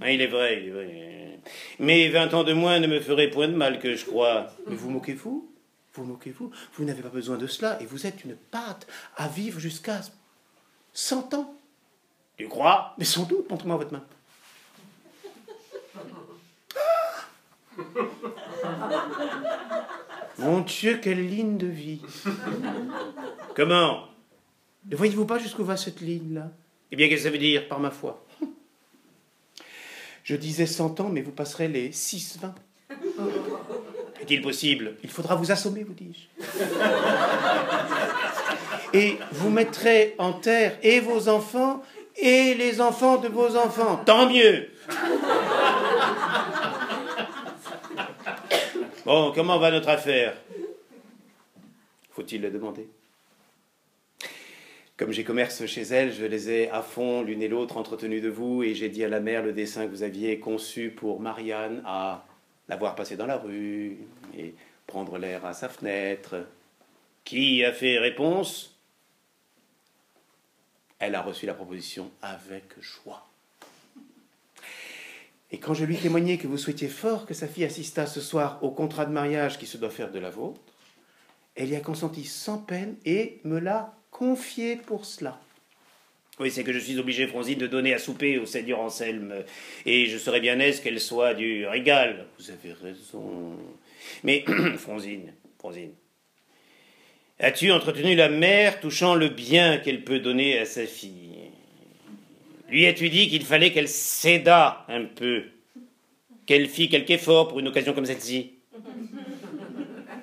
Ah, 0.01 0.13
il 0.13 0.21
est 0.23 0.29
vrai, 0.29 0.61
il 0.63 0.69
est 0.69 0.71
vrai. 0.71 1.41
Mais 1.81 2.09
20 2.09 2.35
ans 2.35 2.45
de 2.45 2.53
moins 2.53 2.79
ne 2.79 2.87
me 2.87 3.01
ferait 3.01 3.31
point 3.31 3.49
de 3.49 3.55
mal, 3.55 3.81
que 3.81 3.97
je 3.97 4.05
crois. 4.05 4.53
Mais 4.69 4.77
vous 4.77 4.91
moquez-vous? 4.91 5.51
Vous 5.95 6.05
moquez-vous? 6.05 6.53
Vous 6.75 6.85
n'avez 6.85 7.03
pas 7.03 7.09
besoin 7.09 7.37
de 7.37 7.49
cela 7.49 7.81
et 7.83 7.87
vous 7.87 8.07
êtes 8.07 8.25
une 8.25 8.37
pâte 8.37 8.87
à 9.17 9.27
vivre 9.27 9.59
jusqu'à 9.59 10.01
100 10.93 11.35
ans. 11.35 11.58
Tu 12.39 12.49
crois 12.49 12.95
Mais 12.99 13.05
sans 13.05 13.25
doute, 13.25 13.51
montrez-moi 13.51 13.77
votre 13.77 13.93
main. 13.93 14.05
Mon 20.39 20.61
Dieu, 20.61 20.99
quelle 21.03 21.29
ligne 21.29 21.59
de 21.59 21.67
vie 21.67 22.01
Comment 23.57 24.05
Ne 24.89 24.97
voyez-vous 24.97 25.27
pas 25.27 25.39
jusqu'où 25.39 25.65
va 25.65 25.77
cette 25.77 26.01
ligne-là? 26.01 26.51
Eh 26.93 26.97
bien, 26.97 27.09
qu'est-ce 27.09 27.23
que 27.23 27.29
ça 27.29 27.33
veut 27.33 27.39
dire 27.39 27.67
Par 27.69 27.81
ma 27.81 27.91
foi? 27.91 28.25
Je 30.23 30.37
disais 30.37 30.67
100 30.67 31.01
ans, 31.01 31.09
mais 31.09 31.23
vous 31.23 31.33
passerez 31.33 31.67
les 31.69 31.91
6-20. 31.91 32.53
Est-il 34.21 34.43
possible? 34.43 34.97
Il 35.03 35.11
faudra 35.11 35.35
vous 35.35 35.51
assommer, 35.51 35.83
vous 35.83 35.95
dis-je. 35.95 36.29
Et 38.95 39.19
vous 39.33 39.51
mettrez 39.51 40.15
en 40.19 40.33
terre 40.35 40.79
et 40.83 41.01
vos 41.01 41.29
enfants 41.29 41.83
et 42.19 42.55
les 42.55 42.81
enfants 42.81 43.17
de 43.19 43.29
vos 43.29 43.57
enfants. 43.57 44.03
Tant 44.05 44.29
mieux 44.29 44.69
Bon, 49.05 49.33
comment 49.35 49.59
va 49.59 49.71
notre 49.71 49.89
affaire? 49.89 50.37
Faut-il 52.11 52.43
le 52.43 52.51
demander? 52.51 52.89
Comme 54.99 55.13
j'ai 55.13 55.23
commerce 55.23 55.65
chez 55.67 55.83
elle, 55.83 56.13
je 56.13 56.25
les 56.25 56.51
ai 56.51 56.71
à 56.71 56.83
fond 56.83 57.23
l'une 57.23 57.41
et 57.41 57.49
l'autre 57.49 57.77
entretenues 57.77 58.21
de 58.21 58.29
vous 58.29 58.65
et 58.65 58.75
j'ai 58.75 58.89
dit 58.89 59.05
à 59.05 59.09
la 59.09 59.21
mère 59.21 59.45
le 59.45 59.53
dessin 59.53 59.87
que 59.87 59.91
vous 59.91 60.03
aviez 60.03 60.41
conçu 60.41 60.91
pour 60.91 61.21
Marianne 61.21 61.83
à 61.87 62.27
la 62.69 62.77
voir 62.77 62.97
passer 62.97 63.17
dans 63.17 63.27
la 63.27 63.37
rue 63.37 63.99
et 64.37 64.55
prendre 64.87 65.17
l'air 65.17 65.47
à 65.47 65.55
sa 65.55 65.69
fenêtre. 65.69 66.47
Qui 67.25 67.65
a 67.65 67.73
fait 67.73 67.99
réponse? 67.99 68.78
Elle 70.99 71.15
a 71.15 71.23
reçu 71.23 71.47
la 71.47 71.55
proposition 71.55 72.11
avec 72.23 72.65
joie. 72.81 73.27
Et 75.51 75.59
quand 75.59 75.73
je 75.73 75.85
lui 75.85 75.97
témoignai 75.97 76.37
que 76.37 76.47
vous 76.47 76.59
souhaitiez 76.59 76.89
fort 76.89 77.25
que 77.25 77.35
sa 77.35 77.49
fille 77.49 77.65
assistât 77.65 78.07
ce 78.07 78.21
soir 78.21 78.59
au 78.63 78.71
contrat 78.71 79.07
de 79.07 79.13
mariage 79.13 79.59
qui 79.59 79.67
se 79.67 79.79
doit 79.79 79.91
faire 79.91 80.11
de 80.11 80.19
la 80.19 80.31
vôtre, 80.31 80.61
elle 81.55 81.71
y 81.71 81.77
a 81.77 81.81
consenti 81.81 82.25
sans 82.25 82.59
peine 82.59 82.97
et 83.05 83.41
me 83.45 83.59
l'a 83.59 83.95
confié 84.11 84.77
pour 84.77 85.05
cela. 85.05 85.41
Oui, 86.39 86.51
c'est 86.53 86.63
que 86.63 86.73
je 86.73 86.79
suis 86.79 86.99
obligé, 86.99 87.27
Fronsine, 87.27 87.59
de 87.59 87.67
donner 87.67 87.95
à 87.95 87.99
souper 87.99 88.39
au 88.39 88.47
Seigneur 88.47 88.79
Anselme, 88.79 89.35
et 89.87 90.07
je 90.07 90.19
serais 90.19 90.41
bien 90.41 90.61
aise 90.61 90.81
qu'elle 90.81 91.01
soit 91.01 91.35
du 91.35 91.67
régal. 91.67 92.27
Vous 92.39 92.51
avez 92.51 92.73
raison. 92.75 93.57
Mais, 94.23 94.45
Fronsine, 94.79 95.33
Fronsine, 95.59 95.91
as-tu 97.39 97.71
entretenu 97.73 98.15
la 98.15 98.29
mère 98.29 98.81
touchant 98.81 99.15
le 99.15 99.29
bien 99.29 99.79
qu'elle 99.79 100.05
peut 100.05 100.21
donner 100.21 100.59
à 100.59 100.67
sa 100.67 100.87
fille? 100.87 101.51
Lui 102.69 102.87
as-tu 102.87 103.09
dit 103.09 103.29
qu'il 103.29 103.45
fallait 103.45 103.73
qu'elle 103.73 103.89
cédât 103.89 104.85
un 104.89 105.05
peu? 105.05 105.45
Qu'elle 106.47 106.69
fît 106.69 106.89
quelque 106.89 107.13
effort 107.13 107.49
pour 107.49 107.61
une 107.61 107.69
occasion 107.69 107.93
comme 107.93 108.07
celle-ci? 108.07 108.53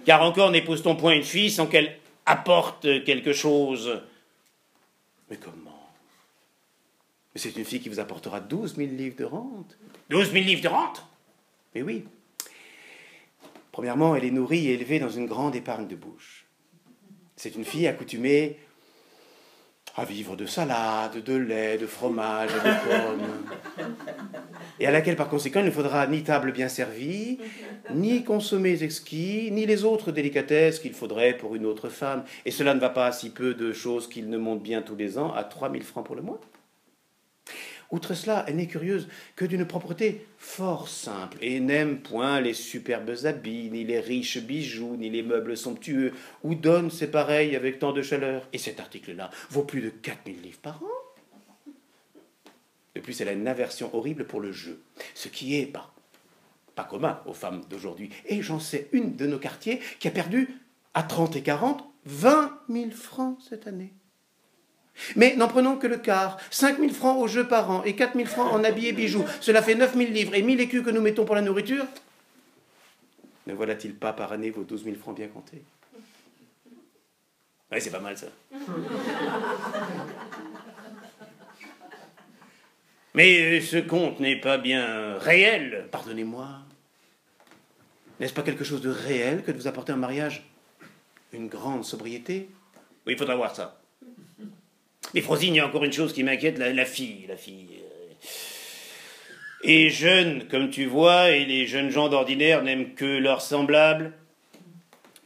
Car 0.05 0.21
encore 0.21 0.51
n'épouse-t-on 0.51 0.95
point 0.95 1.13
une 1.13 1.23
fille 1.23 1.49
sans 1.49 1.67
qu'elle 1.67 1.97
apporte 2.25 3.03
quelque 3.03 3.33
chose? 3.33 4.01
Mais 5.29 5.37
comment? 5.37 5.89
Mais 7.33 7.41
c'est 7.41 7.55
une 7.55 7.65
fille 7.65 7.79
qui 7.79 7.89
vous 7.89 7.99
apportera 7.99 8.39
12 8.39 8.75
000 8.75 8.91
livres 8.91 9.17
de 9.17 9.25
rente. 9.25 9.77
12 10.09 10.31
000 10.31 10.45
livres 10.45 10.61
de 10.61 10.67
rente? 10.67 11.05
Mais 11.73 11.81
oui. 11.81 12.05
Premièrement, 13.71 14.15
elle 14.15 14.23
est 14.23 14.31
nourrie 14.31 14.67
et 14.67 14.73
élevée 14.73 14.99
dans 14.99 15.09
une 15.09 15.25
grande 15.25 15.55
épargne 15.55 15.87
de 15.87 15.95
bouche. 15.95 16.44
C'est 17.45 17.53
une 17.53 17.63
fille 17.63 17.85
accoutumée 17.85 18.57
à 19.95 20.03
vivre 20.03 20.35
de 20.35 20.47
salade, 20.47 21.23
de 21.23 21.35
lait, 21.35 21.77
de 21.77 21.85
fromage 21.85 22.49
de 22.51 22.59
pommes. 22.59 23.85
et 24.79 24.87
à 24.87 24.91
laquelle 24.91 25.15
par 25.15 25.29
conséquent 25.29 25.59
il 25.59 25.67
ne 25.67 25.71
faudra 25.71 26.07
ni 26.07 26.23
table 26.23 26.53
bien 26.53 26.69
servie, 26.69 27.37
ni 27.93 28.23
consommer 28.23 28.81
exquis, 28.81 29.51
ni 29.51 29.67
les 29.67 29.83
autres 29.83 30.11
délicatesses 30.11 30.79
qu'il 30.79 30.95
faudrait 30.95 31.37
pour 31.37 31.53
une 31.53 31.67
autre 31.67 31.89
femme. 31.89 32.23
Et 32.45 32.51
cela 32.51 32.73
ne 32.73 32.79
va 32.79 32.89
pas 32.89 33.05
à 33.05 33.11
si 33.11 33.29
peu 33.29 33.53
de 33.53 33.73
choses 33.73 34.09
qu'il 34.09 34.27
ne 34.27 34.39
monte 34.39 34.63
bien 34.63 34.81
tous 34.81 34.95
les 34.95 35.19
ans 35.19 35.31
à 35.31 35.43
3000 35.43 35.83
francs 35.83 36.03
pour 36.03 36.15
le 36.15 36.23
mois. 36.23 36.41
Outre 37.91 38.13
cela, 38.13 38.45
elle 38.47 38.55
n'est 38.55 38.67
curieuse 38.67 39.07
que 39.35 39.45
d'une 39.45 39.65
propreté 39.65 40.25
fort 40.37 40.89
simple, 40.89 41.37
et 41.41 41.59
n'aime 41.59 41.99
point 41.99 42.41
les 42.41 42.53
superbes 42.53 43.15
habits, 43.23 43.69
ni 43.71 43.83
les 43.83 43.99
riches 43.99 44.39
bijoux, 44.39 44.95
ni 44.95 45.09
les 45.09 45.23
meubles 45.23 45.57
somptueux, 45.57 46.13
où 46.43 46.55
donne 46.55 46.89
ses 46.91 47.09
pareils 47.09 47.55
avec 47.55 47.79
tant 47.79 47.93
de 47.93 48.01
chaleur. 48.01 48.47
Et 48.53 48.57
cet 48.57 48.79
article-là 48.79 49.29
vaut 49.49 49.63
plus 49.63 49.81
de 49.81 49.89
4000 49.89 50.41
livres 50.41 50.59
par 50.59 50.81
an. 50.83 51.71
De 52.95 53.01
plus, 53.01 53.19
elle 53.21 53.27
a 53.27 53.33
une 53.33 53.47
aversion 53.47 53.93
horrible 53.93 54.25
pour 54.25 54.39
le 54.39 54.51
jeu, 54.51 54.81
ce 55.13 55.27
qui 55.27 55.57
est 55.59 55.65
pas, 55.65 55.93
pas 56.75 56.85
commun 56.85 57.21
aux 57.25 57.33
femmes 57.33 57.63
d'aujourd'hui. 57.69 58.09
Et 58.25 58.41
j'en 58.41 58.59
sais 58.59 58.87
une 58.93 59.15
de 59.15 59.27
nos 59.27 59.39
quartiers 59.39 59.79
qui 59.99 60.07
a 60.07 60.11
perdu 60.11 60.49
à 60.93 61.03
30 61.03 61.35
et 61.35 61.43
40 61.43 61.83
20 62.05 62.59
000 62.69 62.91
francs 62.91 63.37
cette 63.49 63.67
année. 63.67 63.93
Mais 65.15 65.35
n'en 65.35 65.47
prenons 65.47 65.77
que 65.77 65.87
le 65.87 65.97
quart. 65.97 66.37
5 66.51 66.79
000 66.79 66.91
francs 66.93 67.21
au 67.21 67.27
jeu 67.27 67.47
par 67.47 67.69
an 67.69 67.83
et 67.83 67.95
4 67.95 68.15
000 68.15 68.27
francs 68.27 68.51
en 68.51 68.63
habits 68.63 68.87
et 68.87 68.93
bijoux. 68.93 69.25
Cela 69.41 69.61
fait 69.61 69.75
9 69.75 69.95
000 69.95 70.11
livres 70.11 70.33
et 70.35 70.41
1000 70.41 70.59
écus 70.61 70.83
que 70.83 70.89
nous 70.89 71.01
mettons 71.01 71.25
pour 71.25 71.35
la 71.35 71.41
nourriture? 71.41 71.85
Ne 73.47 73.53
voilà-t-il 73.53 73.95
pas 73.95 74.13
par 74.13 74.31
année 74.31 74.49
vos 74.49 74.63
12 74.63 74.83
000 74.85 74.95
francs 74.95 75.15
bien 75.15 75.27
comptés? 75.27 75.61
Oui, 77.71 77.81
c'est 77.81 77.91
pas 77.91 77.99
mal 77.99 78.17
ça. 78.17 78.27
Mais 83.13 83.61
ce 83.61 83.77
compte 83.77 84.19
n'est 84.19 84.39
pas 84.39 84.57
bien 84.57 85.17
réel. 85.17 85.87
Pardonnez-moi. 85.91 86.47
N'est-ce 88.19 88.33
pas 88.33 88.43
quelque 88.43 88.63
chose 88.63 88.81
de 88.81 88.89
réel 88.89 89.43
que 89.43 89.51
de 89.51 89.57
vous 89.57 89.67
apporter 89.67 89.93
un 89.93 89.97
mariage? 89.97 90.45
Une 91.31 91.47
grande 91.47 91.85
sobriété? 91.85 92.49
Oui, 93.05 93.13
il 93.13 93.17
faudra 93.17 93.35
voir 93.35 93.55
ça. 93.55 93.79
Mais 95.15 95.21
Frosine, 95.21 95.55
il 95.55 95.57
y 95.57 95.61
a 95.61 95.65
encore 95.65 95.85
une 95.85 95.93
chose 95.93 96.11
qui 96.11 96.23
m'inquiète, 96.23 96.57
la, 96.57 96.73
la, 96.73 96.85
fille, 96.85 97.25
la 97.29 97.37
fille. 97.37 97.69
Et 99.63 99.89
jeune, 99.89 100.45
comme 100.49 100.69
tu 100.69 100.85
vois, 100.85 101.31
et 101.31 101.45
les 101.45 101.65
jeunes 101.65 101.89
gens 101.89 102.09
d'ordinaire 102.09 102.63
n'aiment 102.63 102.93
que 102.95 103.05
leurs 103.05 103.41
semblables, 103.41 104.11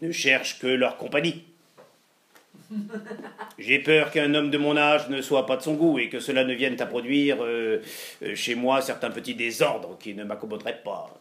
ne 0.03 0.11
cherchent 0.11 0.59
que 0.59 0.67
leur 0.67 0.97
compagnie. 0.97 1.43
J'ai 3.57 3.79
peur 3.79 4.11
qu'un 4.11 4.35
homme 4.35 4.51
de 4.51 4.59
mon 4.59 4.77
âge 4.77 5.09
ne 5.09 5.23
soit 5.23 5.47
pas 5.47 5.57
de 5.57 5.63
son 5.63 5.73
goût 5.73 5.97
et 5.97 6.07
que 6.07 6.19
cela 6.19 6.43
ne 6.43 6.53
vienne 6.53 6.79
à 6.79 6.85
produire 6.85 7.37
euh, 7.41 7.81
chez 8.35 8.53
moi 8.53 8.81
certains 8.81 9.09
petits 9.09 9.33
désordres 9.33 9.97
qui 9.97 10.13
ne 10.13 10.23
m'accommoderaient 10.23 10.83
pas. 10.83 11.17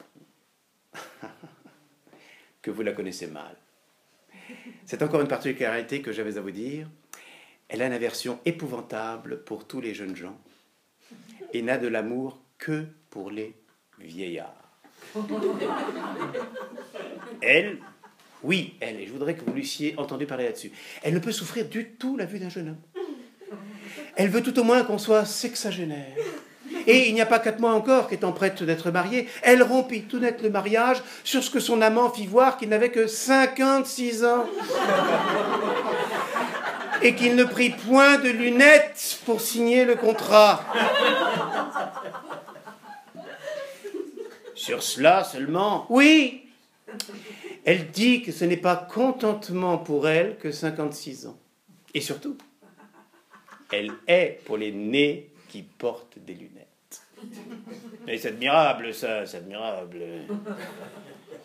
que 2.63 2.71
vous 2.71 2.83
la 2.83 2.93
connaissez 2.93 3.29
mal. 3.29 3.57
C'est 4.85 5.03
encore 5.03 5.23
une 5.23 5.29
particularité 5.29 6.03
que 6.03 6.13
j'avais 6.13 6.37
à 6.37 6.43
vous 6.43 6.51
dire. 6.51 6.87
Elle 7.69 7.83
a 7.83 7.87
une 7.87 7.93
aversion 7.93 8.39
épouvantable 8.45 9.45
pour 9.45 9.67
tous 9.67 9.81
les 9.81 9.95
jeunes 9.95 10.17
gens 10.17 10.39
et 11.53 11.63
n'a 11.63 11.79
de 11.79 11.89
l'amour 11.89 12.41
que 12.59 12.87
pour 13.11 13.31
les 13.31 13.55
vieillards. 13.99 14.81
Elle, 17.41 17.79
oui, 18.43 18.75
elle, 18.81 19.01
et 19.01 19.07
je 19.07 19.13
voudrais 19.13 19.35
que 19.35 19.45
vous 19.45 19.53
l'eussiez 19.53 19.95
entendu 19.99 20.27
parler 20.27 20.45
là-dessus, 20.45 20.73
elle 21.03 21.15
ne 21.15 21.19
peut 21.19 21.33
souffrir 21.33 21.69
du 21.69 21.91
tout 21.91 22.17
la 22.17 22.25
vue 22.25 22.39
d'un 22.39 22.49
jeune 22.49 22.69
homme. 22.69 22.81
Elle 24.17 24.31
veut 24.31 24.43
tout 24.43 24.59
au 24.59 24.65
moins 24.65 24.83
qu'on 24.85 24.99
soit 24.99 25.25
sexagénaire. 25.25 26.17
Et 26.87 27.09
il 27.09 27.15
n'y 27.15 27.21
a 27.21 27.27
pas 27.27 27.39
quatre 27.39 27.61
mois 27.61 27.73
encore 27.75 28.09
qu'étant 28.09 28.33
prête 28.33 28.63
d'être 28.63 28.91
mariée, 28.91 29.29
elle 29.43 29.63
rompit 29.63 30.03
tout 30.03 30.19
net 30.19 30.43
le 30.43 30.49
mariage 30.49 31.03
sur 31.23 31.43
ce 31.45 31.51
que 31.51 31.61
son 31.61 31.83
amant 31.83 32.11
fit 32.11 32.27
voir 32.27 32.57
qu'il 32.57 32.71
n'avait 32.71 32.91
que 32.91 33.07
56 33.07 34.25
ans 34.25 34.47
et 37.03 37.15
qu'il 37.15 37.37
ne 37.37 37.45
prit 37.45 37.71
point 37.71 38.19
de 38.19 38.29
lunettes 38.29 39.21
pour 39.25 39.41
signer 39.41 39.85
le 39.85 39.97
contrat. 39.97 40.65
Sur 44.55 44.83
cela 44.83 45.25
seulement 45.25 45.87
Oui. 45.89 46.45
Elle 47.65 47.91
dit 47.91 48.23
que 48.23 48.33
ce 48.33 48.45
n'est 48.45 48.57
pas 48.57 48.77
contentement 48.77 49.79
pour 49.79 50.09
elle 50.09 50.37
que 50.39 50.51
56 50.51 51.27
ans. 51.27 51.39
Et 51.95 52.01
surtout, 52.01 52.37
elle 53.73 53.93
est 54.07 54.41
pour 54.45 54.57
les 54.57 54.73
nez 54.73 55.31
qui 55.49 55.63
portent 55.63 56.19
des 56.19 56.35
lunettes. 56.35 57.03
Mais 58.07 58.17
c'est 58.19 58.29
admirable, 58.29 58.95
ça, 58.95 59.27
c'est 59.27 59.39
admirable. 59.39 60.03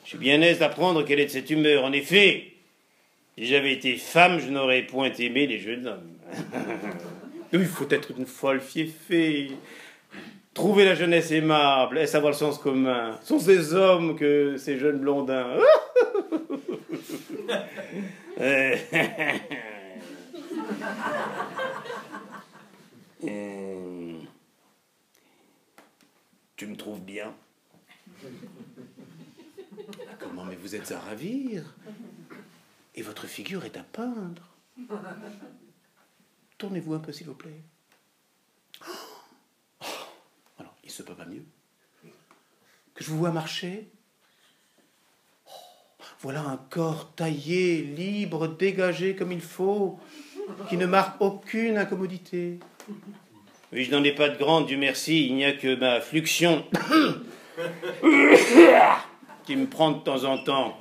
Je 0.04 0.10
suis 0.10 0.18
bien 0.18 0.42
aise 0.42 0.60
d'apprendre 0.60 1.04
qu'elle 1.04 1.20
est 1.20 1.26
de 1.26 1.32
cette 1.32 1.50
humeur. 1.50 1.84
En 1.84 1.92
effet, 1.92 2.53
si 3.38 3.46
j'avais 3.46 3.74
été 3.74 3.96
femme, 3.98 4.40
je 4.40 4.50
n'aurais 4.50 4.84
point 4.84 5.12
aimé 5.12 5.48
les 5.48 5.60
jeunes 5.60 5.88
hommes. 5.88 6.14
Il 7.54 7.66
faut 7.66 7.88
être 7.90 8.12
une 8.18 8.26
folle 8.26 8.62
fiefée. 8.62 9.52
Trouver 10.54 10.86
la 10.86 10.94
jeunesse 10.96 11.32
aimable 11.32 11.98
et 11.98 12.06
savoir 12.08 12.32
le 12.32 12.38
sens 12.38 12.60
commun? 12.60 13.18
Ce 13.22 13.30
sont 13.30 13.40
ces 13.40 13.74
hommes 13.74 14.16
que 14.16 14.56
ces 14.58 14.78
jeunes 14.78 15.00
blondins. 15.00 15.58
Euh, 18.42 18.76
tu 26.58 26.66
me 26.66 26.76
trouves 26.76 27.02
bien? 27.02 27.34
Comment, 30.20 30.46
mais 30.46 30.56
vous 30.56 30.76
êtes 30.76 30.92
à 30.92 31.00
ravir? 31.00 31.64
Et 32.96 33.02
votre 33.02 33.28
figure 33.28 33.66
est 33.66 33.78
à 33.78 33.84
peindre. 33.84 34.44
Tournez-vous 36.58 36.94
un 36.94 37.00
peu, 37.00 37.12
s'il 37.12 37.28
vous 37.28 37.34
plaît. 37.34 37.62
Oh 38.82 39.86
Alors, 40.60 40.76
il 40.84 40.92
se 40.92 41.04
peut 41.04 41.16
pas 41.16 41.26
mieux. 41.26 41.46
Que 42.94 43.04
je 43.04 43.10
vous 43.10 43.18
vois 43.18 43.32
marcher. 43.32 43.90
Oh, 45.48 45.52
voilà 46.22 46.42
un 46.42 46.58
corps 46.58 47.14
taillé, 47.16 47.82
libre, 47.82 48.48
dégagé 48.48 49.16
comme 49.16 49.32
il 49.32 49.42
faut, 49.42 50.00
qui 50.70 50.78
ne 50.78 50.86
marque 50.86 51.20
aucune 51.22 51.78
incommodité. 51.78 52.60
Oui, 53.72 53.86
je 53.86 53.92
n'en 53.92 54.04
ai 54.04 54.14
pas 54.14 54.30
de 54.30 54.38
grande, 54.38 54.68
Dieu 54.68 54.78
merci, 54.78 55.26
il 55.26 55.36
n'y 55.36 55.46
a 55.46 55.54
que 55.54 55.76
ma 55.76 56.00
fluxion 56.00 56.64
qui 59.46 59.56
me 59.56 59.66
prend 59.66 59.92
de 59.92 60.04
temps 60.04 60.26
en 60.26 60.38
temps 60.44 60.80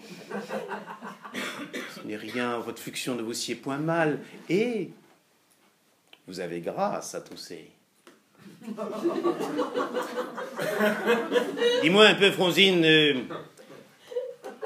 n'est 2.04 2.16
rien, 2.16 2.58
votre 2.58 2.80
fluxion 2.80 3.14
ne 3.14 3.22
vous 3.22 3.34
sied 3.34 3.54
point 3.54 3.78
mal, 3.78 4.20
et 4.48 4.90
vous 6.26 6.40
avez 6.40 6.60
grâce 6.60 7.14
à 7.14 7.20
tousser. 7.20 7.70
Dis-moi 11.82 12.06
un 12.06 12.14
peu, 12.14 12.30
Fronzine, 12.30 12.84
euh, 12.84 13.14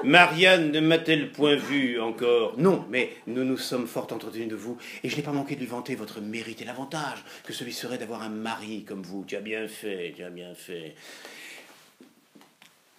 Marianne 0.03 0.71
ne 0.71 0.79
m'a-t-elle 0.79 1.31
point 1.31 1.55
vu 1.55 1.99
encore? 1.99 2.57
Non, 2.59 2.85
mais 2.89 3.11
nous 3.25 3.43
nous 3.43 3.57
sommes 3.57 3.87
fort 3.87 4.07
entretenus 4.11 4.47
de 4.47 4.55
vous, 4.55 4.77
et 5.03 5.09
je 5.09 5.15
n'ai 5.15 5.23
pas 5.23 5.31
manqué 5.31 5.55
de 5.55 5.61
lui 5.61 5.67
vanter 5.67 5.95
votre 5.95 6.21
mérite 6.21 6.61
et 6.61 6.65
l'avantage 6.65 7.23
que 7.43 7.53
celui 7.53 7.73
serait 7.73 7.97
d'avoir 7.97 8.21
un 8.21 8.29
mari 8.29 8.83
comme 8.83 9.01
vous. 9.01 9.25
Tu 9.25 9.35
as 9.35 9.41
bien 9.41 9.67
fait, 9.67 10.13
tu 10.15 10.23
as 10.23 10.29
bien 10.29 10.53
fait. 10.53 10.93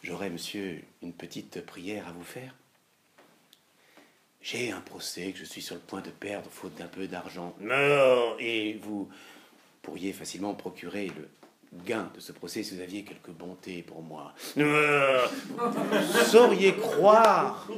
J'aurais, 0.03 0.31
monsieur, 0.31 0.81
une 1.03 1.12
petite 1.12 1.64
prière 1.64 2.09
à 2.09 2.12
vous 2.12 2.24
faire. 2.24 2.55
J'ai 4.51 4.73
un 4.73 4.81
procès 4.81 5.33
que 5.33 5.39
je 5.39 5.45
suis 5.45 5.61
sur 5.61 5.75
le 5.75 5.81
point 5.83 6.01
de 6.01 6.09
perdre 6.09 6.49
faute 6.51 6.75
d'un 6.77 6.87
peu 6.87 7.07
d'argent. 7.07 7.55
Et 8.39 8.81
vous 8.83 9.07
pourriez 9.83 10.15
facilement 10.15 10.55
procurer 10.55 11.13
le 11.15 11.29
gain 11.85 12.11
de 12.15 12.21
ce 12.21 12.33
procès 12.33 12.63
si 12.63 12.75
vous 12.75 12.81
aviez 12.81 13.05
quelque 13.05 13.31
bonté 13.31 13.83
pour 13.83 14.03
moi. 14.03 14.33
Vous 14.57 16.25
sauriez 16.25 16.75
croire 16.77 17.69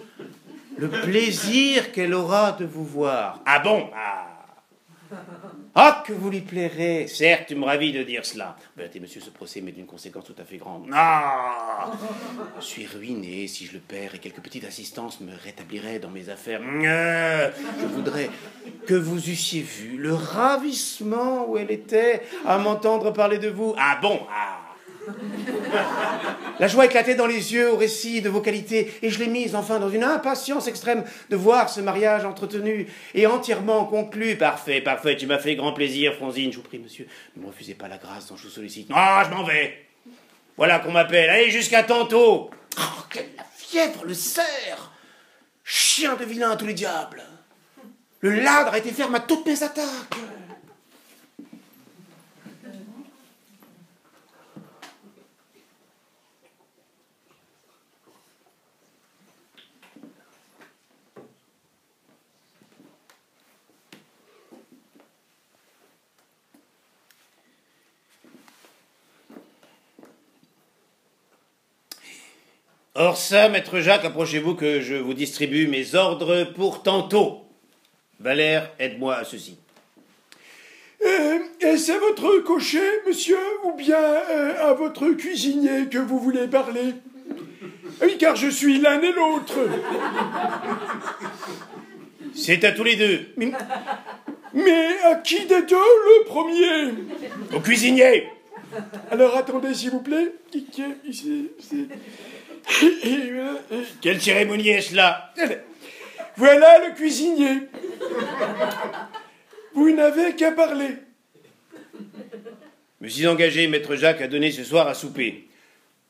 le 0.77 0.89
plaisir 0.89 1.91
qu'elle 1.91 2.15
aura 2.15 2.53
de 2.53 2.67
vous 2.67 2.85
voir. 2.85 3.41
Ah 3.47 3.59
bon? 3.59 3.91
Ah 3.93 4.40
ah, 5.75 6.03
que 6.07 6.13
vous 6.13 6.31
lui 6.31 6.41
plairez 6.41 7.07
Certes, 7.07 7.47
tu 7.49 7.55
me 7.55 7.65
ravis 7.65 7.93
de 7.93 8.03
dire 8.03 8.25
cela. 8.25 8.57
Ben, 8.77 8.89
monsieur, 9.01 9.21
ce 9.21 9.31
procès 9.31 9.61
m'est 9.61 9.73
d'une 9.73 9.87
conséquence 9.87 10.25
tout 10.25 10.35
à 10.39 10.45
fait 10.45 10.57
grande. 10.57 10.89
Ah 10.93 11.91
Je 12.59 12.65
suis 12.65 12.87
ruiné 12.87 13.47
si 13.47 13.67
je 13.67 13.75
le 13.75 13.81
perds 13.81 14.15
et 14.15 14.19
quelques 14.19 14.41
petites 14.41 14.65
assistances 14.65 15.21
me 15.21 15.33
rétabliraient 15.35 15.99
dans 15.99 16.11
mes 16.11 16.29
affaires. 16.29 16.61
Je 16.63 17.87
voudrais 17.87 18.31
que 18.87 18.95
vous 18.95 19.29
eussiez 19.29 19.63
vu 19.63 19.97
le 19.97 20.15
ravissement 20.15 21.49
où 21.49 21.57
elle 21.57 21.71
était 21.71 22.23
à 22.47 22.59
m'entendre 22.59 23.13
parler 23.13 23.39
de 23.39 23.49
vous. 23.49 23.75
Ah 23.79 23.99
bon? 24.01 24.21
Ah 24.31 24.60
la 26.59 26.69
joie 26.69 26.87
éclatait 26.87 27.15
dans 27.15 27.27
les 27.27 27.55
yeux 27.55 27.73
au 27.73 27.77
récit 27.77 28.21
de 28.21 28.29
vos 28.29 28.41
qualités, 28.41 28.93
et 29.03 29.11
je 29.11 29.19
l'ai 29.19 29.29
mise 29.29 29.55
enfin 29.55 29.79
dans 29.79 29.91
une 29.91 30.05
impatience 30.05 30.67
extrême 30.67 31.05
de 31.31 31.37
voir 31.37 31.69
ce 31.69 31.81
mariage 31.81 32.25
entretenu 32.25 32.87
et 33.15 33.27
entièrement 33.27 33.85
conclu. 33.85 34.37
Parfait, 34.37 34.81
parfait, 34.81 35.17
tu 35.17 35.27
m'as 35.27 35.39
fait 35.39 35.57
grand 35.57 35.73
plaisir, 35.73 36.15
Franzine. 36.15 36.53
Je 36.53 36.57
vous 36.57 36.63
prie, 36.63 36.79
monsieur, 36.79 37.07
ne 37.37 37.43
me 37.43 37.49
refusez 37.49 37.75
pas 37.75 37.89
la 37.89 37.99
grâce 37.99 38.27
dont 38.29 38.37
je 38.37 38.45
vous 38.45 38.51
sollicite. 38.51 38.89
Ah, 38.95 39.23
je 39.29 39.35
m'en 39.35 39.45
vais 39.45 39.87
Voilà 40.57 40.79
qu'on 40.79 40.93
m'appelle. 40.93 41.31
Allez, 41.31 41.51
jusqu'à 41.51 41.83
tantôt. 41.83 42.51
Oh, 42.79 43.03
quelle 43.11 43.29
fièvre, 43.57 44.05
le 44.05 44.15
cerf 44.15 44.93
Chien 45.65 46.17
de 46.17 46.25
vilain 46.25 46.51
à 46.51 46.57
tous 46.57 46.67
les 46.67 46.75
diables 46.75 47.23
Le 48.21 48.31
ladre 48.31 48.73
a 48.73 48.79
été 48.79 48.91
ferme 48.91 49.15
à 49.15 49.21
toutes 49.21 49.47
mes 49.47 49.63
attaques 49.63 50.17
Or 72.95 73.17
ça, 73.17 73.49
maître 73.49 73.81
Jacques, 73.81 74.05
approchez-vous 74.05 74.55
que 74.55 74.81
je 74.81 74.97
vous 74.97 75.15
distribue 75.15 75.69
mes 75.69 75.95
ordres 75.95 76.45
pour 76.57 76.83
tantôt. 76.83 77.43
Valère, 78.19 78.71
aide-moi 78.79 79.15
à 79.17 79.25
ceci. 79.25 79.57
Euh, 81.07 81.39
et 81.61 81.77
c'est 81.79 81.99
votre 81.99 82.39
cocher, 82.41 82.83
monsieur, 83.07 83.39
ou 83.65 83.73
bien 83.73 83.97
euh, 83.97 84.71
à 84.71 84.75
votre 84.75 85.09
cuisinier 85.13 85.87
que 85.91 85.99
vous 85.99 86.19
voulez 86.19 86.47
parler? 86.49 86.95
Oui, 88.03 88.17
car 88.19 88.35
je 88.37 88.49
suis 88.49 88.79
l'un 88.81 89.01
et 89.01 89.13
l'autre. 89.13 89.55
C'est 92.35 92.65
à 92.65 92.73
tous 92.73 92.85
les 92.85 92.97
deux. 92.97 93.29
Mais, 93.37 93.53
mais 94.53 94.89
à 95.05 95.15
qui 95.17 95.47
des 95.47 95.63
deux 95.63 95.77
le 95.77 96.25
premier? 96.27 96.95
Au 97.55 97.61
cuisinier 97.61 98.29
Alors 99.11 99.37
attendez, 99.37 99.73
s'il 99.75 99.91
vous 99.91 100.01
plaît. 100.03 100.35
Qui- 100.51 100.65
qui- 100.65 100.83
ici, 101.07 101.49
Quelle 104.01 104.21
cérémonie 104.21 104.69
est-ce 104.71 104.95
là 104.95 105.33
Voilà 106.37 106.89
le 106.89 106.95
cuisinier. 106.95 107.69
Vous 109.75 109.91
n'avez 109.91 110.35
qu'à 110.35 110.53
parler. 110.53 110.97
Je 113.01 113.05
me 113.05 113.09
suis 113.09 113.27
engagé, 113.27 113.67
maître 113.67 113.97
Jacques, 113.97 114.21
à 114.21 114.29
donner 114.29 114.51
ce 114.51 114.65
soir 114.65 114.87
à 114.87 114.95
souper. 114.95 115.49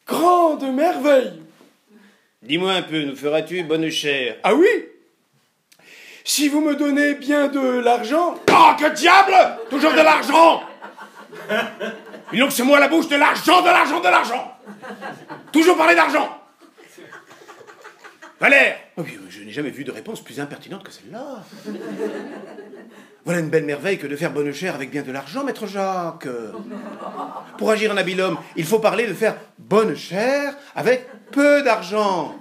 Grande 0.06 0.64
merveille. 0.74 1.40
Dis-moi 2.42 2.72
un 2.72 2.82
peu, 2.82 3.02
nous 3.02 3.16
feras-tu 3.16 3.62
bonne 3.62 3.90
chère 3.90 4.36
Ah 4.42 4.54
oui 4.54 4.66
Si 6.24 6.48
vous 6.48 6.60
me 6.60 6.74
donnez 6.74 7.14
bien 7.14 7.48
de 7.48 7.60
l'argent, 7.80 8.34
Oh, 8.50 8.70
que 8.78 8.94
diable 8.94 9.34
Toujours 9.68 9.92
de 9.92 10.00
l'argent 10.00 10.62
Il 12.32 12.40
donc 12.40 12.52
c'est 12.52 12.62
moi 12.62 12.80
la 12.80 12.88
bouche 12.88 13.08
de 13.08 13.16
l'argent, 13.16 13.60
de 13.60 13.66
l'argent, 13.66 14.00
de 14.00 14.08
l'argent 14.08 14.56
Toujours 15.52 15.76
parler 15.76 15.94
d'argent 15.94 16.39
Valère 18.40 18.76
Oh 18.96 19.02
je 19.28 19.42
n'ai 19.42 19.50
jamais 19.52 19.68
vu 19.68 19.84
de 19.84 19.90
réponse 19.90 20.22
plus 20.24 20.40
impertinente 20.40 20.82
que 20.82 20.90
celle-là. 20.90 21.44
Voilà 23.26 23.40
une 23.40 23.50
belle 23.50 23.64
merveille 23.64 23.98
que 23.98 24.06
de 24.06 24.16
faire 24.16 24.32
bonne 24.32 24.50
chère 24.50 24.74
avec 24.74 24.90
bien 24.90 25.02
de 25.02 25.12
l'argent, 25.12 25.44
maître 25.44 25.66
Jacques. 25.66 26.26
Pour 27.58 27.70
agir 27.70 27.92
en 27.92 27.98
habile 27.98 28.22
homme, 28.22 28.38
il 28.56 28.64
faut 28.64 28.78
parler 28.78 29.06
de 29.06 29.12
faire 29.12 29.36
bonne 29.58 29.94
chère 29.94 30.56
avec 30.74 31.06
peu 31.30 31.62
d'argent. 31.62 32.34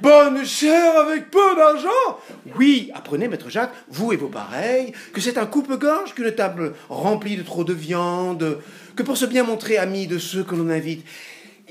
bonne 0.00 0.44
chère 0.44 0.96
avec 0.96 1.28
peu 1.32 1.56
d'argent? 1.56 2.20
Oui, 2.56 2.92
apprenez, 2.94 3.26
maître 3.26 3.50
Jacques, 3.50 3.74
vous 3.88 4.12
et 4.12 4.16
vos 4.16 4.28
pareils, 4.28 4.92
que 5.12 5.20
c'est 5.20 5.38
un 5.38 5.46
coupe-gorge 5.46 6.14
qu'une 6.14 6.32
table 6.32 6.74
remplie 6.88 7.36
de 7.36 7.42
trop 7.42 7.64
de 7.64 7.72
viande, 7.72 8.60
que 8.94 9.02
pour 9.02 9.16
se 9.16 9.26
bien 9.26 9.42
montrer 9.42 9.76
ami 9.76 10.06
de 10.06 10.18
ceux 10.18 10.44
que 10.44 10.54
l'on 10.54 10.70
invite, 10.70 11.04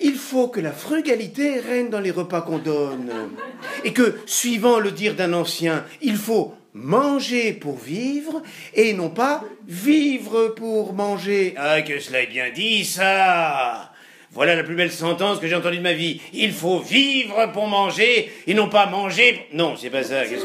il 0.02 0.16
faut 0.16 0.48
que 0.48 0.60
la 0.60 0.72
frugalité 0.72 1.60
règne 1.60 1.90
dans 1.90 2.00
les 2.00 2.12
repas 2.12 2.42
qu'on 2.42 2.58
donne, 2.60 3.12
et 3.84 3.94
que, 3.94 4.18
suivant 4.26 4.80
le 4.80 4.92
dire 4.92 5.16
d'un 5.16 5.34
ancien, 5.34 5.86
il 6.02 6.16
faut 6.18 6.54
manger 6.74 7.54
pour 7.54 7.78
vivre 7.78 8.42
et 8.76 8.94
non 8.94 9.10
pas 9.10 9.44
vivre 9.68 10.50
pour 10.50 10.94
manger. 10.94 11.54
Ah, 11.58 11.82
que 11.82 12.00
cela 12.00 12.22
est 12.22 12.28
bien 12.28 12.50
dit, 12.54 12.86
ça 12.86 13.92
Voilà 14.32 14.56
la 14.56 14.64
plus 14.64 14.76
belle 14.76 14.92
sentence 14.92 15.40
que 15.40 15.48
j'ai 15.48 15.56
entendue 15.56 15.78
de 15.78 15.82
ma 15.84 15.94
vie. 15.94 16.22
Il 16.34 16.54
faut 16.54 16.80
vivre 16.80 17.52
pour 17.52 17.68
manger 17.68 18.32
et 18.46 18.54
non 18.54 18.70
pas 18.70 18.86
manger. 18.86 19.48
pour- 19.50 19.58
Non, 19.58 19.76
c'est 19.76 19.90
pas 19.90 20.04
ça. 20.04 20.24
Que... 20.26 20.36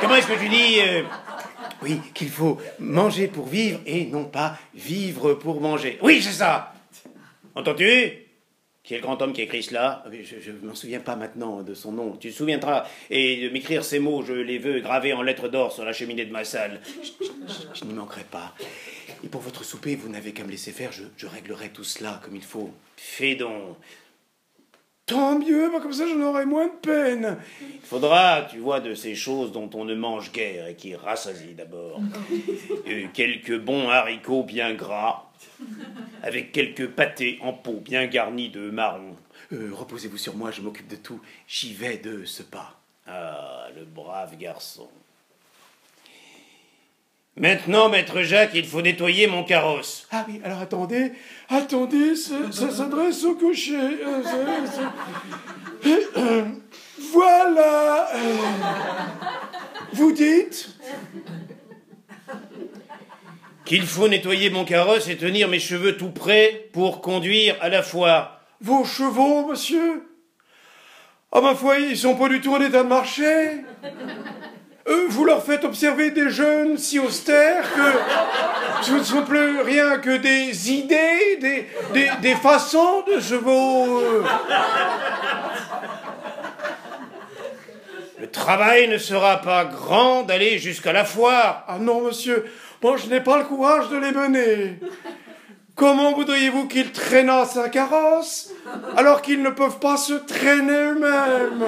Comment 0.00 0.14
est-ce 0.16 0.26
que 0.26 0.40
tu 0.40 0.48
dis 0.48 0.80
euh, 0.80 1.02
Oui, 1.82 2.00
qu'il 2.14 2.30
faut 2.30 2.56
manger 2.78 3.26
pour 3.28 3.46
vivre 3.46 3.80
et 3.86 4.06
non 4.06 4.24
pas 4.24 4.56
vivre 4.74 5.34
pour 5.34 5.60
manger? 5.60 5.98
Oui, 6.00 6.22
c'est 6.22 6.32
ça 6.32 6.72
Entends-tu? 7.54 8.27
Qui 8.88 8.94
est 8.94 8.98
le 9.00 9.02
grand 9.02 9.20
homme 9.20 9.34
qui 9.34 9.42
a 9.42 9.44
écrit 9.44 9.62
cela 9.62 10.02
Ah 10.06 10.08
Je 10.10 10.50
ne 10.50 10.66
m'en 10.66 10.74
souviens 10.74 11.00
pas 11.00 11.14
maintenant 11.14 11.60
de 11.60 11.74
son 11.74 11.92
nom. 11.92 12.16
Tu 12.16 12.30
te 12.30 12.34
souviendras. 12.34 12.86
Et 13.10 13.36
de 13.36 13.50
m'écrire 13.50 13.84
ces 13.84 13.98
mots, 13.98 14.22
je 14.22 14.32
les 14.32 14.56
veux 14.56 14.80
gravés 14.80 15.12
en 15.12 15.20
lettres 15.20 15.48
d'or 15.48 15.72
sur 15.72 15.84
la 15.84 15.92
cheminée 15.92 16.24
de 16.24 16.32
ma 16.32 16.42
salle. 16.42 16.80
Je 17.74 17.84
n'y 17.84 17.92
manquerai 17.92 18.24
pas. 18.30 18.54
Et 19.22 19.28
pour 19.28 19.42
votre 19.42 19.62
souper, 19.62 19.94
vous 19.94 20.08
n'avez 20.08 20.32
qu'à 20.32 20.42
me 20.42 20.50
laisser 20.50 20.72
faire, 20.72 20.90
je, 20.90 21.26
réglerai 21.26 21.68
tout 21.68 21.84
cela 21.84 22.18
comme 22.24 22.34
il 22.34 22.42
faut. 22.42 22.70
Fais 22.96 23.34
donc. 23.34 23.76
Tant 25.04 25.38
mieux, 25.38 25.68
bah, 25.70 25.80
comme 25.82 25.92
ça 25.92 26.06
j'en 26.06 26.22
aurai 26.22 26.46
moins 26.46 26.68
de 26.68 26.80
peine. 26.80 27.36
Il 27.60 27.80
faudra, 27.82 28.48
tu 28.50 28.56
vois, 28.56 28.80
de 28.80 28.94
ces 28.94 29.14
choses 29.14 29.52
dont 29.52 29.68
on 29.74 29.84
ne 29.84 29.94
mange 29.94 30.32
guère 30.32 30.66
et 30.66 30.76
qui 30.76 30.96
rassasient 30.96 31.54
d'abord. 31.54 32.00
Euh, 32.88 33.06
quelques 33.12 33.58
bons 33.58 33.90
haricots 33.90 34.44
bien 34.44 34.72
gras, 34.72 35.27
avec 36.22 36.52
quelques 36.52 36.88
pâtés 36.88 37.38
en 37.42 37.52
pot 37.52 37.80
bien 37.84 38.06
garnis 38.06 38.48
de 38.50 38.70
marron. 38.70 39.16
Euh, 39.52 39.70
Reposez-vous 39.72 40.18
sur 40.18 40.34
moi, 40.36 40.50
je 40.50 40.60
m'occupe 40.60 40.88
de 40.88 40.96
tout. 40.96 41.20
J'y 41.46 41.72
vais 41.74 41.96
de 41.98 42.24
ce 42.24 42.42
pas. 42.42 42.78
Ah, 43.06 43.66
le 43.76 43.84
brave 43.84 44.36
garçon. 44.36 44.88
Maintenant, 47.36 47.88
maître 47.88 48.22
Jacques, 48.22 48.50
il 48.54 48.66
faut 48.66 48.82
nettoyer 48.82 49.28
mon 49.28 49.44
carrosse. 49.44 50.08
Ah 50.10 50.24
oui, 50.28 50.40
alors 50.42 50.58
attendez, 50.58 51.12
attendez, 51.48 52.16
ça, 52.16 52.50
ça 52.50 52.68
s'adresse 52.70 53.22
au 53.24 53.36
cocher. 53.36 53.76
euh, 53.76 54.22
ça- 54.24 54.66
ça- 54.66 54.92
Euh, 55.86 56.00
euh, 56.16 56.44
voilà. 57.12 58.08
euh, 58.16 58.36
vous 59.92 60.10
dites? 60.10 60.68
Qu'il 63.68 63.86
faut 63.86 64.08
nettoyer 64.08 64.48
mon 64.48 64.64
carrosse 64.64 65.08
et 65.08 65.18
tenir 65.18 65.46
mes 65.46 65.58
cheveux 65.60 65.98
tout 65.98 66.08
prêts 66.10 66.70
pour 66.72 67.02
conduire 67.02 67.54
à 67.60 67.68
la 67.68 67.82
foire. 67.82 68.40
vos 68.62 68.82
chevaux, 68.82 69.46
monsieur? 69.46 70.04
Ah 71.30 71.42
ma 71.42 71.54
foi, 71.54 71.78
ils 71.78 71.94
sont 71.94 72.14
pas 72.16 72.30
du 72.30 72.40
tout 72.40 72.54
en 72.54 72.62
état 72.62 72.82
de 72.82 72.88
marcher. 72.88 73.56
Euh, 74.88 75.04
vous 75.10 75.26
leur 75.26 75.44
faites 75.44 75.64
observer 75.64 76.10
des 76.10 76.30
jeunes 76.30 76.78
si 76.78 76.98
austères 76.98 77.66
que 77.74 78.86
ce 78.86 78.92
ne 78.92 79.02
sont 79.02 79.22
plus 79.22 79.60
rien 79.60 79.98
que 79.98 80.16
des 80.16 80.72
idées, 80.72 81.36
des, 81.38 81.66
des, 81.92 82.10
des 82.22 82.34
façons 82.36 83.04
de 83.06 83.20
chevaux. 83.20 84.00
euh. 84.00 84.24
Le 88.18 88.30
travail 88.30 88.88
ne 88.88 88.96
sera 88.96 89.42
pas 89.42 89.66
grand 89.66 90.22
d'aller 90.22 90.58
jusqu'à 90.58 90.94
la 90.94 91.04
foire. 91.04 91.64
Ah 91.68 91.78
non, 91.78 92.00
monsieur, 92.00 92.46
moi 92.82 92.96
je 92.96 93.08
n'ai 93.08 93.20
pas 93.20 93.38
le 93.38 93.44
courage 93.44 93.88
de 93.90 93.96
les 93.96 94.12
mener. 94.12 94.78
Comment 95.74 96.12
voudriez-vous 96.14 96.66
qu'ils 96.66 96.90
traînassent 96.90 97.56
un 97.56 97.68
carrosse 97.68 98.50
alors 98.96 99.22
qu'ils 99.22 99.42
ne 99.42 99.50
peuvent 99.50 99.78
pas 99.78 99.96
se 99.96 100.14
traîner 100.14 100.72
eux-mêmes? 100.72 101.64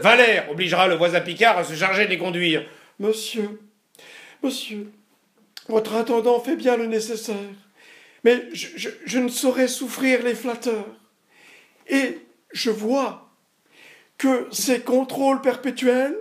Valère 0.00 0.50
obligera 0.50 0.86
le 0.86 0.94
voisin 0.94 1.20
Picard 1.20 1.58
à 1.58 1.64
se 1.64 1.74
charger 1.74 2.04
de 2.04 2.10
les 2.10 2.18
conduire. 2.18 2.64
Monsieur, 3.00 3.60
monsieur, 4.42 4.90
votre 5.68 5.94
intendant 5.94 6.38
fait 6.40 6.56
bien 6.56 6.76
le 6.76 6.86
nécessaire, 6.86 7.34
mais 8.22 8.48
je, 8.52 8.68
je- 8.76 8.88
je 9.04 9.18
ne 9.18 9.28
saurais 9.28 9.68
souffrir 9.68 10.22
les 10.22 10.34
flatteurs. 10.34 10.86
Et 11.88 12.20
je 12.52 12.70
vois 12.70 13.28
que 14.18 14.46
ces 14.52 14.80
contrôles 14.80 15.40
perpétuels 15.40 16.16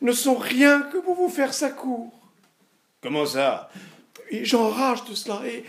ne 0.00 0.12
sont 0.12 0.34
rien 0.34 0.82
que 0.82 0.98
pour 0.98 1.14
vous 1.14 1.28
faire 1.28 1.54
sa 1.54 1.70
cour. 1.70 2.12
Comment 3.02 3.26
ça? 3.26 3.68
J'enrage 4.30 5.04
de 5.04 5.14
cela. 5.14 5.42
Et, 5.46 5.64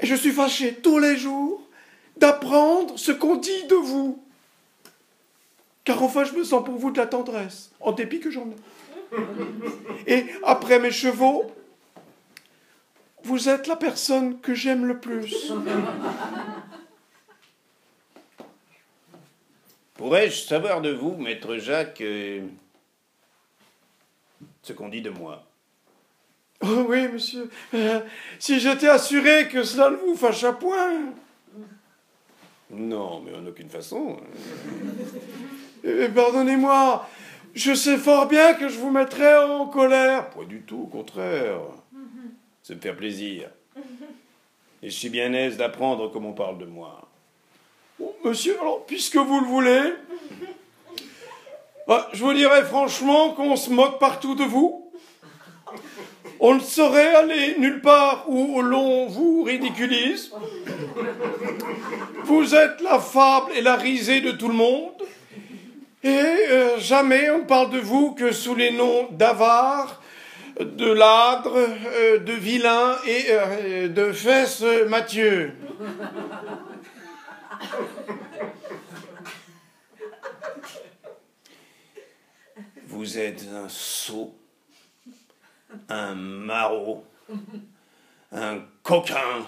et 0.00 0.06
je 0.06 0.14
suis 0.14 0.32
fâché 0.32 0.74
tous 0.74 0.98
les 0.98 1.16
jours 1.16 1.62
d'apprendre 2.16 2.98
ce 2.98 3.12
qu'on 3.12 3.36
dit 3.36 3.64
de 3.68 3.76
vous. 3.76 4.22
Car 5.84 6.02
enfin, 6.02 6.24
je 6.24 6.34
me 6.34 6.44
sens 6.44 6.64
pour 6.64 6.76
vous 6.76 6.90
de 6.90 6.98
la 6.98 7.06
tendresse, 7.06 7.70
en 7.80 7.92
dépit 7.92 8.20
que 8.20 8.30
j'en 8.30 8.46
ai. 8.48 8.56
Et 10.06 10.26
après 10.44 10.78
mes 10.78 10.90
chevaux, 10.90 11.50
vous 13.22 13.48
êtes 13.48 13.66
la 13.66 13.76
personne 13.76 14.40
que 14.40 14.54
j'aime 14.54 14.84
le 14.84 14.98
plus. 14.98 15.52
Pourrais-je 19.94 20.42
savoir 20.42 20.80
de 20.80 20.90
vous, 20.90 21.16
maître 21.16 21.56
Jacques, 21.56 22.00
euh, 22.00 22.46
ce 24.62 24.72
qu'on 24.72 24.88
dit 24.88 25.02
de 25.02 25.10
moi? 25.10 25.44
Oh 26.62 26.84
oui, 26.88 27.08
monsieur. 27.08 27.48
Euh, 27.74 28.00
si 28.38 28.60
j'étais 28.60 28.88
assuré 28.88 29.48
que 29.48 29.62
cela 29.62 29.90
ne 29.90 29.96
vous 29.96 30.14
fâcha 30.14 30.52
point. 30.52 31.12
Non, 32.70 33.20
mais 33.20 33.34
en 33.34 33.46
aucune 33.46 33.70
façon. 33.70 34.18
Eh, 35.82 36.08
Pardonnez-moi, 36.08 37.08
je 37.54 37.72
sais 37.74 37.96
fort 37.96 38.26
bien 38.26 38.54
que 38.54 38.68
je 38.68 38.78
vous 38.78 38.90
mettrais 38.90 39.38
en 39.38 39.66
colère. 39.66 40.28
Pas 40.30 40.44
du 40.44 40.60
tout, 40.60 40.82
au 40.82 40.86
contraire. 40.86 41.60
C'est 42.62 42.74
me 42.74 42.80
faire 42.80 42.96
plaisir. 42.96 43.48
Et 44.82 44.90
je 44.90 44.94
suis 44.94 45.08
bien 45.08 45.32
aise 45.32 45.56
d'apprendre 45.56 46.10
comme 46.10 46.26
on 46.26 46.32
parle 46.32 46.58
de 46.58 46.66
moi. 46.66 47.08
Bon, 47.98 48.14
monsieur, 48.24 48.58
alors, 48.60 48.84
puisque 48.86 49.16
vous 49.16 49.40
le 49.40 49.46
voulez, 49.46 49.94
bah, 51.88 52.08
je 52.12 52.22
vous 52.22 52.32
dirais 52.34 52.64
franchement 52.64 53.32
qu'on 53.32 53.56
se 53.56 53.70
moque 53.70 53.98
partout 53.98 54.34
de 54.34 54.44
vous. 54.44 54.89
On 56.42 56.54
ne 56.54 56.60
saurait 56.60 57.14
aller 57.14 57.56
nulle 57.58 57.82
part 57.82 58.24
où 58.28 58.62
l'on 58.62 59.06
vous 59.06 59.42
ridiculise. 59.42 60.32
Vous 62.24 62.54
êtes 62.54 62.80
la 62.80 62.98
fable 62.98 63.52
et 63.54 63.60
la 63.60 63.76
risée 63.76 64.22
de 64.22 64.32
tout 64.32 64.48
le 64.48 64.54
monde. 64.54 64.94
Et 66.02 66.08
euh, 66.08 66.78
jamais 66.78 67.28
on 67.30 67.40
ne 67.40 67.44
parle 67.44 67.68
de 67.70 67.78
vous 67.78 68.12
que 68.12 68.32
sous 68.32 68.54
les 68.54 68.70
noms 68.72 69.08
d'avare, 69.10 70.00
de 70.58 70.90
ladre, 70.90 71.52
euh, 71.54 72.18
de 72.18 72.32
vilain 72.32 72.96
et 73.06 73.26
euh, 73.28 73.88
de 73.88 74.10
fesses 74.10 74.64
Mathieu. 74.88 75.52
Vous 82.86 83.18
êtes 83.18 83.44
un 83.54 83.68
sot, 83.68 84.34
un 85.88 86.14
maraud, 86.14 87.04
un 88.32 88.58
coquin 88.82 89.46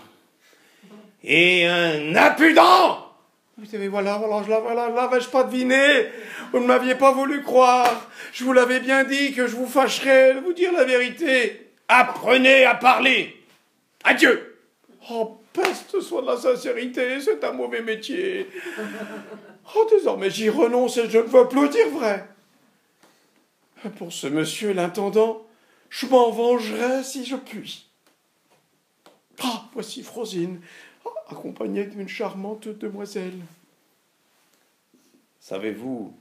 et 1.22 1.66
un 1.66 2.14
impudent 2.16 3.12
Vous 3.58 3.66
savez, 3.66 3.88
voilà, 3.88 4.16
voilà, 4.16 4.42
je 4.44 4.50
l'avais 4.50 5.24
pas 5.30 5.44
deviné? 5.44 6.06
Vous 6.52 6.60
ne 6.60 6.66
m'aviez 6.66 6.94
pas 6.94 7.12
voulu 7.12 7.42
croire. 7.42 8.08
Je 8.32 8.44
vous 8.44 8.52
l'avais 8.52 8.80
bien 8.80 9.04
dit 9.04 9.32
que 9.32 9.46
je 9.46 9.56
vous 9.56 9.66
fâcherais 9.66 10.34
de 10.34 10.40
vous 10.40 10.52
dire 10.52 10.72
la 10.72 10.84
vérité. 10.84 11.70
Apprenez 11.88 12.64
à 12.64 12.74
parler. 12.74 13.36
Adieu. 14.04 14.58
Oh, 15.10 15.38
peste 15.52 16.00
soit 16.00 16.22
de 16.22 16.28
la 16.28 16.36
sincérité, 16.36 17.20
c'est 17.20 17.44
un 17.44 17.52
mauvais 17.52 17.82
métier. 17.82 18.48
Oh, 19.74 19.86
désormais 19.90 20.30
j'y 20.30 20.48
renonce 20.48 20.96
et 20.96 21.08
je 21.08 21.18
ne 21.18 21.24
veux 21.24 21.48
plus 21.48 21.68
dire 21.68 21.88
vrai. 21.90 22.26
Pour 23.98 24.12
ce 24.12 24.26
monsieur 24.28 24.72
l'intendant, 24.72 25.46
je 25.92 26.06
m'en 26.06 26.30
vengerai 26.30 27.04
si 27.04 27.24
je 27.24 27.36
puis. 27.36 27.86
Ah, 29.42 29.68
voici 29.74 30.02
Frosine, 30.02 30.60
accompagnée 31.28 31.84
d'une 31.84 32.08
charmante 32.08 32.66
demoiselle. 32.68 33.38
Savez-vous, 35.40 36.16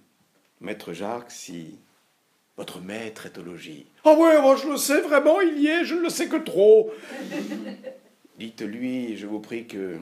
maître 0.59 0.93
Jacques, 0.93 1.31
si 1.31 1.77
votre 2.57 2.79
maître 2.81 3.25
est 3.25 3.37
au 3.37 3.43
logis? 3.43 3.85
Ah 4.03 4.13
oui, 4.17 4.41
moi 4.41 4.55
je 4.55 4.67
le 4.67 4.77
sais 4.77 5.01
vraiment, 5.01 5.39
il 5.41 5.59
y 5.59 5.67
est, 5.67 5.85
je 5.85 5.95
ne 5.95 6.01
le 6.01 6.09
sais 6.09 6.27
que 6.27 6.37
trop. 6.37 6.91
Dites-lui, 8.37 9.17
je 9.17 9.27
vous 9.27 9.39
prie, 9.39 9.67
que 9.67 9.99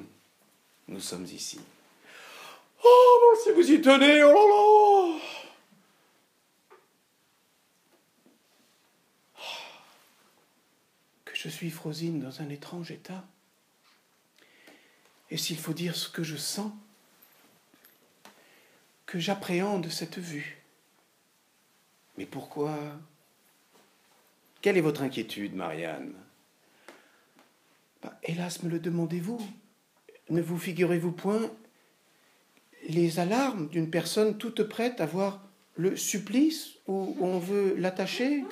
nous 0.87 0.99
sommes 0.99 1.25
ici. 1.25 1.59
Oh, 2.83 3.33
si 3.43 3.51
vous 3.51 3.71
y 3.71 3.81
tenez, 3.81 4.23
oh 4.23 4.33
là 4.33 4.45
là 4.45 5.19
Que 11.25 11.28
je 11.41 11.47
suis 11.47 11.69
Frosine 11.69 12.19
dans 12.19 12.41
un 12.41 12.49
étrange 12.49 12.91
état. 12.91 13.25
Et 15.31 15.37
s'il 15.37 15.57
faut 15.57 15.71
dire 15.71 15.95
ce 15.95 16.09
que 16.09 16.21
je 16.21 16.35
sens, 16.35 16.73
que 19.05 19.19
j'appréhende 19.19 19.87
cette 19.87 20.19
vue. 20.19 20.61
Mais 22.17 22.25
pourquoi? 22.25 22.77
Quelle 24.61 24.77
est 24.77 24.81
votre 24.81 25.01
inquiétude, 25.01 25.55
Marianne? 25.55 26.13
Bah, 28.03 28.19
hélas, 28.23 28.61
me 28.63 28.69
le 28.69 28.79
demandez-vous. 28.79 29.39
Ne 30.29 30.41
vous 30.41 30.57
figurez-vous 30.57 31.13
point 31.13 31.49
les 32.89 33.19
alarmes 33.19 33.69
d'une 33.69 33.89
personne 33.89 34.37
toute 34.37 34.63
prête 34.63 34.99
à 34.99 35.05
voir 35.05 35.41
le 35.77 35.95
supplice 35.95 36.71
où 36.87 37.15
on 37.21 37.39
veut 37.39 37.75
l'attacher? 37.75 38.43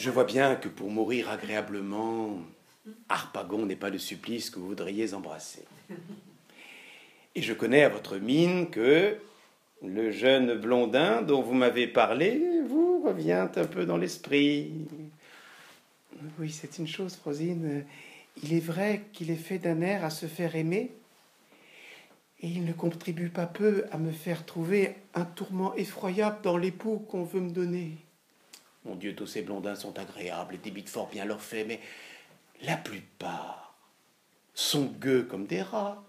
Je 0.00 0.08
vois 0.08 0.24
bien 0.24 0.56
que 0.56 0.68
pour 0.68 0.90
mourir 0.90 1.28
agréablement, 1.28 2.38
Harpagon 3.10 3.66
n'est 3.66 3.76
pas 3.76 3.90
le 3.90 3.98
supplice 3.98 4.48
que 4.48 4.58
vous 4.58 4.68
voudriez 4.68 5.12
embrasser. 5.12 5.62
Et 7.34 7.42
je 7.42 7.52
connais 7.52 7.82
à 7.82 7.90
votre 7.90 8.16
mine 8.16 8.70
que 8.70 9.18
le 9.84 10.10
jeune 10.10 10.58
blondin 10.58 11.20
dont 11.20 11.42
vous 11.42 11.52
m'avez 11.52 11.86
parlé 11.86 12.40
vous 12.66 13.02
revient 13.02 13.46
un 13.54 13.66
peu 13.66 13.84
dans 13.84 13.98
l'esprit. 13.98 14.72
Oui, 16.38 16.50
c'est 16.50 16.78
une 16.78 16.88
chose, 16.88 17.16
Frosine. 17.16 17.84
Il 18.42 18.54
est 18.54 18.64
vrai 18.64 19.02
qu'il 19.12 19.30
est 19.30 19.34
fait 19.34 19.58
d'un 19.58 19.82
air 19.82 20.02
à 20.02 20.08
se 20.08 20.24
faire 20.24 20.56
aimer, 20.56 20.92
et 22.40 22.46
il 22.46 22.64
ne 22.64 22.72
contribue 22.72 23.28
pas 23.28 23.44
peu 23.44 23.84
à 23.92 23.98
me 23.98 24.12
faire 24.12 24.46
trouver 24.46 24.94
un 25.12 25.26
tourment 25.26 25.74
effroyable 25.74 26.38
dans 26.42 26.56
l'époux 26.56 27.04
qu'on 27.06 27.24
veut 27.24 27.40
me 27.40 27.50
donner. 27.50 27.98
Mon 28.84 28.94
Dieu, 28.94 29.14
tous 29.14 29.26
ces 29.26 29.42
blondins 29.42 29.74
sont 29.74 29.98
agréables 29.98 30.54
et 30.54 30.58
débitent 30.58 30.88
fort 30.88 31.08
bien 31.08 31.24
leurs 31.24 31.42
faits, 31.42 31.66
mais 31.66 31.80
la 32.62 32.76
plupart 32.76 33.74
sont 34.54 34.86
gueux 34.86 35.22
comme 35.22 35.46
des 35.46 35.62
rats. 35.62 36.02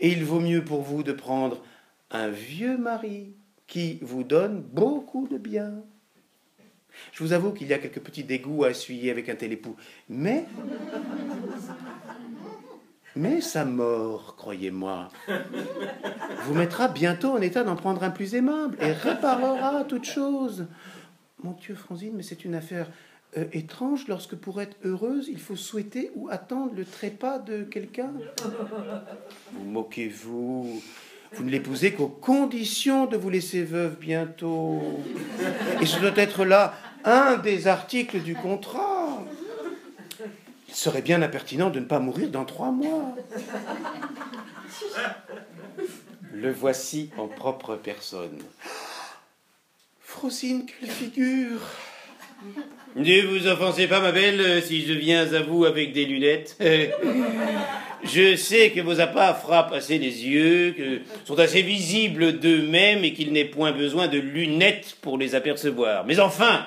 Et 0.00 0.10
il 0.10 0.24
vaut 0.24 0.40
mieux 0.40 0.64
pour 0.64 0.82
vous 0.82 1.02
de 1.02 1.12
prendre 1.12 1.62
un 2.10 2.28
vieux 2.28 2.76
mari 2.76 3.34
qui 3.66 3.98
vous 4.02 4.24
donne 4.24 4.60
beaucoup 4.60 5.28
de 5.28 5.38
bien. 5.38 5.74
Je 7.12 7.22
vous 7.22 7.32
avoue 7.32 7.52
qu'il 7.52 7.68
y 7.68 7.72
a 7.72 7.78
quelques 7.78 8.00
petits 8.00 8.24
dégoûts 8.24 8.64
à 8.64 8.70
essuyer 8.70 9.10
avec 9.10 9.28
un 9.28 9.36
tel 9.36 9.52
époux, 9.52 9.76
mais 10.08 10.46
mais 13.14 13.40
sa 13.40 13.64
mort, 13.64 14.36
croyez-moi, 14.36 15.08
vous 16.42 16.54
mettra 16.54 16.88
bientôt 16.88 17.32
en 17.32 17.40
état 17.40 17.64
d'en 17.64 17.74
prendre 17.74 18.02
un 18.04 18.10
plus 18.10 18.34
aimable 18.34 18.76
et 18.80 18.92
réparera 18.92 19.84
toute 19.84 20.04
chose. 20.04 20.66
Mon 21.42 21.52
Dieu, 21.52 21.74
Franzine, 21.74 22.12
mais 22.14 22.22
c'est 22.22 22.44
une 22.44 22.54
affaire 22.54 22.90
euh, 23.36 23.44
étrange 23.52 24.08
lorsque 24.08 24.34
pour 24.34 24.60
être 24.60 24.76
heureuse, 24.84 25.28
il 25.28 25.38
faut 25.38 25.56
souhaiter 25.56 26.10
ou 26.16 26.28
attendre 26.30 26.72
le 26.74 26.84
trépas 26.84 27.38
de 27.38 27.62
quelqu'un. 27.62 28.10
Vous 29.52 29.64
moquez-vous? 29.64 30.82
Vous 31.32 31.44
ne 31.44 31.50
l'épousez 31.50 31.92
qu'aux 31.92 32.08
conditions 32.08 33.06
de 33.06 33.16
vous 33.16 33.28
laisser 33.28 33.62
veuve 33.62 33.98
bientôt. 33.98 34.80
Et 35.80 35.86
ce 35.86 36.00
doit 36.00 36.16
être 36.16 36.44
là 36.44 36.74
un 37.04 37.36
des 37.36 37.66
articles 37.66 38.20
du 38.20 38.34
contrat. 38.34 39.22
Il 40.68 40.74
serait 40.74 41.02
bien 41.02 41.22
impertinent 41.22 41.70
de 41.70 41.80
ne 41.80 41.84
pas 41.84 41.98
mourir 41.98 42.30
dans 42.30 42.44
trois 42.44 42.70
mois. 42.70 43.14
Le 46.32 46.50
voici 46.50 47.10
en 47.18 47.28
propre 47.28 47.76
personne. 47.76 48.38
Frosine, 50.18 50.66
quelle 50.66 50.90
figure 50.90 51.60
Ne 52.96 53.20
vous 53.22 53.46
offensez 53.46 53.86
pas, 53.86 54.00
ma 54.00 54.10
belle, 54.10 54.60
si 54.64 54.84
je 54.84 54.92
viens 54.92 55.32
à 55.32 55.42
vous 55.42 55.64
avec 55.64 55.92
des 55.92 56.06
lunettes. 56.06 56.58
Je 58.02 58.34
sais 58.34 58.72
que 58.72 58.80
vos 58.80 58.98
appâts 58.98 59.34
frappent 59.34 59.72
assez 59.72 59.96
les 59.96 60.26
yeux, 60.26 60.74
que 60.76 61.00
sont 61.24 61.38
assez 61.38 61.62
visibles 61.62 62.40
d'eux-mêmes 62.40 63.04
et 63.04 63.12
qu'il 63.12 63.32
n'est 63.32 63.44
point 63.44 63.70
besoin 63.70 64.08
de 64.08 64.18
lunettes 64.18 64.96
pour 65.02 65.18
les 65.18 65.36
apercevoir. 65.36 66.04
Mais 66.04 66.18
enfin, 66.18 66.66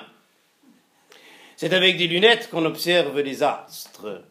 c'est 1.56 1.74
avec 1.74 1.98
des 1.98 2.06
lunettes 2.06 2.48
qu'on 2.50 2.64
observe 2.64 3.20
les 3.20 3.42
astres. 3.42 4.22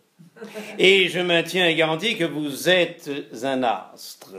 Et 0.79 1.09
je 1.09 1.19
maintiens 1.19 1.67
et 1.67 1.75
garantis 1.75 2.17
que 2.17 2.23
vous 2.23 2.69
êtes 2.69 3.11
un 3.43 3.61
astre. 3.61 4.35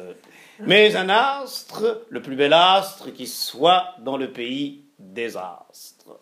Mais 0.61 0.96
un 0.96 1.09
astre, 1.09 2.05
le 2.09 2.22
plus 2.22 2.36
bel 2.36 2.53
astre 2.53 3.12
qui 3.12 3.26
soit 3.26 3.94
dans 4.00 4.16
le 4.16 4.30
pays 4.30 4.84
des 4.98 5.36
astres. 5.36 6.20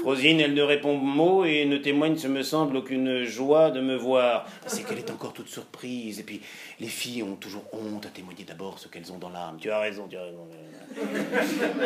Frosine, 0.00 0.40
elle 0.40 0.54
ne 0.54 0.62
répond 0.62 0.96
mot 0.96 1.44
et 1.44 1.64
ne 1.64 1.76
témoigne, 1.76 2.16
ce 2.16 2.26
me 2.26 2.42
semble, 2.42 2.76
aucune 2.76 3.24
joie 3.24 3.70
de 3.70 3.80
me 3.80 3.94
voir. 3.94 4.46
C'est 4.66 4.84
qu'elle 4.84 4.98
est 4.98 5.10
encore 5.10 5.32
toute 5.32 5.48
surprise. 5.48 6.18
Et 6.18 6.24
puis, 6.24 6.40
les 6.80 6.88
filles 6.88 7.22
ont 7.22 7.36
toujours 7.36 7.64
honte 7.72 8.06
à 8.06 8.08
témoigner 8.08 8.44
d'abord 8.44 8.78
ce 8.78 8.88
qu'elles 8.88 9.12
ont 9.12 9.18
dans 9.18 9.30
l'âme. 9.30 9.58
Tu 9.60 9.70
as 9.70 9.78
raison, 9.78 10.08
tu 10.08 10.16
as 10.16 10.24
raison. 10.24 10.48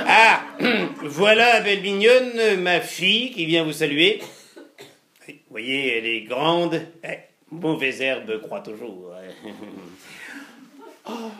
Ah, 0.06 0.40
voilà, 1.02 1.60
belle 1.60 1.82
mignonne, 1.82 2.60
ma 2.60 2.80
fille 2.80 3.32
qui 3.32 3.44
vient 3.44 3.64
vous 3.64 3.72
saluer. 3.72 4.22
Vous 5.28 5.34
voyez, 5.50 5.98
elle 5.98 6.06
est 6.06 6.22
grande. 6.22 6.80
Mauvaise 7.50 8.00
herbe 8.00 8.40
croît 8.42 8.60
toujours. 8.60 9.14
Oh, 11.08 11.30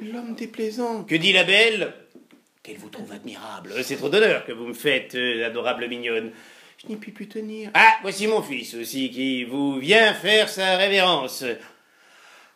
l'homme 0.00 0.34
déplaisant. 0.34 1.04
Que 1.04 1.14
dit 1.14 1.32
la 1.32 1.44
belle? 1.44 1.92
Qu'elle 2.60 2.78
vous 2.78 2.88
trouve 2.88 3.12
admirable. 3.12 3.72
C'est 3.84 3.94
trop 3.94 4.08
d'honneur 4.08 4.44
que 4.44 4.50
vous 4.50 4.66
me 4.66 4.74
faites, 4.74 5.14
euh, 5.14 5.46
adorable 5.46 5.86
mignonne. 5.86 6.32
Je 6.78 6.88
n'y 6.88 6.96
puis 6.96 7.12
plus 7.12 7.28
tenir. 7.28 7.70
Ah, 7.74 7.94
voici 8.02 8.26
mon 8.26 8.42
fils 8.42 8.74
aussi 8.74 9.10
qui 9.10 9.44
vous 9.44 9.78
vient 9.78 10.12
faire 10.12 10.48
sa 10.48 10.76
révérence. 10.76 11.44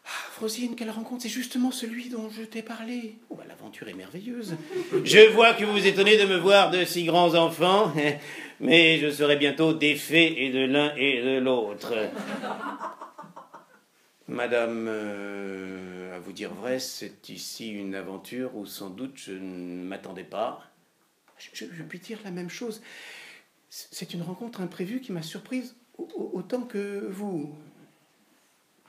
Ah, 0.07 0.31
Frosine, 0.31 0.77
quelle 0.77 0.91
rencontre 0.91 1.23
C'est 1.25 1.29
justement 1.29 1.73
celui 1.73 2.09
dont 2.09 2.29
je 2.31 2.43
t'ai 2.43 2.63
parlé. 2.63 3.17
Oh, 3.29 3.35
bah, 3.35 3.43
l'aventure 3.49 3.89
est 3.89 3.95
merveilleuse. 3.95 4.55
Je 5.05 5.31
vois 5.33 5.53
que 5.55 5.65
vous 5.65 5.73
vous 5.73 5.87
étonnez 5.87 6.17
de 6.17 6.25
me 6.27 6.37
voir 6.37 6.71
de 6.71 6.85
si 6.85 7.05
grands 7.05 7.35
enfants, 7.35 7.93
mais 8.61 8.99
je 8.99 9.11
serai 9.11 9.37
bientôt 9.37 9.73
défait 9.73 10.45
et 10.45 10.51
de 10.51 10.61
l'un 10.65 10.95
et 10.97 11.23
de 11.23 11.39
l'autre. 11.41 11.93
Madame, 14.29 14.87
euh, 14.89 16.17
à 16.17 16.19
vous 16.21 16.33
dire 16.33 16.53
vrai, 16.55 16.79
c'est 16.81 17.29
ici 17.29 17.69
une 17.71 17.95
aventure 17.95 18.57
où 18.57 18.67
sans 18.67 18.91
doute 18.91 19.13
je 19.17 19.33
ne 19.33 19.85
m'attendais 19.85 20.25
pas. 20.25 20.65
Je, 21.39 21.49
je- 21.53 21.73
je 21.73 21.83
puis 21.83 21.99
dire 22.01 22.19
la 22.25 22.31
même 22.33 22.49
chose. 22.51 22.81
C'est 23.69 24.15
une 24.15 24.23
rencontre 24.23 24.61
imprévue 24.61 25.01
qui 25.01 25.13
m'a 25.13 25.23
surprise 25.23 25.77
au- 25.99 26.09
au- 26.17 26.39
autant 26.39 26.63
que 26.63 27.07
vous. 27.11 27.55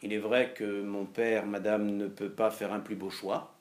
Il 0.04 0.14
est 0.14 0.18
vrai 0.20 0.54
que 0.56 0.82
mon 0.84 1.06
père, 1.06 1.46
madame, 1.46 1.88
ne 1.98 2.08
peut 2.08 2.30
pas 2.30 2.52
faire 2.52 2.72
un 2.74 2.80
plus 2.80 2.96
beau 2.96 3.10
choix. 3.10 3.54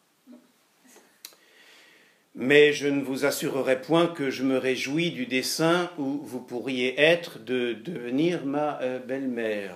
Mais 2.38 2.74
je 2.74 2.86
ne 2.86 3.02
vous 3.02 3.24
assurerai 3.24 3.80
point 3.80 4.06
que 4.08 4.28
je 4.28 4.42
me 4.42 4.58
réjouis 4.58 5.10
du 5.10 5.24
dessein 5.24 5.88
où 5.96 6.20
vous 6.22 6.40
pourriez 6.40 7.00
être 7.00 7.38
de 7.42 7.72
devenir 7.72 8.44
ma 8.44 8.78
euh, 8.82 8.98
belle-mère. 8.98 9.74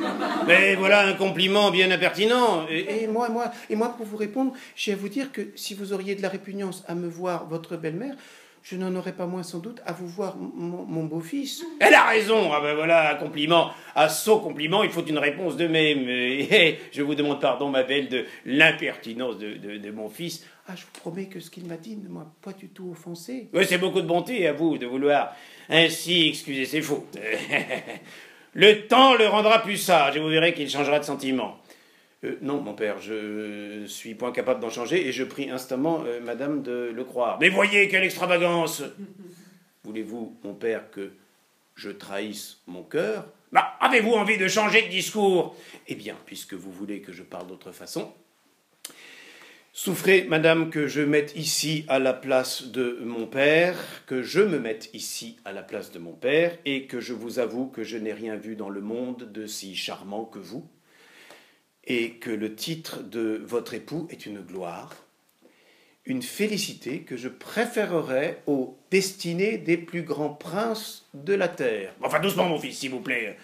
Mais 0.46 0.74
voilà 0.74 1.06
un 1.06 1.14
compliment 1.14 1.70
bien 1.70 1.90
impertinent. 1.90 2.66
Et- 2.68 3.04
Et 3.04 3.06
moi, 3.06 3.30
moi, 3.30 3.50
et 3.70 3.76
moi, 3.76 3.94
pour 3.96 4.04
vous 4.04 4.18
répondre, 4.18 4.52
j'ai 4.76 4.92
à 4.92 4.96
vous 4.96 5.08
dire 5.08 5.32
que 5.32 5.40
si 5.54 5.72
vous 5.72 5.94
auriez 5.94 6.14
de 6.14 6.20
la 6.20 6.28
répugnance 6.28 6.84
à 6.86 6.94
me 6.94 7.08
voir 7.08 7.48
votre 7.48 7.78
belle-mère, 7.78 8.14
je 8.62 8.76
n'en 8.76 8.94
aurais 8.94 9.12
pas 9.12 9.26
moins 9.26 9.42
sans 9.42 9.58
doute 9.58 9.80
à 9.84 9.92
vous 9.92 10.06
voir 10.06 10.36
mon, 10.36 11.04
beau-fils. 11.04 11.64
Elle 11.80 11.94
a 11.94 12.04
raison. 12.06 12.52
Ah 12.52 12.60
ben 12.60 12.74
voilà 12.74 13.12
un 13.12 13.14
compliment. 13.16 13.70
À 13.94 14.08
sot 14.08 14.38
compliment, 14.38 14.82
il 14.84 14.90
faut 14.90 15.04
une 15.04 15.18
réponse 15.18 15.56
de 15.56 15.66
même. 15.66 16.08
Et 16.08 16.78
je 16.92 17.02
vous 17.02 17.14
demande 17.14 17.40
pardon, 17.40 17.68
ma 17.70 17.82
belle, 17.82 18.08
de 18.08 18.24
l'impertinence 18.46 19.38
de- 19.38 19.54
de- 19.54 19.78
de 19.78 19.90
mon 19.90 20.08
fils. 20.08 20.46
Ah, 20.68 20.74
je 20.76 20.82
vous 20.82 21.00
promets 21.00 21.26
que 21.26 21.40
ce 21.40 21.50
qu'il 21.50 21.66
m'a 21.66 21.76
dit 21.76 21.96
ne 21.96 22.08
m'a 22.08 22.32
pas 22.40 22.52
du 22.52 22.68
tout 22.68 22.90
offensé. 22.92 23.48
Oui, 23.52 23.64
c'est 23.68 23.78
beaucoup 23.78 24.00
de 24.00 24.06
bonté 24.06 24.46
à 24.46 24.52
vous 24.52 24.78
de 24.78 24.86
vouloir 24.86 25.34
ainsi 25.68 26.28
excuser 26.28 26.64
ses 26.64 26.82
fautes. 26.82 27.18
le 28.54 28.86
temps 28.86 29.14
le 29.14 29.26
rendra 29.26 29.60
plus 29.62 29.76
sage 29.76 30.16
et 30.16 30.20
vous 30.20 30.28
verrez 30.28 30.54
qu'il 30.54 30.68
changera 30.70 30.98
de 31.00 31.04
sentiment. 31.04 31.58
Euh, 32.24 32.36
non, 32.40 32.60
mon 32.60 32.74
père, 32.74 33.00
je 33.00 33.84
suis 33.86 34.14
point 34.14 34.32
capable 34.32 34.60
d'en 34.60 34.70
changer 34.70 35.06
et 35.06 35.12
je 35.12 35.24
prie 35.24 35.50
instamment 35.50 36.04
euh, 36.06 36.20
madame 36.20 36.62
de 36.62 36.92
le 36.94 37.04
croire. 37.04 37.38
Mais 37.40 37.48
voyez 37.48 37.88
quelle 37.88 38.04
extravagance! 38.04 38.82
Voulez-vous, 39.84 40.36
mon 40.44 40.54
père, 40.54 40.90
que 40.90 41.10
je 41.74 41.90
trahisse 41.90 42.60
mon 42.66 42.84
cœur? 42.84 43.26
Bah, 43.50 43.76
avez-vous 43.80 44.12
envie 44.12 44.38
de 44.38 44.46
changer 44.46 44.82
de 44.82 44.88
discours? 44.88 45.56
Eh 45.88 45.96
bien, 45.96 46.16
puisque 46.24 46.54
vous 46.54 46.70
voulez 46.70 47.00
que 47.00 47.12
je 47.12 47.22
parle 47.22 47.48
d'autre 47.48 47.72
façon, 47.72 48.12
Souffrez, 49.74 50.24
madame, 50.24 50.68
que 50.68 50.86
je 50.86 51.00
mette 51.00 51.34
ici 51.34 51.86
à 51.88 51.98
la 51.98 52.12
place 52.12 52.64
de 52.64 52.98
mon 53.02 53.26
père, 53.26 53.78
que 54.06 54.22
je 54.22 54.40
me 54.40 54.58
mette 54.58 54.90
ici 54.92 55.38
à 55.46 55.52
la 55.52 55.62
place 55.62 55.90
de 55.90 55.98
mon 55.98 56.12
père, 56.12 56.58
et 56.66 56.86
que 56.86 57.00
je 57.00 57.14
vous 57.14 57.38
avoue 57.38 57.68
que 57.68 57.82
je 57.82 57.96
n'ai 57.96 58.12
rien 58.12 58.36
vu 58.36 58.54
dans 58.54 58.68
le 58.68 58.82
monde 58.82 59.32
de 59.32 59.46
si 59.46 59.74
charmant 59.74 60.26
que 60.26 60.38
vous, 60.38 60.68
et 61.84 62.12
que 62.12 62.30
le 62.30 62.54
titre 62.54 63.02
de 63.02 63.42
votre 63.44 63.74
époux 63.74 64.06
est 64.10 64.26
une 64.26 64.40
gloire, 64.40 64.94
une 66.04 66.22
félicité 66.22 67.00
que 67.00 67.16
je 67.16 67.28
préférerais 67.28 68.42
aux 68.46 68.76
destinées 68.90 69.58
des 69.58 69.76
plus 69.76 70.02
grands 70.02 70.30
princes 70.34 71.06
de 71.14 71.34
la 71.34 71.48
terre. 71.48 71.92
Enfin, 72.02 72.20
doucement, 72.20 72.48
mon 72.48 72.58
fils, 72.58 72.78
s'il 72.78 72.90
vous 72.90 73.00
plaît. 73.00 73.36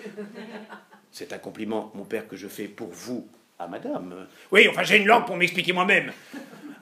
C'est 1.13 1.33
un 1.33 1.39
compliment, 1.39 1.91
mon 1.95 2.05
père, 2.05 2.29
que 2.29 2.37
je 2.37 2.49
fais 2.49 2.69
pour 2.69 2.89
vous 2.89 3.27
à 3.59 3.67
madame. 3.67 4.27
Oui, 4.53 4.69
enfin, 4.69 4.83
j'ai 4.83 4.99
une 4.99 5.07
langue 5.07 5.27
pour 5.27 5.37
m'expliquer 5.37 5.73
moi-même. 5.73 6.13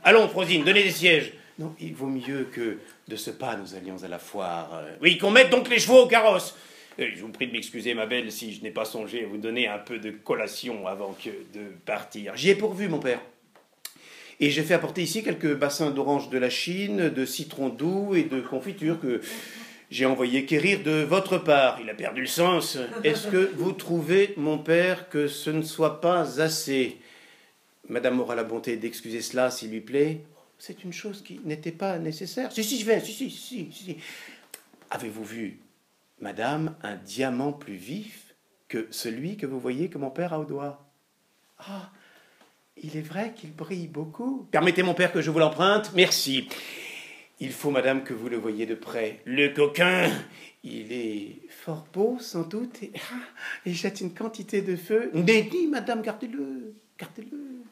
Allons, 0.05 0.29
Frosine, 0.29 0.65
donnez 0.65 0.83
des 0.83 0.91
sièges. 0.91 1.33
Non, 1.59 1.75
il 1.81 1.95
vaut 1.95 2.07
mieux 2.07 2.45
que 2.53 2.79
de 3.09 3.17
ce 3.17 3.31
pas 3.31 3.57
nous 3.57 3.75
allions 3.75 4.03
à 4.03 4.09
la 4.09 4.19
foire. 4.19 4.71
euh. 4.75 4.97
Oui, 5.01 5.17
qu'on 5.17 5.31
mette 5.31 5.49
donc 5.51 5.71
les 5.71 5.79
chevaux 5.79 6.03
au 6.03 6.07
carrosse. 6.07 6.55
Euh, 6.99 7.09
Je 7.15 7.21
vous 7.21 7.29
prie 7.29 7.47
de 7.47 7.53
m'excuser, 7.53 7.95
ma 7.95 8.07
belle, 8.07 8.33
si 8.33 8.53
je 8.55 8.63
n'ai 8.63 8.71
pas 8.71 8.85
songé 8.85 9.25
à 9.25 9.27
vous 9.27 9.37
donner 9.37 9.69
un 9.69 9.79
peu 9.79 9.99
de 9.99 10.11
collation 10.11 10.87
avant 10.87 11.17
de 11.25 11.61
partir. 11.85 12.37
J'y 12.37 12.51
ai 12.51 12.55
pourvu, 12.55 12.89
mon 12.89 12.99
père. 12.99 13.21
Et 14.39 14.51
j'ai 14.51 14.63
fait 14.63 14.75
apporter 14.75 15.03
ici 15.03 15.23
quelques 15.23 15.55
bassins 15.55 15.91
d'oranges 15.91 16.29
de 16.29 16.39
la 16.39 16.51
Chine, 16.51 17.09
de 17.09 17.25
citron 17.25 17.71
doux 17.71 18.15
et 18.15 18.25
de 18.25 18.41
confiture 18.41 19.01
que 19.01 19.21
j'ai 19.91 20.05
envoyé 20.05 20.45
quérir 20.45 20.83
de 20.83 21.03
votre 21.03 21.39
part. 21.39 21.79
Il 21.81 21.89
a 21.89 21.95
perdu 21.95 22.21
le 22.21 22.27
sens. 22.27 22.77
Est-ce 23.03 23.29
que 23.29 23.51
vous 23.57 23.73
trouvez, 23.73 24.35
mon 24.37 24.59
père, 24.59 25.09
que 25.09 25.27
ce 25.27 25.49
ne 25.51 25.63
soit 25.63 26.01
pas 26.01 26.41
assez? 26.41 26.99
Madame 27.89 28.21
aura 28.21 28.35
la 28.35 28.45
bonté 28.45 28.77
d'excuser 28.77 29.23
cela, 29.23 29.51
s'il 29.51 29.71
lui 29.71 29.81
plaît. 29.81 30.21
C'est 30.59 30.85
une 30.85 30.93
chose 30.93 31.23
qui 31.23 31.41
n'était 31.45 31.73
pas 31.73 31.99
nécessaire. 31.99 32.51
Si, 32.53 32.65
si, 32.65 32.81
je 32.81 32.85
vais, 32.85 33.01
si, 33.01 33.13
si, 33.13 33.31
si, 33.31 33.69
si. 33.71 33.97
Avez-vous 34.91 35.25
vu, 35.25 35.59
madame, 36.21 36.77
un 36.83 36.97
diamant 36.97 37.53
plus 37.53 37.75
vif 37.75 38.35
que 38.69 38.87
celui 38.91 39.37
que 39.37 39.47
vous 39.47 39.61
voyez 39.61 39.89
que 39.89 39.99
mon 39.99 40.11
père 40.11 40.33
a 40.33 40.41
au 40.41 40.45
doigt 40.45 40.91
Ah, 41.59 41.91
il 42.77 42.97
est 42.97 43.03
vrai 43.03 43.33
qu'il 43.35 43.55
brille 43.55 43.89
beaucoup. 43.89 44.49
Permettez, 44.51 44.83
mon 44.83 44.95
père, 44.95 45.13
que 45.13 45.21
je 45.21 45.31
vous 45.31 45.39
l'emprunte. 45.39 45.93
Merci. 45.95 46.49
Il 47.39 47.53
faut, 47.53 47.71
madame, 47.71 48.03
que 48.03 48.15
vous 48.15 48.29
le 48.29 48.37
voyiez 48.37 48.67
de 48.67 48.75
près. 48.75 49.21
Le 49.25 49.49
coquin. 49.49 50.11
Il 50.65 50.93
est 50.93 51.43
fort 51.49 51.87
beau, 51.93 52.19
sans 52.19 52.43
doute, 52.43 52.83
et 52.83 52.91
ah, 53.13 53.21
jette 53.67 54.01
une 54.01 54.13
quantité 54.13 54.63
de 54.63 54.75
feu. 54.75 55.11
N'est-il, 55.15 55.71
madame, 55.71 56.03
gardez-le, 56.03 56.75
gardez-le. 56.99 57.63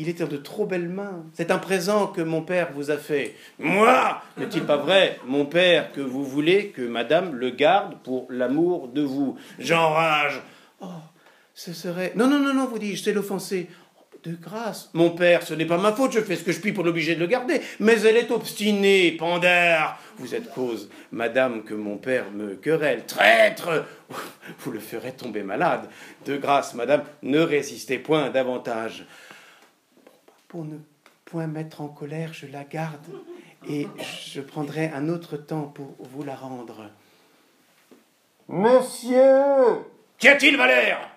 Il 0.00 0.08
est 0.08 0.22
de 0.22 0.38
trop 0.38 0.64
belles 0.64 0.88
mains. 0.88 1.26
C'est 1.34 1.50
un 1.50 1.58
présent 1.58 2.06
que 2.06 2.22
mon 2.22 2.40
père 2.40 2.70
vous 2.72 2.90
a 2.90 2.96
fait. 2.96 3.34
Moi 3.58 4.22
N'est-il 4.38 4.62
pas 4.62 4.78
vrai, 4.78 5.18
mon 5.26 5.44
père, 5.44 5.92
que 5.92 6.00
vous 6.00 6.24
voulez 6.24 6.68
que 6.68 6.80
madame 6.80 7.34
le 7.34 7.50
garde 7.50 7.98
pour 8.02 8.26
l'amour 8.30 8.88
de 8.88 9.02
vous? 9.02 9.36
J'enrage. 9.58 10.40
Oh, 10.80 10.86
ce 11.52 11.74
serait... 11.74 12.14
Non, 12.16 12.28
non, 12.28 12.38
non, 12.38 12.54
non, 12.54 12.64
vous 12.64 12.78
dis-je, 12.78 13.02
c'est 13.02 13.12
l'offenser. 13.12 13.68
De 14.24 14.32
grâce. 14.32 14.88
Mon 14.94 15.10
père, 15.10 15.42
ce 15.42 15.52
n'est 15.52 15.66
pas 15.66 15.76
ma 15.76 15.92
faute, 15.92 16.12
je 16.12 16.20
fais 16.20 16.36
ce 16.36 16.44
que 16.44 16.52
je 16.52 16.60
puis 16.60 16.72
pour 16.72 16.84
l'obliger 16.84 17.14
de 17.14 17.20
le 17.20 17.26
garder. 17.26 17.60
Mais 17.78 18.00
elle 18.00 18.16
est 18.16 18.30
obstinée, 18.30 19.12
pandard. 19.12 20.00
Vous 20.16 20.34
êtes 20.34 20.50
cause, 20.50 20.88
madame, 21.12 21.62
que 21.62 21.74
mon 21.74 21.98
père 21.98 22.30
me 22.30 22.54
querelle. 22.54 23.04
Traître 23.04 23.84
Vous 24.60 24.72
le 24.72 24.80
ferez 24.80 25.12
tomber 25.12 25.42
malade. 25.42 25.88
De 26.24 26.38
grâce, 26.38 26.74
madame, 26.74 27.02
ne 27.22 27.40
résistez 27.40 27.98
point 27.98 28.30
davantage. 28.30 29.04
Pour 30.50 30.64
ne 30.64 30.78
point 31.26 31.46
mettre 31.46 31.80
en 31.80 31.86
colère, 31.86 32.30
je 32.32 32.46
la 32.46 32.64
garde. 32.64 33.06
Et 33.68 33.86
je 34.26 34.40
prendrai 34.40 34.90
un 34.92 35.08
autre 35.08 35.36
temps 35.36 35.72
pour 35.72 35.94
vous 36.00 36.24
la 36.24 36.34
rendre. 36.34 36.90
Monsieur 38.48 39.84
Qu'y 40.18 40.26
a-t-il, 40.26 40.56
Valère? 40.56 41.08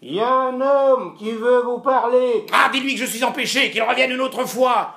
Il 0.00 0.14
y 0.14 0.20
a 0.20 0.32
un 0.32 0.60
homme 0.60 1.16
qui 1.18 1.32
veut 1.32 1.62
vous 1.62 1.80
parler. 1.80 2.46
Ah, 2.52 2.70
dis-lui 2.72 2.94
que 2.94 3.00
je 3.00 3.06
suis 3.06 3.24
empêché, 3.24 3.72
qu'il 3.72 3.82
revienne 3.82 4.12
une 4.12 4.20
autre 4.20 4.44
fois. 4.44 4.94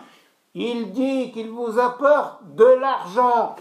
Il 0.54 0.92
dit 0.92 1.32
qu'il 1.32 1.50
vous 1.50 1.80
apporte 1.80 2.54
de 2.56 2.78
l'argent. 2.80 3.56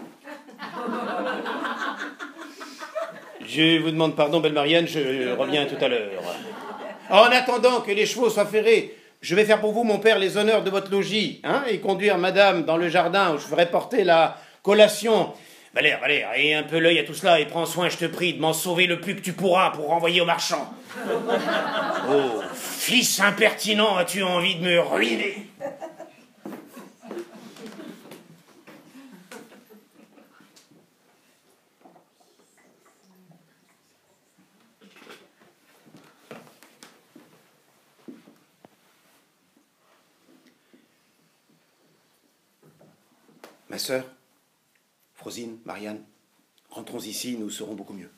Je 3.43 3.81
vous 3.81 3.89
demande 3.89 4.15
pardon, 4.15 4.39
belle 4.39 4.53
Marianne, 4.53 4.85
je 4.85 5.35
reviens 5.35 5.65
tout 5.65 5.83
à 5.83 5.87
l'heure. 5.87 6.21
En 7.09 7.23
attendant 7.23 7.81
que 7.81 7.91
les 7.91 8.05
chevaux 8.05 8.29
soient 8.29 8.45
ferrés, 8.45 9.00
je 9.21 9.35
vais 9.35 9.45
faire 9.45 9.61
pour 9.61 9.71
vous, 9.71 9.83
mon 9.83 9.99
père, 9.99 10.17
les 10.17 10.37
honneurs 10.37 10.63
de 10.63 10.71
votre 10.71 10.91
logis, 10.91 11.41
hein, 11.43 11.63
et 11.69 11.79
conduire 11.79 12.17
madame 12.17 12.63
dans 12.65 12.77
le 12.77 12.89
jardin 12.89 13.33
où 13.33 13.37
je 13.37 13.45
ferai 13.45 13.67
porter 13.67 14.03
la 14.03 14.37
collation. 14.63 15.31
Valère, 15.75 16.01
Valère, 16.01 16.29
aie 16.35 16.55
un 16.55 16.63
peu 16.63 16.79
l'œil 16.79 16.99
à 16.99 17.03
tout 17.03 17.13
cela 17.13 17.39
et 17.39 17.45
prends 17.45 17.67
soin, 17.67 17.87
je 17.87 17.97
te 17.97 18.05
prie, 18.05 18.33
de 18.33 18.41
m'en 18.41 18.51
sauver 18.51 18.87
le 18.87 18.99
plus 18.99 19.15
que 19.15 19.21
tu 19.21 19.33
pourras 19.33 19.69
pour 19.69 19.87
renvoyer 19.87 20.21
au 20.21 20.25
marchand. 20.25 20.73
Oh, 22.09 22.41
fils 22.53 23.21
impertinent, 23.21 23.95
as-tu 23.95 24.23
envie 24.23 24.55
de 24.55 24.63
me 24.65 24.79
ruiner? 24.81 25.45
Ma 43.71 43.79
sœur, 43.79 44.05
Frosine, 45.13 45.57
Marianne, 45.63 46.03
rentrons 46.71 46.99
ici, 46.99 47.37
nous 47.37 47.49
serons 47.49 47.73
beaucoup 47.73 47.93
mieux. 47.93 48.11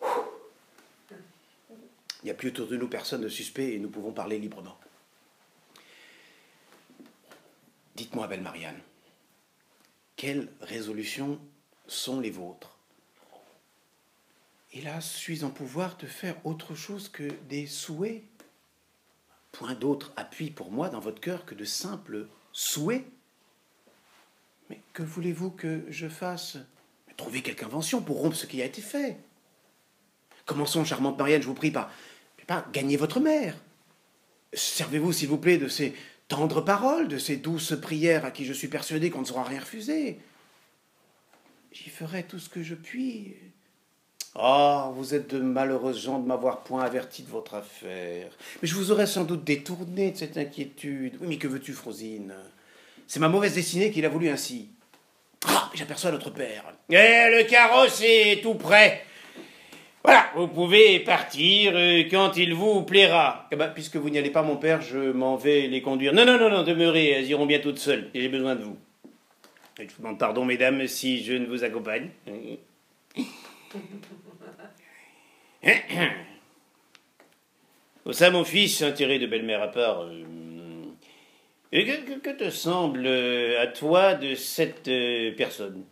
Il 0.00 2.24
n'y 2.24 2.30
a 2.30 2.34
plus 2.34 2.48
autour 2.48 2.68
de 2.68 2.78
nous 2.78 2.88
personne 2.88 3.20
de 3.20 3.28
suspect 3.28 3.74
et 3.74 3.78
nous 3.78 3.90
pouvons 3.90 4.12
parler 4.12 4.38
librement. 4.38 4.78
Dites-moi, 7.96 8.28
belle 8.28 8.40
Marianne, 8.40 8.80
quelles 10.16 10.50
résolutions 10.62 11.38
sont 11.86 12.20
les 12.20 12.30
vôtres? 12.30 12.78
Hélas, 14.72 15.06
suis 15.06 15.44
en 15.44 15.50
pouvoir 15.50 15.98
de 15.98 16.06
faire 16.06 16.36
autre 16.46 16.74
chose 16.74 17.10
que 17.10 17.28
des 17.50 17.66
souhaits. 17.66 18.22
Point 19.52 19.74
d'autre 19.74 20.14
appui 20.16 20.50
pour 20.50 20.70
moi 20.70 20.88
dans 20.88 21.00
votre 21.00 21.20
cœur 21.20 21.44
que 21.44 21.54
de 21.54 21.66
simples 21.66 22.26
souhaits. 22.54 23.04
Mais 24.70 24.80
que 24.92 25.02
voulez-vous 25.02 25.50
que 25.50 25.84
je 25.88 26.08
fasse? 26.08 26.58
Trouvez 27.16 27.42
quelque 27.42 27.64
invention 27.64 28.00
pour 28.02 28.20
rompre 28.20 28.36
ce 28.36 28.46
qui 28.46 28.60
a 28.60 28.64
été 28.64 28.82
fait. 28.82 29.16
Commençons, 30.46 30.84
charmante 30.84 31.18
Marianne, 31.18 31.42
je 31.42 31.46
vous 31.46 31.54
prie, 31.54 31.70
par, 31.70 31.90
pas 32.46 32.66
gagner 32.72 32.96
votre 32.96 33.20
mère. 33.20 33.56
Servez-vous, 34.52 35.12
s'il 35.12 35.28
vous 35.28 35.38
plaît, 35.38 35.58
de 35.58 35.68
ces 35.68 35.94
tendres 36.28 36.60
paroles, 36.60 37.08
de 37.08 37.18
ces 37.18 37.36
douces 37.36 37.74
prières 37.80 38.24
à 38.24 38.30
qui 38.30 38.44
je 38.44 38.52
suis 38.52 38.68
persuadé 38.68 39.10
qu'on 39.10 39.20
ne 39.20 39.26
sera 39.26 39.44
rien 39.44 39.60
refusé. 39.60 40.18
J'y 41.72 41.90
ferai 41.90 42.22
tout 42.24 42.38
ce 42.38 42.48
que 42.48 42.62
je 42.62 42.74
puis. 42.74 43.34
Ah, 44.36 44.90
vous 44.94 45.14
êtes 45.14 45.32
de 45.34 45.40
malheureuses 45.40 46.02
gens 46.02 46.18
de 46.18 46.26
m'avoir 46.26 46.62
point 46.64 46.82
averti 46.82 47.22
de 47.22 47.30
votre 47.30 47.54
affaire. 47.54 48.30
Mais 48.60 48.68
je 48.68 48.74
vous 48.74 48.90
aurais 48.90 49.06
sans 49.06 49.24
doute 49.24 49.44
détourné 49.44 50.10
de 50.10 50.16
cette 50.16 50.36
inquiétude. 50.36 51.16
Oui, 51.20 51.26
mais 51.28 51.38
que 51.38 51.46
veux-tu, 51.46 51.72
Frosine? 51.72 52.34
C'est 53.06 53.20
ma 53.20 53.28
mauvaise 53.28 53.54
destinée 53.54 53.90
qu'il 53.90 54.04
a 54.04 54.08
voulu 54.08 54.28
ainsi. 54.28 54.70
Ah, 55.46 55.70
j'aperçois 55.74 56.10
notre 56.10 56.30
père. 56.30 56.64
Eh, 56.90 56.94
le 56.94 57.44
carrosse 57.44 58.02
est 58.04 58.42
tout 58.42 58.54
prêt. 58.54 59.04
Voilà, 60.02 60.30
vous 60.36 60.48
pouvez 60.48 61.00
partir 61.00 61.72
euh, 61.74 62.02
quand 62.10 62.36
il 62.36 62.52
vous 62.52 62.82
plaira. 62.82 63.48
Eh 63.50 63.56
ben, 63.56 63.68
puisque 63.68 63.96
vous 63.96 64.10
n'y 64.10 64.18
allez 64.18 64.28
pas, 64.28 64.42
mon 64.42 64.56
père, 64.56 64.82
je 64.82 65.12
m'en 65.12 65.36
vais 65.36 65.66
les 65.66 65.80
conduire. 65.80 66.12
Non, 66.12 66.26
non, 66.26 66.38
non, 66.38 66.50
non, 66.50 66.62
demeurez, 66.62 67.08
elles 67.08 67.28
iront 67.28 67.46
bien 67.46 67.58
toutes 67.58 67.78
seules. 67.78 68.10
J'ai 68.14 68.28
besoin 68.28 68.54
de 68.54 68.64
vous. 68.64 68.76
je 69.78 69.84
vous 69.84 69.88
demande 69.98 70.18
pardon, 70.18 70.44
mesdames, 70.44 70.86
si 70.86 71.24
je 71.24 71.32
ne 71.32 71.46
vous 71.46 71.64
accompagne. 71.64 72.10
ça, 78.12 78.30
mon 78.30 78.44
fils, 78.44 78.84
tiré 78.94 79.18
de 79.18 79.26
belle-mère 79.26 79.62
à 79.62 79.68
part, 79.68 80.02
euh, 80.02 80.22
que, 81.82 82.18
que, 82.18 82.30
te 82.30 82.50
semble 82.50 83.04
euh, 83.06 83.60
à 83.60 83.66
toi 83.66 84.14
de 84.14 84.34
cette 84.34 84.90
personne? 85.36 85.84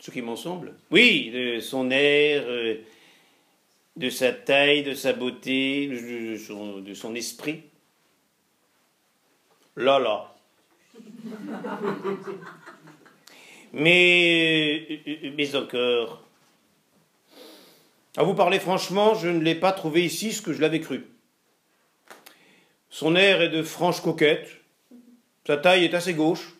Ce 0.00 0.10
qui 0.10 0.22
m'en 0.22 0.36
semble 0.36 0.74
Oui, 0.90 1.30
de 1.30 1.60
son 1.60 1.90
air, 1.90 2.44
euh, 2.46 2.76
de 3.96 4.08
sa 4.08 4.32
taille, 4.32 4.82
de 4.82 4.94
sa 4.94 5.12
beauté, 5.12 5.88
de 5.88 6.36
son, 6.94 7.14
esprit. 7.14 7.64
Là, 9.76 9.98
là. 9.98 10.34
mais, 13.74 15.00
euh, 15.06 15.32
mais 15.36 15.54
encore. 15.54 16.24
À 18.16 18.22
vous 18.22 18.34
parler 18.34 18.58
franchement, 18.58 19.14
je 19.14 19.28
ne 19.28 19.40
l'ai 19.40 19.54
pas 19.54 19.72
trouvé 19.72 20.02
ici 20.04 20.32
ce 20.32 20.40
que 20.40 20.54
je 20.54 20.62
l'avais 20.62 20.80
cru. 20.80 21.04
Son 22.90 23.14
air 23.14 23.40
est 23.40 23.48
de 23.48 23.62
franche 23.62 24.00
coquette, 24.00 24.50
sa 25.46 25.56
taille 25.56 25.84
est 25.84 25.94
assez 25.94 26.14
gauche, 26.14 26.54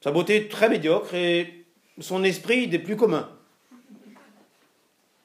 sa 0.00 0.12
beauté 0.12 0.48
très 0.48 0.68
médiocre 0.68 1.14
et 1.14 1.64
son 2.00 2.22
esprit 2.24 2.68
des 2.68 2.78
plus 2.78 2.96
communs. 2.96 3.28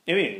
Eh 0.07 0.13
oui, 0.15 0.37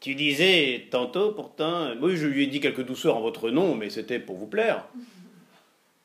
tu 0.00 0.14
disais 0.14 0.86
tantôt 0.90 1.32
pourtant, 1.32 1.92
oui, 2.00 2.16
je 2.16 2.26
lui 2.26 2.44
ai 2.44 2.46
dit 2.46 2.60
quelques 2.60 2.84
douceurs 2.84 3.16
en 3.16 3.20
votre 3.20 3.50
nom, 3.50 3.74
mais 3.74 3.90
c'était 3.90 4.18
pour 4.18 4.36
vous 4.36 4.46
plaire. 4.46 4.86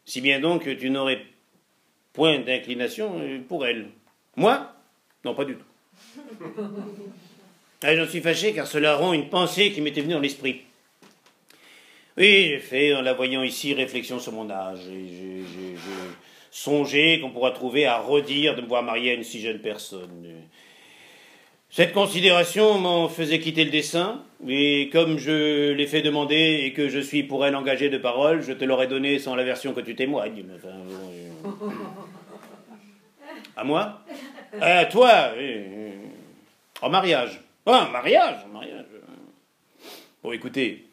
Si 0.03 0.19
bien 0.19 0.41
donc 0.41 0.65
que 0.65 0.69
tu 0.71 0.89
n'aurais 0.89 1.25
point 2.11 2.39
d'inclination 2.39 3.21
pour 3.47 3.65
elle. 3.65 3.87
Moi? 4.35 4.73
Non, 5.23 5.33
pas 5.33 5.45
du 5.45 5.55
tout. 5.55 6.51
Ah, 7.81 7.95
J'en 7.95 8.07
suis 8.07 8.21
fâché 8.21 8.53
car 8.53 8.67
cela 8.67 8.95
rend 8.95 9.13
une 9.13 9.29
pensée 9.29 9.71
qui 9.71 9.81
m'était 9.81 10.01
venue 10.01 10.13
dans 10.13 10.19
l'esprit. 10.19 10.64
Oui, 12.17 12.47
j'ai 12.47 12.59
fait, 12.59 12.95
en 12.95 13.01
la 13.01 13.13
voyant 13.13 13.43
ici, 13.43 13.73
réflexion 13.73 14.19
sur 14.19 14.31
mon 14.31 14.49
âge. 14.49 14.79
J'ai 14.89 15.43
songer 16.55 17.19
qu'on 17.19 17.31
pourra 17.31 17.51
trouver 17.51 17.85
à 17.85 17.97
redire 17.97 18.55
de 18.55 18.61
me 18.61 18.67
voir 18.67 18.81
marier 18.81 19.11
à 19.11 19.13
une 19.15 19.25
si 19.25 19.41
jeune 19.41 19.59
personne. 19.59 20.25
Cette 21.69 21.91
considération 21.91 22.79
m'en 22.79 23.09
faisait 23.09 23.39
quitter 23.39 23.65
le 23.65 23.71
dessin, 23.71 24.23
et 24.47 24.89
comme 24.93 25.17
je 25.17 25.73
l'ai 25.73 25.87
fait 25.87 26.01
demander 26.01 26.61
et 26.63 26.71
que 26.71 26.87
je 26.87 26.99
suis 26.99 27.23
pour 27.23 27.45
elle 27.45 27.57
engagé 27.57 27.89
de 27.89 27.97
parole, 27.97 28.41
je 28.41 28.53
te 28.53 28.63
l'aurais 28.63 28.87
donné 28.87 29.19
sans 29.19 29.35
la 29.35 29.43
version 29.43 29.73
que 29.73 29.81
tu 29.81 29.95
témoignes. 29.95 30.45
À 33.57 33.65
moi? 33.65 34.01
À 34.61 34.85
toi 34.85 35.33
En 36.81 36.89
mariage. 36.89 37.41
Ah, 37.65 37.89
mariage, 37.91 38.45
mariage. 38.53 38.85
Bon, 40.23 40.31
écoutez, 40.31 40.85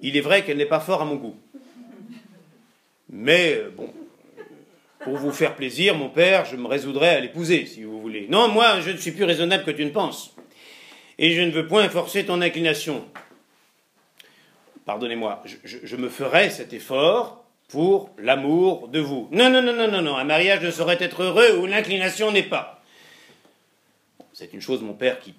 il 0.00 0.16
est 0.16 0.20
vrai 0.20 0.44
qu'elle 0.44 0.56
n'est 0.56 0.66
pas 0.66 0.80
fort 0.80 1.02
à 1.02 1.04
mon 1.04 1.16
goût. 1.16 1.36
Mais 3.10 3.54
euh, 3.54 3.70
bon, 3.74 3.92
pour 5.00 5.16
vous 5.16 5.32
faire 5.32 5.54
plaisir, 5.54 5.94
mon 5.94 6.08
père, 6.08 6.44
je 6.44 6.56
me 6.56 6.66
résoudrais 6.66 7.16
à 7.16 7.20
l'épouser, 7.20 7.66
si 7.66 7.84
vous 7.84 8.00
voulez. 8.00 8.26
Non, 8.28 8.48
moi, 8.48 8.80
je 8.80 8.90
ne 8.90 8.96
suis 8.96 9.12
plus 9.12 9.24
raisonnable 9.24 9.64
que 9.64 9.70
tu 9.70 9.84
ne 9.84 9.90
penses. 9.90 10.34
Et 11.18 11.32
je 11.32 11.42
ne 11.42 11.50
veux 11.50 11.66
point 11.66 11.88
forcer 11.88 12.26
ton 12.26 12.42
inclination. 12.42 13.04
Pardonnez-moi, 14.84 15.42
je, 15.64 15.96
me 15.96 16.08
ferai 16.08 16.50
cet 16.50 16.72
effort 16.72 17.44
pour 17.68 18.10
l'amour 18.18 18.88
de 18.88 19.00
vous. 19.00 19.28
Non, 19.32 19.50
non, 19.50 19.62
non, 19.62 19.72
non, 19.72 19.88
non, 19.90 20.02
non, 20.02 20.16
un 20.16 20.24
mariage 20.24 20.62
ne 20.62 20.70
saurait 20.70 20.98
être 21.00 21.22
heureux 21.22 21.56
où 21.58 21.66
l'inclination 21.66 22.30
n'est 22.30 22.42
pas. 22.42 22.82
C'est 24.32 24.52
une 24.52 24.60
chose, 24.60 24.82
mon 24.82 24.92
père, 24.92 25.18
qui 25.18 25.34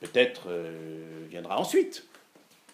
peut-être 0.00 0.44
euh, 0.48 1.26
viendra 1.28 1.58
ensuite. 1.58 2.06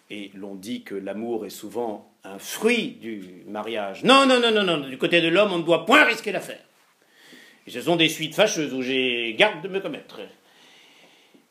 Et 0.09 0.31
l'on 0.35 0.55
dit 0.55 0.83
que 0.83 0.95
l'amour 0.95 1.45
est 1.45 1.49
souvent 1.49 2.13
un 2.23 2.39
fruit 2.39 2.97
du 3.01 3.43
mariage. 3.47 4.03
Non, 4.03 4.25
non, 4.25 4.39
non, 4.39 4.51
non, 4.51 4.63
non, 4.63 4.87
du 4.87 4.97
côté 4.97 5.21
de 5.21 5.27
l'homme, 5.27 5.51
on 5.53 5.59
ne 5.59 5.63
doit 5.63 5.85
point 5.85 6.03
risquer 6.03 6.31
l'affaire. 6.31 6.63
Ce 7.67 7.81
sont 7.81 7.95
des 7.95 8.09
suites 8.09 8.35
fâcheuses 8.35 8.73
où 8.73 8.81
j'ai 8.81 9.33
garde 9.37 9.61
de 9.61 9.67
me 9.69 9.79
commettre. 9.79 10.19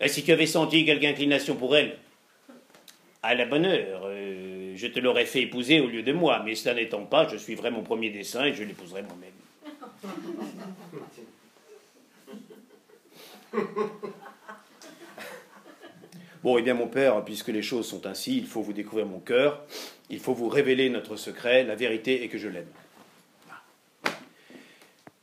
Et 0.00 0.08
si 0.08 0.22
tu 0.24 0.32
avais 0.32 0.46
senti 0.46 0.84
quelque 0.84 1.04
inclination 1.04 1.54
pour 1.56 1.76
elle, 1.76 1.96
à 3.22 3.34
la 3.34 3.46
bonne 3.46 3.64
heure, 3.66 4.02
euh, 4.06 4.74
je 4.76 4.86
te 4.88 4.98
l'aurais 4.98 5.26
fait 5.26 5.42
épouser 5.42 5.80
au 5.80 5.86
lieu 5.86 6.02
de 6.02 6.12
moi, 6.12 6.42
mais 6.44 6.54
cela 6.54 6.74
n'étant 6.74 7.04
pas, 7.04 7.28
je 7.28 7.36
suivrai 7.36 7.70
mon 7.70 7.82
premier 7.82 8.10
dessein 8.10 8.44
et 8.44 8.52
je 8.52 8.64
l'épouserai 8.64 9.02
moi-même. 9.02 9.30
Bon, 16.42 16.58
eh 16.58 16.62
bien, 16.62 16.74
mon 16.74 16.88
père, 16.88 17.24
puisque 17.24 17.48
les 17.48 17.62
choses 17.62 17.86
sont 17.86 18.04
ainsi, 18.06 18.36
il 18.36 18.46
faut 18.46 18.62
vous 18.62 18.72
découvrir 18.72 19.06
mon 19.06 19.20
cœur, 19.20 19.62
il 20.10 20.18
faut 20.18 20.34
vous 20.34 20.48
révéler 20.48 20.90
notre 20.90 21.16
secret, 21.16 21.62
la 21.62 21.76
vérité 21.76 22.24
est 22.24 22.28
que 22.28 22.38
je 22.38 22.48
l'aime. 22.48 22.66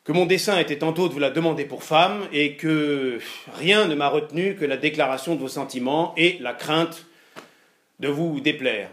Que 0.06 0.14
mon 0.14 0.26
dessein 0.26 0.58
était 0.58 0.78
tantôt 0.78 1.10
de 1.10 1.14
vous 1.14 1.20
la 1.20 1.30
demander 1.30 1.66
pour 1.66 1.84
femme, 1.84 2.26
et 2.32 2.56
que 2.56 3.20
rien 3.54 3.86
ne 3.86 3.96
m'a 3.96 4.08
retenu 4.08 4.56
que 4.56 4.64
la 4.64 4.78
déclaration 4.78 5.36
de 5.36 5.42
vos 5.42 5.50
sentiments 5.50 6.14
et 6.16 6.38
la 6.40 6.54
crainte 6.54 7.06
de 8.00 8.08
vous 8.08 8.40
déplaire. 8.40 8.90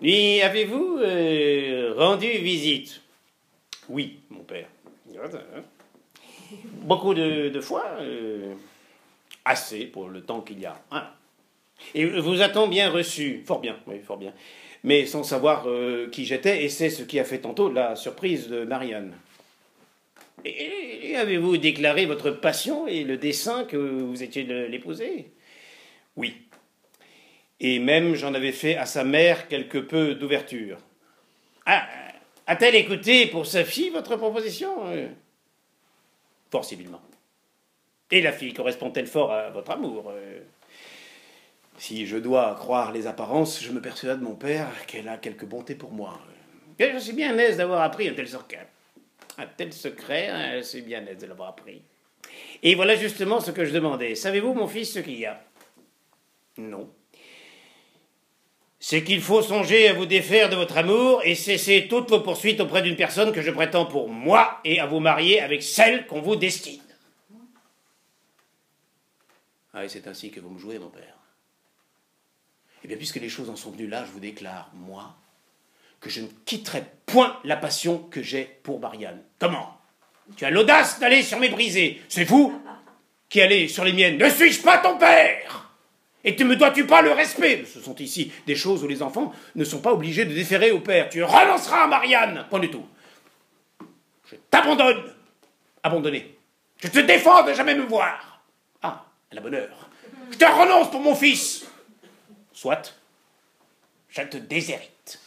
Lui 0.00 0.42
avez-vous 0.42 0.98
euh, 1.00 1.94
rendu 1.96 2.28
visite? 2.28 3.00
Oui, 3.88 4.20
mon 4.30 4.44
père. 4.44 4.68
Beaucoup 6.82 7.14
de, 7.14 7.60
fois 7.60 7.84
euh, 8.00 8.54
assez 9.46 9.86
pour 9.86 10.08
le 10.08 10.20
temps 10.20 10.42
qu'il 10.42 10.60
y 10.60 10.66
a. 10.66 10.78
Hein. 10.90 11.08
Et 11.94 12.04
vous 12.04 12.42
a-t-on 12.42 12.68
bien 12.68 12.90
reçu? 12.90 13.42
Fort 13.46 13.60
bien, 13.60 13.76
oui, 13.86 14.00
fort 14.04 14.18
bien. 14.18 14.34
Mais 14.82 15.06
sans 15.06 15.22
savoir 15.22 15.64
euh, 15.66 16.08
qui 16.10 16.26
j'étais, 16.26 16.64
et 16.64 16.68
c'est 16.68 16.90
ce 16.90 17.02
qui 17.02 17.18
a 17.18 17.24
fait 17.24 17.38
tantôt 17.38 17.72
la 17.72 17.96
surprise 17.96 18.48
de 18.48 18.64
Marianne. 18.64 19.14
Et, 20.44 21.16
avez-vous 21.16 21.56
déclaré 21.56 22.04
votre 22.06 22.30
passion 22.30 22.86
et 22.86 23.04
le 23.04 23.16
dessein 23.16 23.64
que 23.64 23.76
vous 23.76 24.22
étiez 24.22 24.42
l'épouser 24.44 25.30
Oui. 26.16 26.34
Et 27.58 27.78
même 27.78 28.14
j'en 28.14 28.34
avais 28.34 28.52
fait 28.52 28.76
à 28.76 28.84
sa 28.84 29.02
mère 29.02 29.48
quelque 29.48 29.78
peu 29.78 30.14
d'ouverture. 30.14 30.76
Ah, 31.64 31.88
a-t-elle 32.46 32.74
écouté 32.74 33.26
pour 33.26 33.46
sa 33.46 33.64
fille 33.64 33.90
votre 33.90 34.16
proposition? 34.16 34.70
Fort 36.50 36.64
civilement. 36.64 37.00
Et 38.10 38.20
la 38.20 38.32
fille 38.32 38.54
correspond-elle 38.54 39.06
fort 39.06 39.32
à 39.32 39.50
votre 39.50 39.72
amour 39.72 40.12
euh? 40.14 40.40
Si 41.78 42.06
je 42.06 42.16
dois 42.16 42.54
croire 42.54 42.92
les 42.92 43.06
apparences, 43.06 43.62
je 43.62 43.70
me 43.70 43.82
persuade, 43.82 44.22
mon 44.22 44.34
père, 44.34 44.68
qu'elle 44.86 45.08
a 45.08 45.18
quelque 45.18 45.44
bonté 45.44 45.74
pour 45.74 45.92
moi. 45.92 46.18
je 46.78 46.98
suis 46.98 47.12
bien 47.12 47.36
aise 47.36 47.58
d'avoir 47.58 47.82
appris 47.82 48.08
un 48.08 48.14
tel 48.14 48.28
secret. 48.28 48.66
Un 49.36 49.46
tel 49.46 49.72
secret, 49.72 50.28
hein, 50.28 50.52
je 50.56 50.62
suis 50.62 50.80
bien 50.80 51.04
aise 51.06 51.18
de 51.18 51.26
l'avoir 51.26 51.50
appris. 51.50 51.82
Et 52.62 52.74
voilà 52.74 52.96
justement 52.96 53.40
ce 53.40 53.50
que 53.50 53.64
je 53.64 53.74
demandais. 53.74 54.14
Savez-vous, 54.14 54.54
mon 54.54 54.66
fils, 54.66 54.94
ce 54.94 55.00
qu'il 55.00 55.18
y 55.18 55.26
a? 55.26 55.42
Non. 56.56 56.88
c'est 58.80 59.04
qu'il 59.04 59.20
faut 59.20 59.42
songer 59.42 59.88
à 59.88 59.92
vous 59.92 60.06
défaire 60.06 60.48
de 60.48 60.56
votre 60.56 60.78
amour 60.78 61.20
et 61.24 61.34
cesser 61.34 61.86
toutes 61.88 62.08
vos 62.08 62.20
poursuites 62.20 62.60
auprès 62.60 62.80
d'une 62.80 62.96
personne 62.96 63.32
que 63.32 63.42
je 63.42 63.50
prétends 63.50 63.84
pour 63.84 64.08
moi 64.08 64.60
et 64.64 64.80
à 64.80 64.86
vous 64.86 65.00
marier 65.00 65.42
avec 65.42 65.62
celle 65.62 66.06
qu'on 66.06 66.22
vous 66.22 66.36
destine. 66.36 66.80
Ah, 69.78 69.84
et 69.84 69.90
c'est 69.90 70.06
ainsi 70.08 70.30
que 70.30 70.40
vous 70.40 70.48
me 70.48 70.58
jouez, 70.58 70.78
mon 70.78 70.88
père. 70.88 71.18
Eh 72.82 72.88
bien, 72.88 72.96
puisque 72.96 73.16
les 73.16 73.28
choses 73.28 73.50
en 73.50 73.56
sont 73.56 73.70
venues 73.70 73.88
là, 73.88 74.06
je 74.06 74.10
vous 74.10 74.20
déclare, 74.20 74.70
moi, 74.72 75.14
que 76.00 76.08
je 76.08 76.22
ne 76.22 76.28
quitterai 76.46 76.82
point 77.04 77.38
la 77.44 77.58
passion 77.58 77.98
que 77.98 78.22
j'ai 78.22 78.44
pour 78.62 78.80
Marianne. 78.80 79.22
Comment? 79.38 79.78
Tu 80.34 80.46
as 80.46 80.50
l'audace 80.50 80.98
d'aller 80.98 81.22
sur 81.22 81.38
mes 81.38 81.50
brisées. 81.50 82.00
C'est 82.08 82.24
vous 82.24 82.58
qui 83.28 83.42
allez 83.42 83.68
sur 83.68 83.84
les 83.84 83.92
miennes. 83.92 84.16
Ne 84.16 84.30
suis-je 84.30 84.62
pas 84.62 84.78
ton 84.78 84.96
père? 84.96 85.70
Et 86.24 86.34
ne 86.34 86.44
me 86.44 86.56
dois-tu 86.56 86.86
pas 86.86 87.02
le 87.02 87.12
respect? 87.12 87.66
Ce 87.66 87.82
sont 87.82 87.96
ici 87.96 88.32
des 88.46 88.56
choses 88.56 88.82
où 88.82 88.88
les 88.88 89.02
enfants 89.02 89.34
ne 89.54 89.64
sont 89.64 89.82
pas 89.82 89.92
obligés 89.92 90.24
de 90.24 90.32
déférer 90.32 90.70
au 90.70 90.80
père. 90.80 91.10
Tu 91.10 91.22
renonceras 91.22 91.84
à 91.84 91.86
Marianne. 91.86 92.46
Point 92.48 92.60
du 92.60 92.70
tout. 92.70 92.86
Je 94.24 94.36
t'abandonne. 94.50 95.12
Abandonné. 95.82 96.38
Je 96.78 96.88
te 96.88 97.00
défends 97.00 97.44
de 97.44 97.52
jamais 97.52 97.74
me 97.74 97.84
voir. 97.84 98.25
À 99.30 99.34
la 99.34 99.40
bonne 99.40 99.54
heure. 99.54 99.90
Je 100.30 100.36
te 100.36 100.44
renonce 100.44 100.90
pour 100.90 101.00
mon 101.00 101.14
fils. 101.14 101.64
Soit, 102.52 102.94
je 104.08 104.22
te 104.22 104.36
déshérite. 104.36 105.20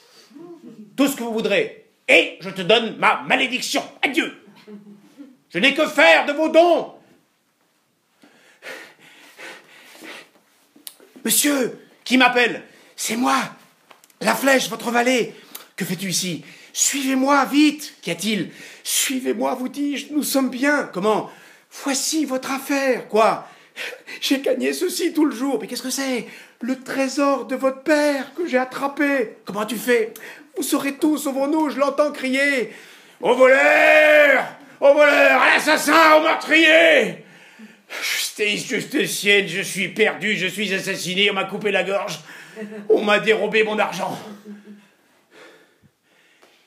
Tout 0.95 1.07
ce 1.07 1.15
que 1.15 1.23
vous 1.23 1.33
voudrez. 1.33 1.85
Et 2.07 2.37
je 2.41 2.49
te 2.49 2.61
donne 2.61 2.97
ma 2.97 3.21
malédiction. 3.21 3.83
Adieu. 4.01 4.33
Je 5.49 5.59
n'ai 5.59 5.73
que 5.73 5.87
faire 5.87 6.25
de 6.25 6.33
vos 6.33 6.49
dons. 6.49 6.93
Monsieur, 11.25 11.79
qui 12.03 12.17
m'appelle 12.17 12.63
C'est 12.95 13.17
moi, 13.17 13.37
la 14.21 14.33
flèche, 14.33 14.69
votre 14.69 14.89
valet. 14.91 15.35
Que 15.75 15.85
fais-tu 15.85 16.09
ici? 16.09 16.43
Suivez-moi, 16.73 17.45
vite 17.45 17.95
Qu'y 18.01 18.11
a-t-il? 18.11 18.51
Suivez-moi, 18.83 19.55
vous 19.55 19.69
dis-je, 19.69 20.13
nous 20.13 20.23
sommes 20.23 20.49
bien. 20.49 20.89
Comment? 20.93 21.29
Voici 21.83 22.25
votre 22.25 22.51
affaire. 22.51 23.07
Quoi? 23.07 23.47
J'ai 24.21 24.41
gagné 24.41 24.73
ceci 24.73 25.13
tout 25.13 25.25
le 25.25 25.35
jour. 25.35 25.59
Mais 25.61 25.67
qu'est-ce 25.67 25.83
que 25.83 25.89
c'est? 25.89 26.27
Le 26.61 26.79
trésor 26.79 27.45
de 27.45 27.55
votre 27.55 27.83
père 27.83 28.33
que 28.35 28.47
j'ai 28.47 28.57
attrapé. 28.57 29.37
Comment 29.45 29.65
tu 29.65 29.77
fais? 29.77 30.13
Vous 30.57 30.63
saurez 30.63 30.95
tout, 30.95 31.17
sauvons-nous, 31.17 31.69
je 31.69 31.79
l'entends 31.79 32.11
crier. 32.11 32.73
Au 33.21 33.33
voleur! 33.33 34.45
Au 34.81 34.93
voleur! 34.93 35.41
À 35.41 35.53
l'assassin 35.53 36.15
Au 36.17 36.21
meurtrier! 36.21 37.23
Justice, 38.01 38.67
justicienne, 38.67 39.47
je 39.47 39.61
suis 39.61 39.89
perdu, 39.89 40.35
je 40.35 40.47
suis 40.47 40.73
assassiné, 40.73 41.31
on 41.31 41.33
m'a 41.33 41.45
coupé 41.45 41.71
la 41.71 41.83
gorge, 41.83 42.19
on 42.87 43.01
m'a 43.01 43.19
dérobé 43.19 43.63
mon 43.63 43.79
argent. 43.79 44.17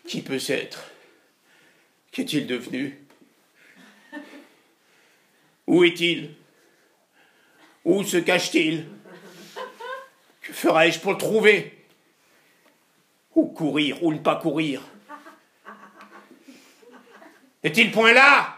Qui 0.07 0.21
peut 0.21 0.41
s'être? 0.41 0.91
Qu'est-il 2.11 2.47
devenu? 2.47 2.99
Où 5.67 5.85
est-il? 5.85 6.35
Où 7.85 8.03
se 8.05 8.17
cache-t-il 8.17 8.87
Que 10.43 10.53
ferai-je 10.53 11.01
pour 11.01 11.13
le 11.13 11.19
trouver 11.19 11.85
Où 13.35 13.47
courir 13.47 14.03
ou 14.03 14.13
ne 14.13 14.19
pas 14.19 14.37
courir 14.37 14.83
Est-il 17.63 17.91
point 17.91 18.13
là 18.13 18.57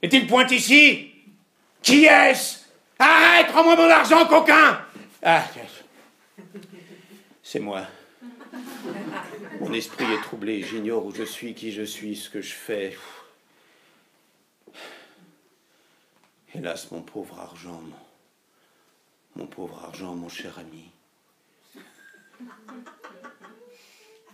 Est-il 0.00 0.26
point 0.26 0.46
ici 0.48 1.10
Qui 1.82 2.04
est-ce 2.06 2.62
Arrête, 2.98 3.50
rends-moi 3.50 3.74
mon 3.74 3.90
argent, 3.90 4.26
coquin 4.26 4.80
Ah, 5.22 5.44
c'est 7.42 7.58
moi. 7.58 7.82
Mon 9.60 9.72
esprit 9.72 10.04
est 10.12 10.22
troublé, 10.22 10.62
j'ignore 10.62 11.04
où 11.06 11.12
je 11.12 11.24
suis, 11.24 11.54
qui 11.54 11.72
je 11.72 11.82
suis, 11.82 12.14
ce 12.14 12.30
que 12.30 12.40
je 12.40 12.52
fais. 12.52 12.96
Hélas, 16.54 16.90
mon 16.90 17.00
pauvre 17.00 17.40
argent, 17.40 17.82
mon, 19.36 19.46
pauvre 19.46 19.82
argent, 19.84 20.14
mon 20.14 20.28
cher 20.28 20.58
ami. 20.58 20.90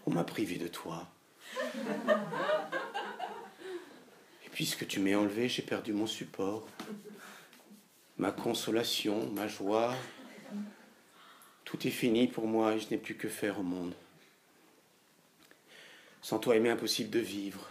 On 0.04 0.10
m'a 0.10 0.24
privé 0.24 0.58
de 0.58 0.66
toi. 0.66 1.06
Et 4.44 4.48
puisque 4.50 4.88
tu 4.88 4.98
m'es 4.98 5.14
enlevé, 5.14 5.48
j'ai 5.48 5.62
perdu 5.62 5.92
mon 5.92 6.08
support, 6.08 6.66
ma 8.16 8.32
consolation, 8.32 9.30
ma 9.30 9.46
joie. 9.46 9.94
Tout 11.64 11.86
est 11.86 11.92
fini 11.92 12.26
pour 12.26 12.48
moi 12.48 12.74
et 12.74 12.80
je 12.80 12.90
n'ai 12.90 12.98
plus 12.98 13.14
que 13.14 13.28
faire 13.28 13.60
au 13.60 13.62
monde. 13.62 13.94
Sans 16.20 16.40
toi, 16.40 16.56
il 16.56 16.62
m'est 16.62 16.70
impossible 16.70 17.10
de 17.10 17.20
vivre. 17.20 17.68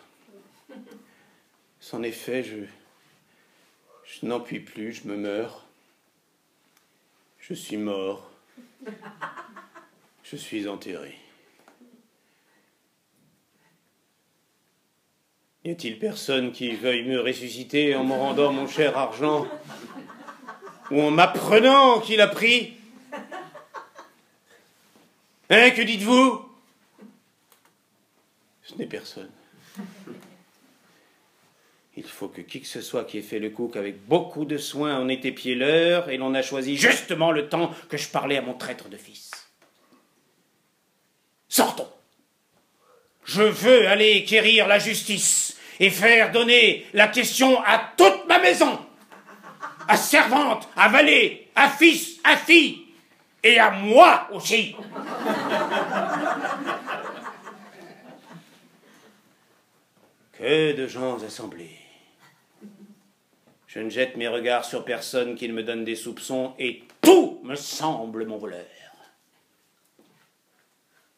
Sans 1.81 2.01
effet, 2.03 2.43
je, 2.43 2.63
je 4.07 4.25
n'en 4.25 4.39
puis 4.39 4.59
plus, 4.59 4.93
je 4.93 5.07
me 5.07 5.17
meurs. 5.17 5.65
Je 7.39 7.53
suis 7.53 7.77
mort. 7.77 8.31
Je 10.23 10.35
suis 10.35 10.67
enterré. 10.67 11.15
Y 15.63 15.71
a-t-il 15.71 15.99
personne 15.99 16.53
qui 16.53 16.75
veuille 16.75 17.03
me 17.03 17.19
ressusciter 17.19 17.93
en 17.95 18.05
me 18.05 18.13
rendant 18.13 18.53
mon 18.53 18.67
cher 18.67 18.97
argent 18.97 19.45
Ou 20.91 21.01
en 21.01 21.11
m'apprenant 21.11 21.99
qu'il 21.99 22.21
a 22.21 22.27
pris? 22.27 22.77
Hein, 25.49 25.71
que 25.71 25.81
dites-vous? 25.81 26.49
Ce 28.63 28.75
n'est 28.75 28.85
personne. 28.85 29.31
Il 31.97 32.03
faut 32.03 32.27
que 32.27 32.41
qui 32.41 32.61
que 32.61 32.67
ce 32.67 32.81
soit 32.81 33.05
qui 33.05 33.17
ait 33.17 33.23
fait 33.23 33.39
le 33.39 33.49
coup 33.49 33.71
qu'avec 33.73 34.05
beaucoup 34.05 34.45
de 34.45 34.59
soin 34.59 34.99
on 34.99 35.09
ait 35.09 35.19
épié 35.23 35.55
l'heure 35.55 36.11
et 36.11 36.17
l'on 36.17 36.35
a 36.35 36.43
choisi 36.43 36.77
justement 36.77 37.31
le 37.31 37.49
temps 37.49 37.71
que 37.89 37.97
je 37.97 38.07
parlais 38.07 38.37
à 38.37 38.43
mon 38.43 38.53
traître 38.53 38.87
de 38.87 38.97
fils. 38.97 39.31
Sortons. 41.49 41.89
Je 43.25 43.41
veux 43.41 43.87
aller 43.87 44.23
quérir 44.25 44.67
la 44.67 44.77
justice 44.77 45.57
et 45.79 45.89
faire 45.89 46.31
donner 46.31 46.85
la 46.93 47.07
question 47.07 47.63
à 47.63 47.91
toute 47.97 48.27
ma 48.27 48.37
maison, 48.37 48.79
à 49.87 49.97
servante, 49.97 50.69
à 50.75 50.89
valet, 50.89 51.47
à 51.55 51.67
fils, 51.67 52.19
à 52.23 52.37
fille, 52.37 52.85
et 53.43 53.57
à 53.57 53.71
moi 53.71 54.27
aussi. 54.31 54.75
Que 60.33 60.73
de 60.73 60.87
gens 60.87 61.17
assemblés. 61.23 61.86
Je 63.77 63.83
ne 63.83 63.91
jette 63.91 64.17
mes 64.17 64.27
regards 64.27 64.65
sur 64.65 64.83
personne 64.83 65.35
qui 65.35 65.47
ne 65.47 65.53
me 65.53 65.61
donne 65.61 65.85
des 65.85 65.95
soupçons 65.95 66.55
et 66.57 66.81
tout 66.99 67.39
me 67.43 67.53
semble 67.53 68.25
mon 68.25 68.39
voleur. 68.39 68.65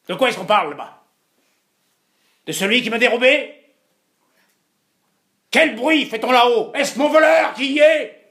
De 0.10 0.14
quoi 0.16 0.28
est-ce 0.28 0.38
qu'on 0.38 0.46
parle 0.46 0.72
là-bas? 0.72 1.02
De 2.46 2.52
celui 2.52 2.82
qui 2.82 2.90
m'a 2.90 2.98
dérobé? 2.98 3.56
Quel 5.50 5.78
bruit 5.78 6.06
fait-on 6.06 6.34
là-haut? 6.34 6.74
Est-ce 6.74 7.00
mon 7.00 7.08
voleur 7.08 7.54
qui 7.54 7.76
y 7.76 7.80
est? 7.80 8.30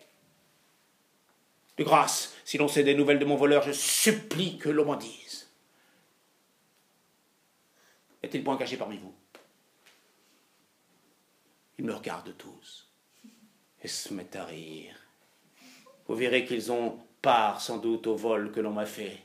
De 1.79 1.85
grâce, 1.85 2.37
si 2.45 2.59
l'on 2.59 2.68
sait 2.68 2.85
des 2.85 2.95
nouvelles 2.95 3.18
de 3.18 3.24
mon 3.24 3.37
voleur, 3.37 3.62
je 3.62 3.72
supplie 3.72 4.59
que 4.59 4.68
l'on 4.68 4.85
m'en 4.85 4.97
dise. 4.97 5.51
Y 8.22 8.26
a-t-il 8.26 8.45
point 8.45 8.59
caché 8.59 8.76
parmi 8.76 8.99
vous? 8.99 9.14
Ils 11.79 11.87
me 11.87 11.95
regardent 11.95 12.37
tous 12.37 12.88
et 13.83 13.89
se 13.89 14.12
mettent 14.12 14.37
à 14.37 14.45
rire. 14.45 14.95
Vous 16.07 16.14
verrez 16.14 16.45
qu'ils 16.45 16.72
ont 16.72 16.99
part 17.22 17.61
sans 17.61 17.79
doute 17.79 18.07
au 18.07 18.14
vol 18.14 18.53
que 18.53 18.61
l'on 18.61 18.72
m'a 18.72 18.87
fait. 18.87 19.18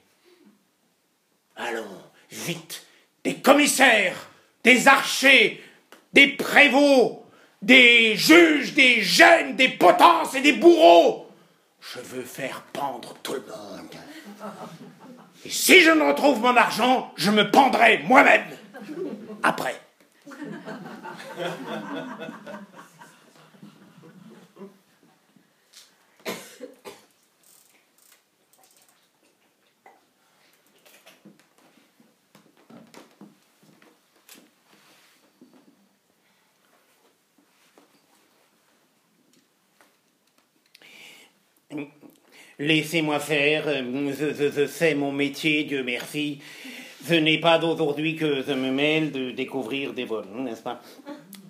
Allons, 1.56 2.02
vite, 2.32 2.86
des 3.24 3.36
commissaires, 3.36 4.30
des 4.64 4.88
archers, 4.88 5.64
des 6.12 6.28
prévôts, 6.28 7.26
des 7.62 8.16
juges, 8.16 8.74
des 8.74 9.02
gènes, 9.02 9.56
des 9.56 9.70
potences 9.70 10.36
et 10.36 10.42
des 10.42 10.54
bourreaux. 10.54 11.30
Je 11.80 12.00
veux 12.00 12.24
faire 12.24 12.62
pendre 12.74 13.16
tout 13.24 13.34
le 13.34 13.42
monde. 13.42 13.96
Et 15.46 15.50
si 15.50 15.82
je 15.82 15.92
ne 15.92 16.04
retrouve 16.04 16.40
mon 16.40 16.56
argent, 16.56 17.12
je 17.16 17.32
me 17.32 17.50
pendrai 17.52 18.00
moi-même. 18.00 18.46
Après. 19.44 19.80
Laissez-moi 42.64 43.20
faire, 43.20 43.66
je, 43.68 44.66
sais 44.68 44.96
mon 44.96 45.12
métier, 45.12 45.66
Dieu 45.66 45.84
merci. 45.84 46.40
Ce 47.06 47.14
n'est 47.14 47.40
pas 47.40 47.58
d'aujourd'hui 47.58 48.16
que 48.16 48.42
je 48.48 48.54
me 48.54 48.72
mêle 48.72 49.12
de 49.12 49.32
découvrir 49.32 49.92
des 49.92 50.06
vols, 50.06 50.28
n'est-ce 50.34 50.62
pas? 50.62 50.82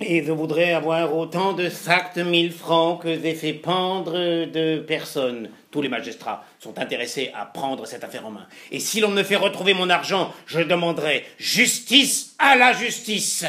Et 0.01 0.23
je 0.23 0.31
voudrais 0.31 0.73
avoir 0.73 1.15
autant 1.15 1.53
de 1.53 1.69
sacs 1.69 2.17
mille 2.17 2.51
francs 2.51 3.03
que 3.03 3.19
j'ai 3.21 3.35
fait 3.35 3.53
pendre 3.53 4.13
de 4.45 4.79
personnes. 4.79 5.51
Tous 5.69 5.83
les 5.83 5.89
magistrats 5.89 6.43
sont 6.59 6.79
intéressés 6.79 7.29
à 7.35 7.45
prendre 7.45 7.85
cette 7.85 8.03
affaire 8.03 8.25
en 8.25 8.31
main. 8.31 8.47
Et 8.71 8.79
si 8.79 8.99
l'on 8.99 9.11
me 9.11 9.21
fait 9.21 9.35
retrouver 9.35 9.75
mon 9.75 9.91
argent, 9.91 10.33
je 10.47 10.61
demanderai 10.61 11.25
justice 11.37 12.35
à 12.39 12.55
la 12.55 12.73
justice. 12.73 13.45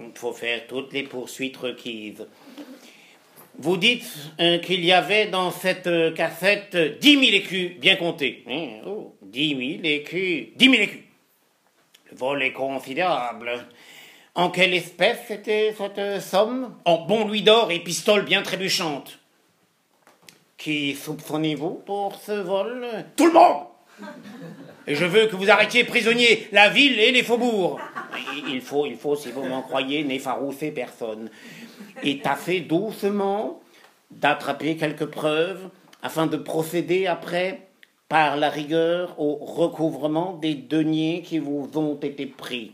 Il 0.00 0.06
faut 0.16 0.32
faire 0.32 0.66
toutes 0.66 0.92
les 0.92 1.04
poursuites 1.04 1.56
requises. 1.56 2.26
Vous 3.58 3.76
dites 3.76 4.04
euh, 4.40 4.58
qu'il 4.58 4.84
y 4.84 4.92
avait 4.92 5.26
dans 5.26 5.50
cette 5.50 5.86
euh, 5.86 6.12
cassette 6.12 6.76
dix 7.00 7.16
mille 7.16 7.34
écus, 7.34 7.78
bien 7.78 7.94
comptés. 7.96 8.42
Hein, 8.48 8.80
oh, 8.84 9.14
dix 9.22 9.54
mille 9.54 9.86
écus. 9.86 10.48
Dix 10.56 10.68
mille 10.68 10.80
écus. 10.80 11.02
Le 12.10 12.16
vol 12.16 12.42
est 12.42 12.52
considérable. 12.52 13.66
En 14.34 14.50
quelle 14.50 14.74
espèce 14.74 15.30
était 15.30 15.72
cette 15.78 16.20
somme? 16.20 16.74
En 16.84 17.06
bon 17.06 17.26
louis 17.26 17.42
d'or 17.42 17.70
et 17.70 17.78
pistoles 17.78 18.24
bien 18.24 18.42
trébuchantes. 18.42 19.20
Qui 20.58 20.96
soupçonnez-vous 20.96 21.82
pour 21.86 22.16
ce 22.16 22.32
vol? 22.32 22.86
Tout 23.16 23.26
le 23.26 23.32
monde 23.32 23.64
Et 24.86 24.96
je 24.96 25.04
veux 25.04 25.26
que 25.26 25.36
vous 25.36 25.50
arrêtiez 25.50 25.84
prisonnier 25.84 26.48
la 26.52 26.68
ville 26.68 26.98
et 26.98 27.12
les 27.12 27.22
faubourgs. 27.22 27.80
Il 28.48 28.60
faut, 28.60 28.84
il 28.84 28.96
faut, 28.96 29.16
si 29.16 29.30
vous 29.30 29.44
m'en 29.44 29.62
croyez, 29.62 30.04
n'effaroucher 30.04 30.72
personne 30.72 31.30
et 32.02 32.20
fait 32.36 32.60
doucement 32.60 33.60
d'attraper 34.10 34.76
quelques 34.76 35.06
preuves 35.06 35.68
afin 36.02 36.26
de 36.26 36.36
procéder 36.36 37.06
après 37.06 37.68
par 38.08 38.36
la 38.36 38.50
rigueur 38.50 39.18
au 39.18 39.36
recouvrement 39.36 40.34
des 40.34 40.54
deniers 40.54 41.22
qui 41.22 41.38
vous 41.38 41.70
ont 41.74 41.96
été 41.96 42.26
pris. 42.26 42.72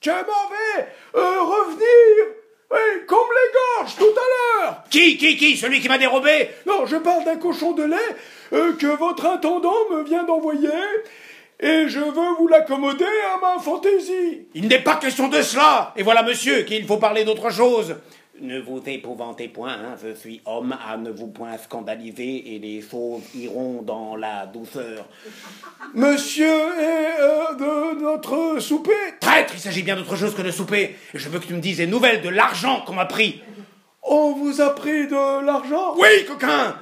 Je 0.00 0.10
m'en 0.10 0.16
vais 0.16 0.86
euh, 1.16 1.42
revenir. 1.42 2.34
Oui, 2.70 3.06
comme 3.06 3.18
les 3.18 3.82
gorges 3.82 3.96
tout 3.96 4.04
à 4.04 4.64
l'heure. 4.64 4.84
Qui, 4.90 5.16
qui, 5.16 5.36
qui? 5.36 5.56
Celui 5.56 5.80
qui 5.80 5.88
m'a 5.88 5.98
dérobé? 5.98 6.50
Non, 6.66 6.86
je 6.86 6.96
parle 6.96 7.24
d'un 7.24 7.36
cochon 7.36 7.72
de 7.72 7.84
lait 7.84 8.16
euh, 8.52 8.72
que 8.74 8.86
votre 8.86 9.26
intendant 9.26 9.88
me 9.90 10.02
vient 10.02 10.24
d'envoyer 10.24 10.68
et 11.60 11.88
je 11.88 12.00
veux 12.00 12.34
vous 12.38 12.48
l'accommoder 12.48 13.04
à 13.04 13.40
ma 13.40 13.60
fantaisie. 13.60 14.48
Il 14.54 14.68
n'est 14.68 14.82
pas 14.82 14.96
question 14.96 15.28
de 15.28 15.40
cela. 15.42 15.92
Et 15.96 16.02
voilà, 16.02 16.22
monsieur, 16.22 16.62
qu'il 16.62 16.84
faut 16.86 16.96
parler 16.96 17.24
d'autre 17.24 17.50
chose. 17.50 17.96
Ne 18.40 18.58
vous 18.58 18.82
épouvantez 18.84 19.46
point, 19.46 19.74
hein, 19.74 19.94
je 20.02 20.12
suis 20.12 20.40
homme 20.44 20.76
à 20.84 20.96
ne 20.96 21.12
vous 21.12 21.28
point 21.28 21.56
scandaliser 21.56 22.56
et 22.56 22.58
les 22.58 22.80
choses 22.82 23.22
iront 23.36 23.80
dans 23.82 24.16
la 24.16 24.46
douceur. 24.46 25.06
Monsieur 25.94 26.44
est 26.46 27.20
euh, 27.20 27.54
de 27.54 28.02
notre 28.02 28.58
souper 28.60 28.90
Traître, 29.20 29.54
il 29.54 29.60
s'agit 29.60 29.84
bien 29.84 29.94
d'autre 29.94 30.16
chose 30.16 30.34
que 30.34 30.42
de 30.42 30.50
souper. 30.50 30.96
Je 31.14 31.28
veux 31.28 31.38
que 31.38 31.46
tu 31.46 31.54
me 31.54 31.60
dises 31.60 31.76
des 31.76 31.86
nouvelles 31.86 32.22
de 32.22 32.28
l'argent 32.28 32.80
qu'on 32.84 32.94
m'a 32.94 33.06
pris. 33.06 33.40
On 34.02 34.32
vous 34.32 34.60
a 34.60 34.74
pris 34.74 35.06
de 35.06 35.46
l'argent? 35.46 35.94
Oui, 35.96 36.24
coquin 36.26 36.74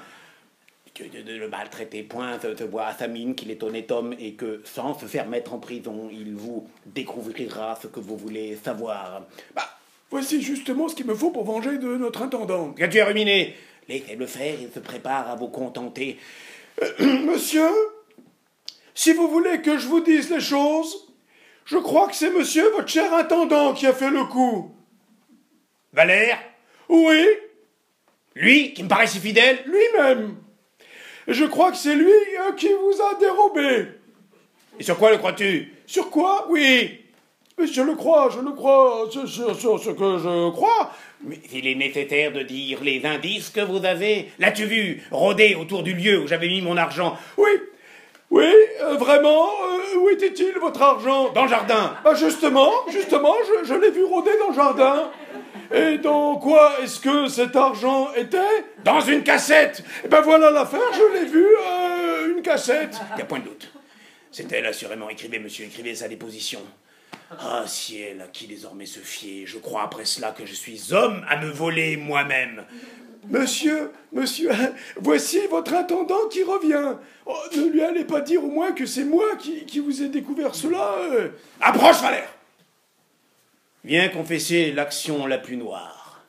de, 1.08 1.38
le 1.38 1.48
maltraiter 1.48 2.02
point, 2.02 2.38
de, 2.38 2.64
voir 2.64 2.88
à 2.88 2.94
sa 2.94 3.08
mine 3.08 3.34
qu'il 3.34 3.50
est 3.50 3.62
honnête 3.62 3.90
homme 3.90 4.14
et 4.18 4.34
que 4.34 4.62
sans 4.64 4.98
se 4.98 5.06
faire 5.06 5.28
mettre 5.28 5.54
en 5.54 5.58
prison, 5.58 6.08
il 6.12 6.34
vous 6.34 6.68
découvrira 6.86 7.78
ce 7.80 7.86
que 7.86 8.00
vous 8.00 8.16
voulez 8.16 8.58
savoir. 8.62 9.22
Bah, 9.54 9.68
voici 10.10 10.42
justement 10.42 10.88
ce 10.88 10.94
qu'il 10.94 11.06
me 11.06 11.14
faut 11.14 11.30
pour 11.30 11.44
venger 11.44 11.78
de 11.78 11.96
notre 11.96 12.22
intendant. 12.22 12.72
Qu'as-tu 12.72 13.00
à 13.00 13.06
ruminer? 13.06 13.54
Laissez-le 13.88 14.26
faire, 14.26 14.54
il 14.60 14.70
se 14.72 14.78
prépare 14.78 15.30
à 15.30 15.34
vous 15.34 15.48
contenter. 15.48 16.18
Euh, 16.82 17.18
monsieur, 17.26 17.68
si 18.94 19.12
vous 19.12 19.28
voulez 19.28 19.60
que 19.60 19.78
je 19.78 19.88
vous 19.88 20.00
dise 20.00 20.30
les 20.30 20.40
choses, 20.40 21.08
je 21.64 21.78
crois 21.78 22.08
que 22.08 22.14
c'est 22.14 22.30
monsieur, 22.30 22.68
votre 22.70 22.88
cher 22.88 23.12
intendant, 23.14 23.72
qui 23.72 23.86
a 23.86 23.92
fait 23.92 24.10
le 24.10 24.24
coup. 24.24 24.74
Valère? 25.92 26.38
Oui? 26.88 27.26
Lui, 28.34 28.72
qui 28.72 28.82
me 28.82 28.88
paraît 28.88 29.06
si 29.06 29.18
fidèle? 29.18 29.62
Lui-même. 29.66 30.36
Je 31.28 31.44
crois 31.44 31.70
que 31.70 31.76
c'est 31.76 31.94
lui 31.94 32.10
euh, 32.10 32.52
qui 32.56 32.68
vous 32.68 33.02
a 33.02 33.18
dérobé. 33.18 33.88
Et 34.78 34.82
sur 34.82 34.98
quoi 34.98 35.10
le 35.10 35.18
crois-tu? 35.18 35.72
Sur 35.86 36.10
quoi? 36.10 36.46
Oui. 36.50 36.98
Je 37.62 37.82
le 37.82 37.94
crois, 37.94 38.30
je 38.34 38.40
le 38.40 38.52
crois, 38.52 39.08
sur, 39.10 39.28
ce 39.28 39.90
que 39.90 40.18
je 40.18 40.50
crois. 40.50 40.90
Mais 41.22 41.38
il 41.52 41.66
est 41.68 41.74
nécessaire 41.74 42.32
de 42.32 42.42
dire 42.42 42.78
les 42.82 43.04
indices 43.04 43.50
que 43.50 43.60
vous 43.60 43.84
avez. 43.84 44.30
L'as-tu 44.38 44.64
vu 44.64 45.02
rôder 45.10 45.54
autour 45.54 45.82
du 45.82 45.92
lieu 45.92 46.20
où 46.20 46.26
j'avais 46.26 46.48
mis 46.48 46.62
mon 46.62 46.76
argent? 46.76 47.16
Oui, 47.36 47.50
oui, 48.30 48.50
euh, 48.80 48.96
vraiment, 48.96 49.44
euh, 49.44 49.98
où 49.98 50.08
était-il 50.08 50.58
votre 50.58 50.80
argent? 50.80 51.30
Dans 51.34 51.42
le 51.44 51.50
jardin. 51.50 51.94
Bah 52.02 52.14
justement, 52.14 52.72
justement, 52.90 53.34
je, 53.46 53.68
je 53.68 53.74
l'ai 53.74 53.90
vu 53.90 54.04
rôder 54.04 54.30
dans 54.40 54.48
le 54.48 54.54
jardin. 54.54 55.10
Et 55.74 55.98
dans 55.98 56.36
quoi 56.36 56.80
est-ce 56.82 57.00
que 57.00 57.28
cet 57.28 57.56
argent 57.56 58.12
était? 58.14 58.38
Dans 58.84 59.00
une 59.00 59.22
cassette 59.22 59.82
Eh 60.04 60.08
ben 60.08 60.20
voilà 60.20 60.50
l'affaire, 60.50 60.80
je 60.92 61.18
l'ai 61.18 61.26
vu, 61.26 61.44
euh, 61.44 62.36
une 62.36 62.42
cassette. 62.42 63.00
Il 63.12 63.16
n'y 63.16 63.22
a 63.22 63.24
point 63.24 63.38
de 63.38 63.44
doute. 63.44 63.72
C'est 64.30 64.50
elle, 64.52 64.66
assurément. 64.66 65.08
Écrivez, 65.10 65.38
monsieur, 65.38 65.66
écrivez 65.66 65.94
sa 65.94 66.08
déposition. 66.08 66.60
Ah, 67.38 67.64
ciel, 67.66 68.20
à 68.20 68.26
qui 68.26 68.46
désormais 68.46 68.86
se 68.86 69.00
fier? 69.00 69.46
Je 69.46 69.58
crois 69.58 69.82
après 69.82 70.04
cela 70.04 70.32
que 70.32 70.44
je 70.44 70.54
suis 70.54 70.92
homme 70.92 71.24
à 71.28 71.36
me 71.36 71.50
voler 71.50 71.96
moi-même. 71.96 72.64
Monsieur, 73.28 73.92
monsieur, 74.12 74.50
voici 74.96 75.38
votre 75.48 75.74
intendant 75.74 76.28
qui 76.30 76.42
revient. 76.42 76.96
Oh, 77.24 77.36
ne 77.56 77.68
lui 77.68 77.82
allez 77.82 78.04
pas 78.04 78.20
dire 78.20 78.44
au 78.44 78.48
moins 78.48 78.72
que 78.72 78.84
c'est 78.84 79.04
moi 79.04 79.36
qui, 79.38 79.64
qui, 79.64 79.78
vous 79.78 80.02
ai 80.02 80.08
découvert 80.08 80.54
cela. 80.54 80.96
Euh. 81.12 81.28
Approche, 81.60 82.00
Valère 82.02 82.28
Viens 83.84 84.08
confesser 84.08 84.70
l'action 84.70 85.26
la 85.26 85.38
plus 85.38 85.56
noire, 85.56 86.24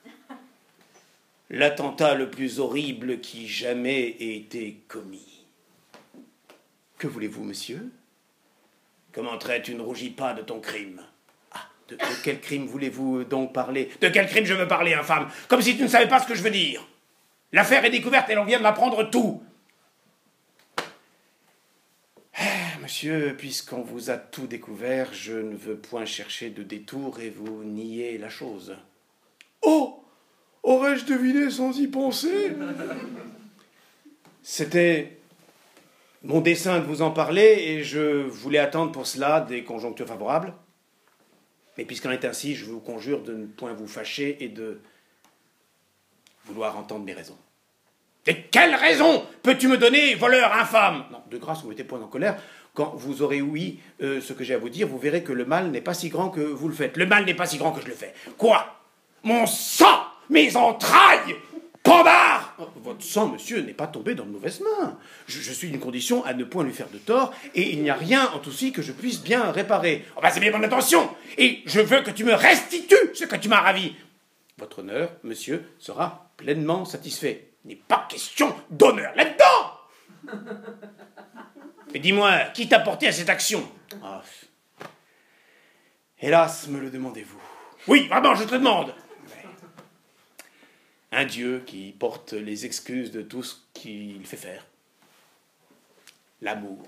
l'attentat 1.51 2.15
le 2.15 2.31
plus 2.31 2.59
horrible 2.59 3.19
qui 3.19 3.47
jamais 3.47 4.07
ait 4.19 4.37
été 4.37 4.79
commis. 4.87 5.45
Que 6.97 7.05
voulez-vous, 7.05 7.43
monsieur? 7.43 7.91
Comment 9.11 9.37
tu 9.37 9.75
ne 9.75 9.81
rougis 9.81 10.09
pas 10.09 10.33
de 10.33 10.41
ton 10.41 10.59
crime? 10.59 11.03
Ah, 11.51 11.67
de, 11.89 11.97
quel 12.23 12.41
crime 12.41 12.65
voulez-vous 12.65 13.23
donc 13.25 13.53
parler? 13.53 13.91
De 14.01 14.09
quel 14.09 14.27
crime 14.27 14.45
je 14.45 14.55
veux 14.55 14.67
parler, 14.67 14.95
infâme? 14.95 15.29
Comme 15.47 15.61
si 15.61 15.77
tu 15.77 15.83
ne 15.83 15.87
savais 15.87 16.07
pas 16.07 16.19
ce 16.19 16.27
que 16.27 16.33
je 16.33 16.41
veux 16.41 16.49
dire. 16.49 16.83
L'affaire 17.51 17.85
est 17.85 17.91
découverte 17.91 18.31
et 18.31 18.35
l'on 18.35 18.45
vient 18.45 18.57
de 18.57 18.63
m'apprendre 18.63 19.03
tout. 19.11 19.43
Ah, 22.35 22.72
monsieur, 22.83 23.33
puisqu'on 23.37 23.81
vous 23.81 24.09
a 24.09 24.17
tout 24.17 24.45
découvert, 24.45 25.13
je 25.13 25.35
ne 25.35 25.55
veux 25.55 25.77
point 25.77 26.03
chercher 26.03 26.49
de 26.49 26.63
détour 26.63 27.21
et 27.21 27.29
vous 27.29 27.63
nier 27.63 28.17
la 28.17 28.27
chose. 28.27 28.75
Oh 29.61 30.03
Aurais-je 30.63 31.05
deviné 31.05 31.49
sans 31.49 31.77
y 31.79 31.87
penser? 31.87 32.51
C'était 34.41 35.17
mon 36.23 36.41
dessein 36.41 36.79
de 36.79 36.85
vous 36.85 37.01
en 37.01 37.11
parler 37.11 37.55
et 37.57 37.83
je 37.83 38.23
voulais 38.23 38.59
attendre 38.59 38.91
pour 38.91 39.07
cela 39.07 39.39
des 39.39 39.63
conjonctures 39.63 40.07
favorables. 40.07 40.53
Mais 41.77 41.85
puisqu'en 41.85 42.11
est 42.11 42.25
ainsi, 42.25 42.53
je 42.53 42.65
vous 42.65 42.81
conjure 42.81 43.23
de 43.23 43.33
ne 43.33 43.45
point 43.45 43.73
vous 43.73 43.87
fâcher 43.87 44.43
et 44.43 44.49
de 44.49 44.81
vouloir 46.45 46.77
entendre 46.77 47.05
mes 47.05 47.13
raisons. 47.13 47.37
De 48.25 48.33
quelles 48.51 48.75
raisons 48.75 49.25
peux-tu 49.41 49.67
me 49.67 49.77
donner, 49.77 50.15
voleur 50.15 50.53
infâme? 50.53 51.05
Non, 51.11 51.21
de 51.29 51.37
grâce, 51.37 51.61
vous 51.61 51.69
mettez 51.69 51.83
point 51.83 52.01
en 52.01 52.07
colère. 52.07 52.41
Quand 52.73 52.93
vous 52.95 53.21
aurez 53.21 53.41
ouï 53.41 53.79
euh, 54.01 54.19
ce 54.19 54.33
que 54.33 54.43
j'ai 54.43 54.55
à 54.55 54.57
vous 54.57 54.69
dire, 54.69 54.87
vous 54.87 54.97
verrez 54.97 55.23
que 55.23 55.31
le 55.31 55.45
mal 55.45 55.69
n'est 55.69 55.81
pas 55.81 55.93
si 55.93 56.09
grand 56.09 56.29
que 56.29 56.41
vous 56.41 56.67
le 56.67 56.73
faites. 56.73 56.97
Le 56.97 57.05
mal 57.05 57.25
n'est 57.25 57.35
pas 57.35 57.45
si 57.45 57.57
grand 57.57 57.71
que 57.71 57.81
je 57.81 57.87
le 57.87 57.93
fais. 57.93 58.13
Quoi? 58.37 58.79
Mon 59.23 59.45
sang 59.45 60.03
Mes 60.29 60.55
entrailles 60.55 61.35
Pandar 61.83 62.55
oh, 62.57 62.67
Votre 62.77 63.03
sang, 63.03 63.27
monsieur, 63.27 63.61
n'est 63.61 63.73
pas 63.73 63.85
tombé 63.85 64.15
dans 64.15 64.25
de 64.25 64.31
mauvaises 64.31 64.61
mains. 64.61 64.97
Je, 65.27 65.51
suis 65.51 65.69
d'une 65.69 65.79
condition 65.79 66.25
à 66.25 66.33
ne 66.33 66.43
point 66.45 66.63
lui 66.63 66.73
faire 66.73 66.89
de 66.89 66.97
tort, 66.97 67.33
et 67.53 67.73
il 67.73 67.83
n'y 67.83 67.89
a 67.89 67.95
rien 67.95 68.31
en 68.33 68.39
tout 68.39 68.51
ci 68.51 68.71
que 68.71 68.81
je 68.81 68.91
puisse 68.91 69.21
bien 69.21 69.51
réparer. 69.51 70.05
Oh, 70.15 70.19
bah, 70.23 70.31
c'est 70.31 70.39
bien 70.39 70.51
mon 70.51 70.63
intention 70.63 71.09
Et 71.37 71.59
je 71.65 71.81
veux 71.81 72.01
que 72.01 72.11
tu 72.11 72.23
me 72.23 72.33
restitues 72.33 73.11
ce 73.13 73.25
que 73.25 73.35
tu 73.35 73.49
m'as 73.49 73.61
ravi 73.61 73.93
Votre 74.57 74.79
honneur, 74.79 75.11
monsieur, 75.23 75.63
sera 75.77 76.31
pleinement 76.37 76.85
satisfait. 76.85 77.49
Il 77.65 77.69
n'est 77.69 77.81
pas 77.87 78.07
question 78.09 78.55
d'honneur 78.71 79.13
là-dedans 79.15 79.73
Mais 81.93 81.99
dis-moi, 81.99 82.45
qui 82.55 82.67
t'a 82.67 82.79
porté 82.79 83.07
à 83.07 83.11
cette 83.11 83.29
action 83.29 83.69
ah. 84.03 84.23
Hélas, 86.19 86.67
me 86.67 86.79
le 86.79 86.89
demandez-vous. 86.89 87.39
Oui, 87.87 88.07
vraiment, 88.07 88.33
je 88.33 88.45
te 88.45 88.55
demande. 88.55 88.93
Un 91.11 91.25
Dieu 91.25 91.61
qui 91.67 91.91
porte 91.91 92.33
les 92.33 92.65
excuses 92.65 93.11
de 93.11 93.21
tout 93.21 93.43
ce 93.43 93.55
qu'il 93.73 94.25
fait 94.25 94.37
faire. 94.37 94.65
L'amour. 96.41 96.87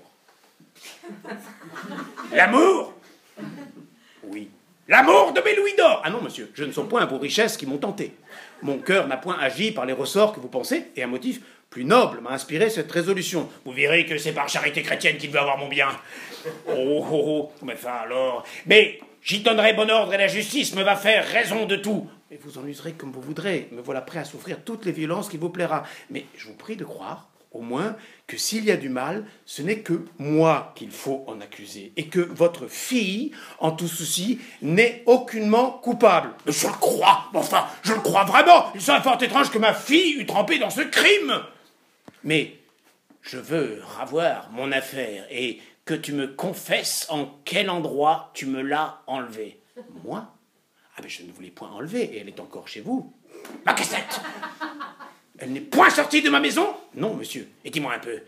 L'amour 2.32 2.94
Oui. 4.24 4.50
L'amour 4.88 5.32
de 5.32 5.40
mes 5.40 5.54
louis 5.54 5.74
d'or 5.76 6.00
Ah 6.04 6.10
non, 6.10 6.22
monsieur, 6.22 6.50
je 6.54 6.64
ne 6.64 6.72
sens 6.72 6.88
point 6.88 7.04
vos 7.06 7.18
richesses 7.18 7.56
qui 7.56 7.66
m'ont 7.66 7.78
tenté. 7.78 8.14
Mon 8.62 8.78
cœur 8.78 9.06
n'a 9.06 9.16
point 9.16 9.38
agi 9.38 9.70
par 9.70 9.86
les 9.86 9.92
ressorts 9.92 10.32
que 10.32 10.40
vous 10.40 10.48
pensez, 10.48 10.90
et 10.96 11.02
un 11.02 11.08
motif 11.08 11.40
plus 11.70 11.84
noble 11.84 12.20
m'a 12.20 12.30
inspiré 12.30 12.70
cette 12.70 12.90
résolution. 12.90 13.48
Vous 13.64 13.72
verrez 13.72 14.06
que 14.06 14.18
c'est 14.18 14.32
par 14.32 14.48
charité 14.48 14.82
chrétienne 14.82 15.18
qu'il 15.18 15.30
veut 15.30 15.38
avoir 15.38 15.58
mon 15.58 15.68
bien. 15.68 15.88
Oh, 16.68 17.04
oh, 17.10 17.22
oh, 17.26 17.52
mais 17.62 17.74
enfin 17.74 17.94
alors. 18.02 18.44
Mais 18.66 19.00
j'y 19.22 19.40
donnerai 19.40 19.72
bon 19.74 19.90
ordre 19.90 20.14
et 20.14 20.18
la 20.18 20.28
justice 20.28 20.74
me 20.74 20.82
va 20.82 20.96
faire 20.96 21.26
raison 21.26 21.66
de 21.66 21.76
tout. 21.76 22.08
Et 22.30 22.38
vous 22.42 22.58
en 22.58 22.66
userez 22.66 22.92
comme 22.92 23.12
vous 23.12 23.20
voudrez. 23.20 23.68
Me 23.72 23.80
voilà 23.80 24.00
prêt 24.00 24.18
à 24.18 24.24
souffrir 24.24 24.64
toutes 24.64 24.84
les 24.84 24.92
violences 24.92 25.28
qui 25.28 25.36
vous 25.36 25.50
plaira. 25.50 25.84
Mais 26.10 26.24
je 26.36 26.48
vous 26.48 26.54
prie 26.54 26.76
de 26.76 26.84
croire, 26.84 27.28
au 27.52 27.60
moins, 27.60 27.96
que 28.26 28.36
s'il 28.36 28.64
y 28.64 28.70
a 28.70 28.76
du 28.76 28.88
mal, 28.88 29.24
ce 29.44 29.62
n'est 29.62 29.80
que 29.80 30.06
moi 30.18 30.72
qu'il 30.76 30.90
faut 30.90 31.24
en 31.26 31.40
accuser. 31.40 31.92
Et 31.96 32.06
que 32.06 32.20
votre 32.20 32.68
fille, 32.68 33.32
en 33.58 33.70
tout 33.70 33.88
ceci, 33.88 34.40
n'est 34.62 35.02
aucunement 35.06 35.70
coupable. 35.70 36.30
Je 36.46 36.66
le 36.66 36.72
crois, 36.72 37.26
enfin, 37.34 37.66
je 37.82 37.92
le 37.92 38.00
crois 38.00 38.24
vraiment. 38.24 38.72
Il 38.74 38.80
serait 38.80 39.02
fort 39.02 39.22
étrange 39.22 39.50
que 39.50 39.58
ma 39.58 39.74
fille 39.74 40.14
eût 40.14 40.26
trempé 40.26 40.58
dans 40.58 40.70
ce 40.70 40.82
crime. 40.82 41.42
Mais 42.26 42.56
je 43.22 43.38
veux 43.38 43.80
ravoir 43.84 44.50
mon 44.50 44.72
affaire 44.72 45.24
et 45.30 45.60
que 45.84 45.94
tu 45.94 46.12
me 46.12 46.26
confesses 46.26 47.06
en 47.08 47.38
quel 47.44 47.70
endroit 47.70 48.32
tu 48.34 48.46
me 48.46 48.60
l'as 48.62 49.00
enlevée. 49.06 49.60
Moi? 50.04 50.26
Ah, 50.96 51.00
mais 51.02 51.08
je 51.08 51.22
ne 51.22 51.30
voulais 51.30 51.50
point 51.50 51.70
enlever 51.70 52.02
et 52.02 52.18
elle 52.18 52.28
est 52.28 52.40
encore 52.40 52.66
chez 52.66 52.80
vous. 52.80 53.14
Ma 53.64 53.74
cassette 53.74 54.20
Elle 55.38 55.52
n'est 55.52 55.60
point 55.60 55.88
sortie 55.88 56.20
de 56.20 56.28
ma 56.28 56.40
maison 56.40 56.66
Non, 56.96 57.14
monsieur. 57.14 57.48
Et 57.64 57.70
dis-moi 57.70 57.94
un 57.94 57.98
peu, 58.00 58.20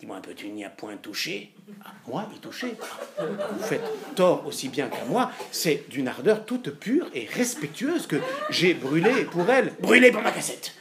dis-moi 0.00 0.18
un 0.18 0.20
peu, 0.20 0.34
tu 0.34 0.48
n'y 0.48 0.62
as 0.62 0.68
point 0.70 0.98
touché? 0.98 1.54
Ah, 1.82 1.92
Moi, 2.06 2.28
y 2.36 2.38
toucher? 2.40 2.74
Vous 3.18 3.64
faites 3.64 4.14
tort 4.16 4.46
aussi 4.46 4.68
bien 4.68 4.88
qu'à 4.88 5.04
moi. 5.06 5.32
C'est 5.50 5.88
d'une 5.88 6.08
ardeur 6.08 6.44
toute 6.44 6.70
pure 6.78 7.08
et 7.14 7.24
respectueuse 7.24 8.06
que 8.06 8.16
j'ai 8.50 8.74
brûlé 8.74 9.24
pour 9.24 9.48
elle. 9.48 9.72
Brûlé 9.80 10.10
pour 10.12 10.20
ma 10.20 10.32
cassette 10.32 10.74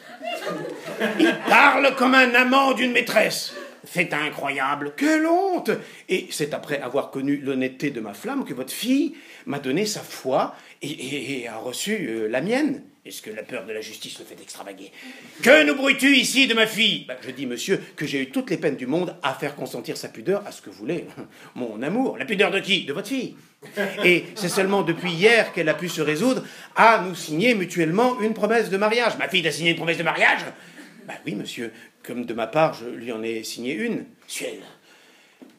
Il 1.20 1.36
parle 1.48 1.96
comme 1.96 2.16
un 2.16 2.34
amant 2.34 2.74
d'une 2.74 2.92
maîtresse. 2.92 3.54
C'est 3.86 4.14
incroyable. 4.14 4.94
Quelle 4.96 5.26
honte 5.26 5.72
Et 6.08 6.28
c'est 6.32 6.54
après 6.54 6.80
avoir 6.82 7.12
connu 7.12 7.38
l'honnêteté 7.38 7.90
de 7.90 8.00
ma 8.00 8.14
flamme 8.14 8.46
que 8.46 8.54
votre 8.54 8.72
fille 8.72 9.14
m'a 9.46 9.60
donné 9.60 9.86
sa 9.86 10.00
foi 10.00 10.56
et, 10.82 11.48
a 11.48 11.58
reçu 11.58 12.08
euh, 12.08 12.28
la 12.30 12.42
mienne. 12.42 12.84
Est-ce 13.06 13.22
que 13.22 13.30
la 13.30 13.44
peur 13.44 13.66
de 13.66 13.74
la 13.74 13.82
justice 13.82 14.18
le 14.20 14.24
fait 14.26 14.42
extravaguer? 14.42 14.90
Que 15.42 15.66
nous 15.66 15.76
bruits-tu 15.76 16.16
ici 16.16 16.48
de 16.48 16.54
ma 16.54 16.66
fille? 16.66 17.04
Bah, 17.06 17.16
Je 17.22 17.32
dis, 17.32 17.46
monsieur, 17.46 17.82
que 17.98 18.06
j'ai 18.06 18.22
eu 18.22 18.30
toutes 18.30 18.50
les 18.50 18.56
peines 18.56 18.78
du 18.78 18.88
monde 18.88 19.18
à 19.22 19.34
faire 19.34 19.56
consentir 19.56 19.98
sa 19.98 20.08
pudeur 20.08 20.42
à 20.48 20.54
ce 20.54 20.62
que 20.62 20.70
voulait 20.70 21.06
mon 21.56 21.82
amour. 21.82 22.18
La 22.18 22.24
pudeur 22.24 22.52
de 22.52 22.60
qui? 22.60 22.86
De 22.86 22.94
votre 22.94 23.10
fille. 23.10 23.36
Et 24.06 24.26
c'est 24.36 24.50
seulement 24.50 24.84
depuis 24.84 25.12
hier 25.12 25.52
qu'elle 25.52 25.68
a 25.68 25.74
pu 25.74 25.90
se 25.90 26.02
résoudre 26.02 26.44
à 26.76 27.04
nous 27.06 27.16
signer 27.16 27.56
mutuellement 27.56 28.20
une 28.22 28.34
promesse 28.34 28.70
de 28.70 28.78
mariage. 28.78 29.18
Ma 29.18 29.28
fille 29.28 29.44
t'a 29.44 29.52
signé 29.52 29.72
une 29.72 29.78
promesse 29.78 29.98
de 29.98 30.04
mariage? 30.04 30.46
Bah 31.08 31.16
oui, 31.26 31.36
monsieur, 31.36 31.72
comme 32.04 32.26
de 32.26 32.34
ma 32.34 32.48
part, 32.48 32.74
je 32.74 32.86
lui 32.86 33.12
en 33.12 33.24
ai 33.24 33.44
signé 33.44 33.74
une. 33.74 34.06
Ciel 34.28 34.60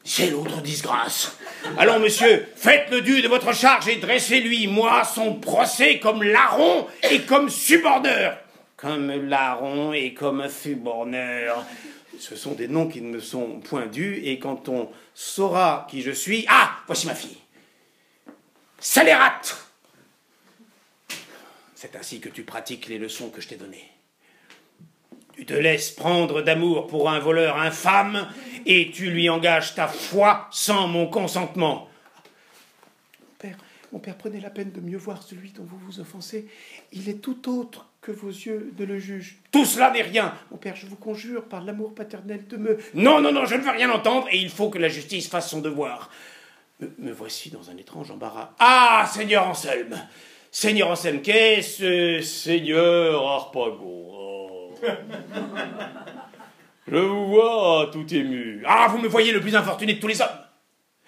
c'est 0.07 0.29
l'autre 0.29 0.61
disgrâce. 0.61 1.35
Allons, 1.79 1.99
monsieur, 1.99 2.47
faites 2.55 2.91
le 2.91 3.01
dû 3.01 3.23
de 3.23 3.27
votre 3.27 3.55
charge 3.55 3.87
et 3.87 3.95
dressez-lui, 3.95 4.67
moi, 4.67 5.03
son 5.03 5.33
procès 5.33 5.99
comme 5.99 6.21
larron 6.21 6.85
et 7.09 7.21
comme 7.21 7.49
suborneur. 7.49 8.37
Comme 8.77 9.11
larron 9.27 9.93
et 9.93 10.13
comme 10.13 10.47
suborneur. 10.47 11.65
Ce 12.19 12.35
sont 12.35 12.53
des 12.53 12.67
noms 12.67 12.87
qui 12.87 13.01
ne 13.01 13.09
me 13.09 13.19
sont 13.19 13.59
point 13.61 13.87
dus, 13.87 14.21
et 14.23 14.37
quand 14.37 14.69
on 14.69 14.89
saura 15.15 15.87
qui 15.89 16.03
je 16.03 16.11
suis. 16.11 16.45
Ah 16.47 16.77
Voici 16.85 17.07
ma 17.07 17.15
fille. 17.15 17.37
Salérate 18.77 19.57
C'est 21.73 21.95
ainsi 21.95 22.19
que 22.19 22.29
tu 22.29 22.43
pratiques 22.43 22.87
les 22.87 22.99
leçons 22.99 23.29
que 23.29 23.41
je 23.41 23.47
t'ai 23.47 23.55
données. 23.55 23.89
Tu 25.35 25.45
te 25.45 25.53
laisses 25.53 25.91
prendre 25.91 26.41
d'amour 26.41 26.87
pour 26.87 27.09
un 27.09 27.19
voleur 27.19 27.57
infâme 27.57 28.27
et 28.65 28.89
tu 28.91 29.09
lui 29.09 29.29
engages 29.29 29.75
ta 29.75 29.87
foi 29.87 30.47
sans 30.49 30.87
mon 30.87 31.07
consentement. 31.07 31.89
Mon 33.19 33.35
père, 33.37 33.57
mon 33.91 33.99
père, 33.99 34.15
prenez 34.15 34.39
la 34.39 34.49
peine 34.49 34.71
de 34.71 34.79
mieux 34.79 34.97
voir 34.97 35.21
celui 35.23 35.51
dont 35.51 35.65
vous 35.65 35.77
vous 35.77 35.99
offensez. 35.99 36.47
Il 36.93 37.09
est 37.09 37.21
tout 37.21 37.49
autre 37.49 37.87
que 38.01 38.13
vos 38.13 38.29
yeux 38.29 38.71
de 38.77 38.85
le 38.85 38.97
juge. 38.97 39.37
Tout 39.51 39.65
cela 39.65 39.91
n'est 39.91 40.03
rien. 40.03 40.33
Mon 40.51 40.57
père, 40.57 40.77
je 40.77 40.85
vous 40.85 40.95
conjure 40.95 41.43
par 41.43 41.63
l'amour 41.63 41.93
paternel 41.93 42.47
de 42.47 42.55
me... 42.55 42.77
Non, 42.93 43.19
non, 43.19 43.33
non, 43.33 43.45
je 43.45 43.55
ne 43.55 43.61
veux 43.61 43.71
rien 43.71 43.89
entendre 43.89 44.27
et 44.31 44.37
il 44.37 44.49
faut 44.49 44.69
que 44.69 44.77
la 44.77 44.87
justice 44.87 45.27
fasse 45.27 45.49
son 45.49 45.59
devoir. 45.59 46.09
Me, 46.79 47.11
voici 47.11 47.49
dans 47.49 47.69
un 47.69 47.77
étrange 47.77 48.09
embarras. 48.11 48.51
Ah, 48.59 49.09
Seigneur 49.13 49.47
Anselme 49.47 50.01
Seigneur 50.49 50.89
Anselme, 50.89 51.21
qu'est-ce, 51.21 52.21
Seigneur 52.21 53.27
Harpagon? 53.27 54.14
Je 56.87 56.97
vous 56.97 57.27
vois 57.27 57.89
tout 57.91 58.13
ému. 58.13 58.63
Ah, 58.67 58.87
vous 58.89 58.99
me 58.99 59.07
voyez 59.07 59.31
le 59.31 59.41
plus 59.41 59.55
infortuné 59.55 59.95
de 59.95 59.99
tous 59.99 60.07
les 60.07 60.21
hommes. 60.21 60.27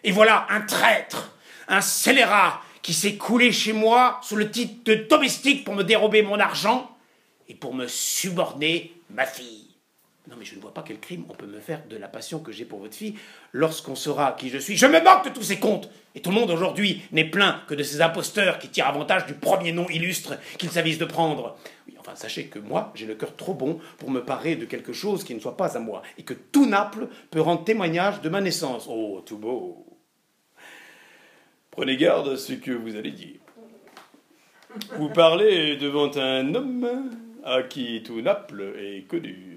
Et 0.04 0.12
voilà 0.12 0.48
un 0.50 0.62
traître, 0.62 1.32
un 1.68 1.82
scélérat 1.82 2.62
qui 2.82 2.94
s'est 2.94 3.16
coulé 3.16 3.52
chez 3.52 3.74
moi 3.74 4.20
sous 4.24 4.36
le 4.36 4.50
titre 4.50 4.84
de 4.86 4.96
domestique 4.96 5.64
pour 5.64 5.76
me 5.76 5.84
dérober 5.84 6.22
mon 6.22 6.40
argent 6.40 6.96
et 7.48 7.54
pour 7.54 7.74
me 7.74 7.88
suborner 7.88 8.94
ma 9.10 9.26
fille. 9.26 9.67
Non, 10.30 10.36
mais 10.38 10.44
je 10.44 10.56
ne 10.56 10.60
vois 10.60 10.74
pas 10.74 10.84
quel 10.86 11.00
crime 11.00 11.24
on 11.30 11.34
peut 11.34 11.46
me 11.46 11.60
faire 11.60 11.82
de 11.90 11.96
la 11.96 12.10
passion 12.10 12.40
que 12.40 12.52
j'ai 12.52 12.66
pour 12.66 12.80
votre 12.80 12.96
fille 12.96 13.16
lorsqu'on 13.54 13.96
saura 13.96 14.34
qui 14.34 14.50
je 14.50 14.58
suis. 14.58 14.76
Je 14.76 14.86
me 14.86 15.02
moque 15.02 15.26
de 15.26 15.30
tous 15.30 15.44
ces 15.44 15.58
contes 15.58 15.90
Et 16.16 16.22
tout 16.22 16.32
le 16.32 16.36
monde 16.36 16.52
aujourd'hui 16.52 17.02
n'est 17.14 17.30
plein 17.30 17.62
que 17.68 17.76
de 17.76 17.84
ces 17.84 18.02
imposteurs 18.02 18.60
qui 18.60 18.68
tirent 18.68 18.88
avantage 18.88 19.26
du 19.26 19.36
premier 19.36 19.72
nom 19.72 19.88
illustre 19.90 20.38
qu'ils 20.58 20.72
s'avisent 20.72 20.98
de 20.98 21.06
prendre. 21.06 21.58
Oui, 21.88 21.96
enfin, 21.98 22.14
sachez 22.16 22.48
que 22.48 22.60
moi, 22.60 22.92
j'ai 22.94 23.06
le 23.06 23.16
cœur 23.16 23.36
trop 23.38 23.54
bon 23.54 23.80
pour 24.00 24.12
me 24.12 24.22
parer 24.22 24.58
de 24.58 24.66
quelque 24.66 24.92
chose 24.92 25.24
qui 25.24 25.34
ne 25.34 25.40
soit 25.40 25.56
pas 25.56 25.78
à 25.78 25.80
moi, 25.80 26.02
et 26.18 26.24
que 26.24 26.34
tout 26.34 26.66
Naples 26.66 27.08
peut 27.32 27.42
rendre 27.42 27.64
témoignage 27.64 28.22
de 28.22 28.30
ma 28.30 28.42
naissance. 28.42 28.88
Oh, 28.90 29.24
tout 29.26 29.38
beau 29.38 29.86
Prenez 31.72 31.96
garde 31.96 32.30
à 32.30 32.38
ce 32.38 32.54
que 32.54 32.72
vous 32.72 32.96
allez 32.96 33.12
dire. 33.12 33.40
Vous 34.98 35.10
parlez 35.10 35.78
devant 35.78 36.12
un 36.18 36.54
homme 36.56 37.12
à 37.46 37.64
qui 37.64 38.02
tout 38.04 38.22
Naples 38.22 38.74
est 38.78 39.08
connu. 39.08 39.57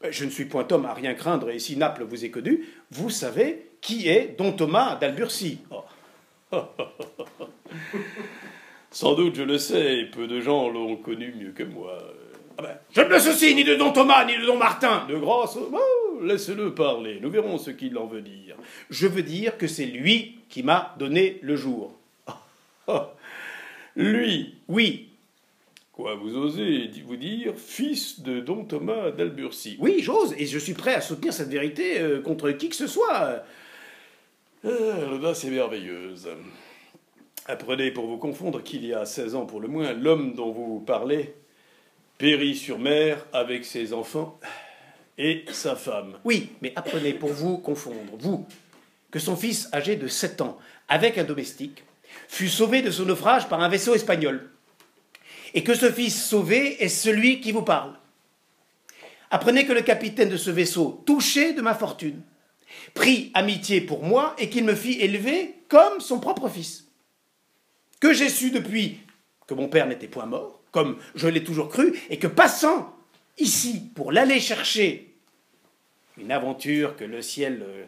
Ben, 0.00 0.10
je 0.10 0.24
ne 0.24 0.30
suis 0.30 0.46
point 0.46 0.66
homme 0.70 0.86
à 0.86 0.94
rien 0.94 1.12
craindre, 1.14 1.50
et 1.50 1.58
si 1.58 1.76
Naples 1.76 2.04
vous 2.04 2.24
est 2.24 2.30
connu, 2.30 2.66
vous 2.90 3.10
savez 3.10 3.66
qui 3.82 4.08
est 4.08 4.34
Don 4.38 4.52
Thomas 4.52 4.96
d'Alburcie. 4.96 5.58
Sans 8.90 9.14
doute, 9.14 9.36
je 9.36 9.42
le 9.42 9.58
sais, 9.58 10.08
peu 10.12 10.26
de 10.26 10.40
gens 10.40 10.70
l'ont 10.70 10.96
connu 10.96 11.34
mieux 11.38 11.52
que 11.52 11.62
moi. 11.64 11.98
Ah 12.58 12.62
ben, 12.62 12.78
je 12.90 13.00
ne 13.02 13.08
me 13.08 13.18
soucie 13.18 13.54
ni 13.54 13.62
de 13.62 13.74
Don 13.74 13.92
Thomas, 13.92 14.24
ni 14.24 14.36
de 14.36 14.46
Don 14.46 14.56
Martin. 14.56 15.06
De 15.06 15.16
grâce, 15.16 15.56
oh, 15.56 16.20
laisse-le 16.22 16.74
parler, 16.74 17.18
nous 17.20 17.30
verrons 17.30 17.58
ce 17.58 17.70
qu'il 17.70 17.96
en 17.98 18.06
veut 18.06 18.22
dire. 18.22 18.56
Je 18.88 19.06
veux 19.06 19.22
dire 19.22 19.58
que 19.58 19.66
c'est 19.66 19.86
lui 19.86 20.38
qui 20.48 20.62
m'a 20.62 20.94
donné 20.98 21.38
le 21.42 21.56
jour. 21.56 21.94
lui 23.96 24.54
Oui, 24.66 25.09
vous 26.18 26.36
osez 26.36 26.90
vous 27.06 27.16
dire 27.16 27.54
fils 27.56 28.20
de 28.20 28.40
Don 28.40 28.64
Thomas 28.64 29.10
d'Alburcie 29.10 29.76
Oui, 29.80 30.00
j'ose, 30.00 30.34
et 30.38 30.46
je 30.46 30.58
suis 30.58 30.74
prêt 30.74 30.94
à 30.94 31.00
soutenir 31.00 31.32
cette 31.32 31.48
vérité 31.48 32.00
euh, 32.00 32.20
contre 32.20 32.50
qui 32.52 32.68
que 32.68 32.76
ce 32.76 32.86
soit. 32.86 33.42
Euh, 34.64 35.08
L'audace 35.08 35.44
est 35.44 35.50
merveilleuse. 35.50 36.28
Apprenez 37.46 37.90
pour 37.90 38.06
vous 38.06 38.18
confondre 38.18 38.62
qu'il 38.62 38.84
y 38.84 38.94
a 38.94 39.04
16 39.04 39.34
ans 39.34 39.46
pour 39.46 39.60
le 39.60 39.68
moins, 39.68 39.92
l'homme 39.92 40.34
dont 40.34 40.52
vous 40.52 40.80
parlez 40.80 41.34
périt 42.18 42.56
sur 42.56 42.78
mer 42.78 43.26
avec 43.32 43.64
ses 43.64 43.92
enfants 43.92 44.38
et 45.16 45.44
sa 45.50 45.74
femme. 45.74 46.18
Oui, 46.24 46.50
mais 46.60 46.72
apprenez 46.76 47.14
pour 47.14 47.30
vous 47.30 47.58
confondre, 47.58 48.16
vous, 48.18 48.46
que 49.10 49.18
son 49.18 49.36
fils 49.36 49.68
âgé 49.72 49.96
de 49.96 50.06
7 50.06 50.42
ans, 50.42 50.58
avec 50.88 51.16
un 51.16 51.24
domestique, 51.24 51.82
fut 52.28 52.48
sauvé 52.48 52.82
de 52.82 52.90
son 52.90 53.06
naufrage 53.06 53.48
par 53.48 53.60
un 53.60 53.68
vaisseau 53.68 53.94
espagnol 53.94 54.50
et 55.54 55.64
que 55.64 55.74
ce 55.74 55.90
fils 55.90 56.24
sauvé 56.24 56.82
est 56.82 56.88
celui 56.88 57.40
qui 57.40 57.52
vous 57.52 57.62
parle. 57.62 57.94
Apprenez 59.30 59.64
que 59.66 59.72
le 59.72 59.82
capitaine 59.82 60.28
de 60.28 60.36
ce 60.36 60.50
vaisseau, 60.50 61.02
touché 61.06 61.52
de 61.52 61.62
ma 61.62 61.74
fortune, 61.74 62.22
prit 62.94 63.30
amitié 63.34 63.80
pour 63.80 64.02
moi 64.02 64.34
et 64.38 64.48
qu'il 64.48 64.64
me 64.64 64.74
fit 64.74 65.00
élever 65.00 65.54
comme 65.68 66.00
son 66.00 66.18
propre 66.18 66.48
fils. 66.48 66.86
Que 68.00 68.12
j'ai 68.12 68.28
su 68.28 68.50
depuis 68.50 69.00
que 69.46 69.54
mon 69.54 69.68
père 69.68 69.86
n'était 69.86 70.08
point 70.08 70.26
mort, 70.26 70.60
comme 70.72 70.98
je 71.14 71.28
l'ai 71.28 71.44
toujours 71.44 71.68
cru, 71.68 71.98
et 72.08 72.18
que 72.18 72.26
passant 72.26 72.94
ici 73.38 73.90
pour 73.94 74.12
l'aller 74.12 74.40
chercher, 74.40 75.14
une 76.18 76.32
aventure 76.32 76.96
que 76.96 77.04
le 77.04 77.22
ciel 77.22 77.62
euh, 77.62 77.84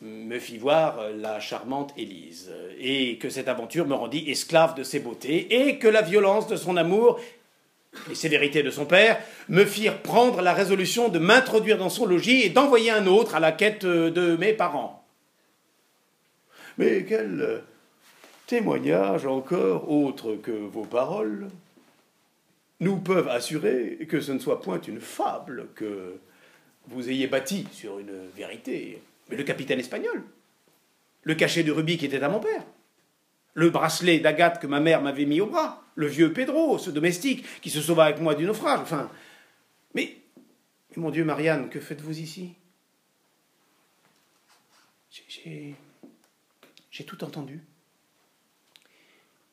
me 0.00 0.38
fit 0.38 0.58
voir 0.58 1.10
la 1.14 1.40
charmante 1.40 1.92
Élise, 1.96 2.50
et 2.78 3.18
que 3.18 3.28
cette 3.28 3.48
aventure 3.48 3.86
me 3.86 3.94
rendit 3.94 4.30
esclave 4.30 4.74
de 4.74 4.82
ses 4.82 5.00
beautés, 5.00 5.68
et 5.68 5.78
que 5.78 5.88
la 5.88 6.02
violence 6.02 6.46
de 6.46 6.56
son 6.56 6.76
amour 6.76 7.20
les 8.08 8.14
sévérités 8.14 8.62
de 8.62 8.70
son 8.70 8.86
père 8.86 9.20
me 9.48 9.64
firent 9.64 10.00
prendre 10.00 10.42
la 10.42 10.52
résolution 10.52 11.08
de 11.08 11.18
m'introduire 11.18 11.78
dans 11.78 11.88
son 11.88 12.06
logis 12.06 12.42
et 12.42 12.48
d'envoyer 12.48 12.90
un 12.90 13.06
autre 13.06 13.34
à 13.34 13.40
la 13.40 13.52
quête 13.52 13.84
de 13.84 14.36
mes 14.36 14.52
parents. 14.52 15.04
Mais 16.78 17.04
quel 17.04 17.62
témoignage 18.46 19.26
encore 19.26 19.90
autre 19.90 20.36
que 20.36 20.50
vos 20.50 20.84
paroles 20.84 21.48
nous 22.80 22.96
peuvent 22.96 23.28
assurer 23.28 23.98
que 24.08 24.20
ce 24.20 24.32
ne 24.32 24.38
soit 24.38 24.62
point 24.62 24.80
une 24.80 25.00
fable, 25.00 25.66
que 25.74 26.16
vous 26.88 27.10
ayez 27.10 27.26
bâti 27.26 27.66
sur 27.72 27.98
une 27.98 28.28
vérité. 28.34 29.02
Mais 29.30 29.36
le 29.36 29.44
capitaine 29.44 29.78
espagnol, 29.78 30.24
le 31.22 31.34
cachet 31.34 31.62
de 31.62 31.72
rubis 31.72 31.96
qui 31.96 32.06
était 32.06 32.22
à 32.22 32.28
mon 32.28 32.40
père, 32.40 32.64
le 33.54 33.70
bracelet 33.70 34.20
d'agate 34.20 34.60
que 34.60 34.66
ma 34.66 34.80
mère 34.80 35.02
m'avait 35.02 35.24
mis 35.24 35.40
au 35.40 35.46
bras, 35.46 35.84
le 35.94 36.06
vieux 36.06 36.32
Pedro, 36.32 36.78
ce 36.78 36.90
domestique 36.90 37.44
qui 37.60 37.70
se 37.70 37.80
sauva 37.80 38.04
avec 38.04 38.20
moi 38.20 38.34
du 38.34 38.44
naufrage, 38.44 38.80
enfin. 38.80 39.10
Mais, 39.94 40.16
mais 40.90 41.02
mon 41.02 41.10
Dieu, 41.10 41.24
Marianne, 41.24 41.68
que 41.68 41.80
faites-vous 41.80 42.20
ici? 42.20 42.54
J'ai. 45.28 45.74
J'ai 46.90 47.04
tout 47.04 47.22
entendu. 47.24 47.62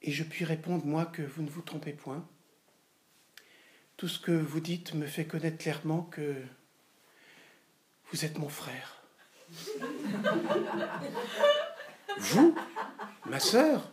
Et 0.01 0.11
je 0.11 0.23
puis 0.23 0.45
répondre, 0.45 0.85
moi, 0.85 1.05
que 1.05 1.21
vous 1.21 1.43
ne 1.43 1.49
vous 1.49 1.61
trompez 1.61 1.93
point. 1.93 2.27
Tout 3.95 4.07
ce 4.07 4.19
que 4.19 4.31
vous 4.31 4.59
dites 4.59 4.93
me 4.93 5.05
fait 5.05 5.25
connaître 5.25 5.57
clairement 5.57 6.03
que 6.03 6.35
vous 8.11 8.25
êtes 8.25 8.37
mon 8.37 8.49
frère. 8.49 8.96
Vous 12.17 12.55
Ma 13.25 13.39
sœur 13.39 13.89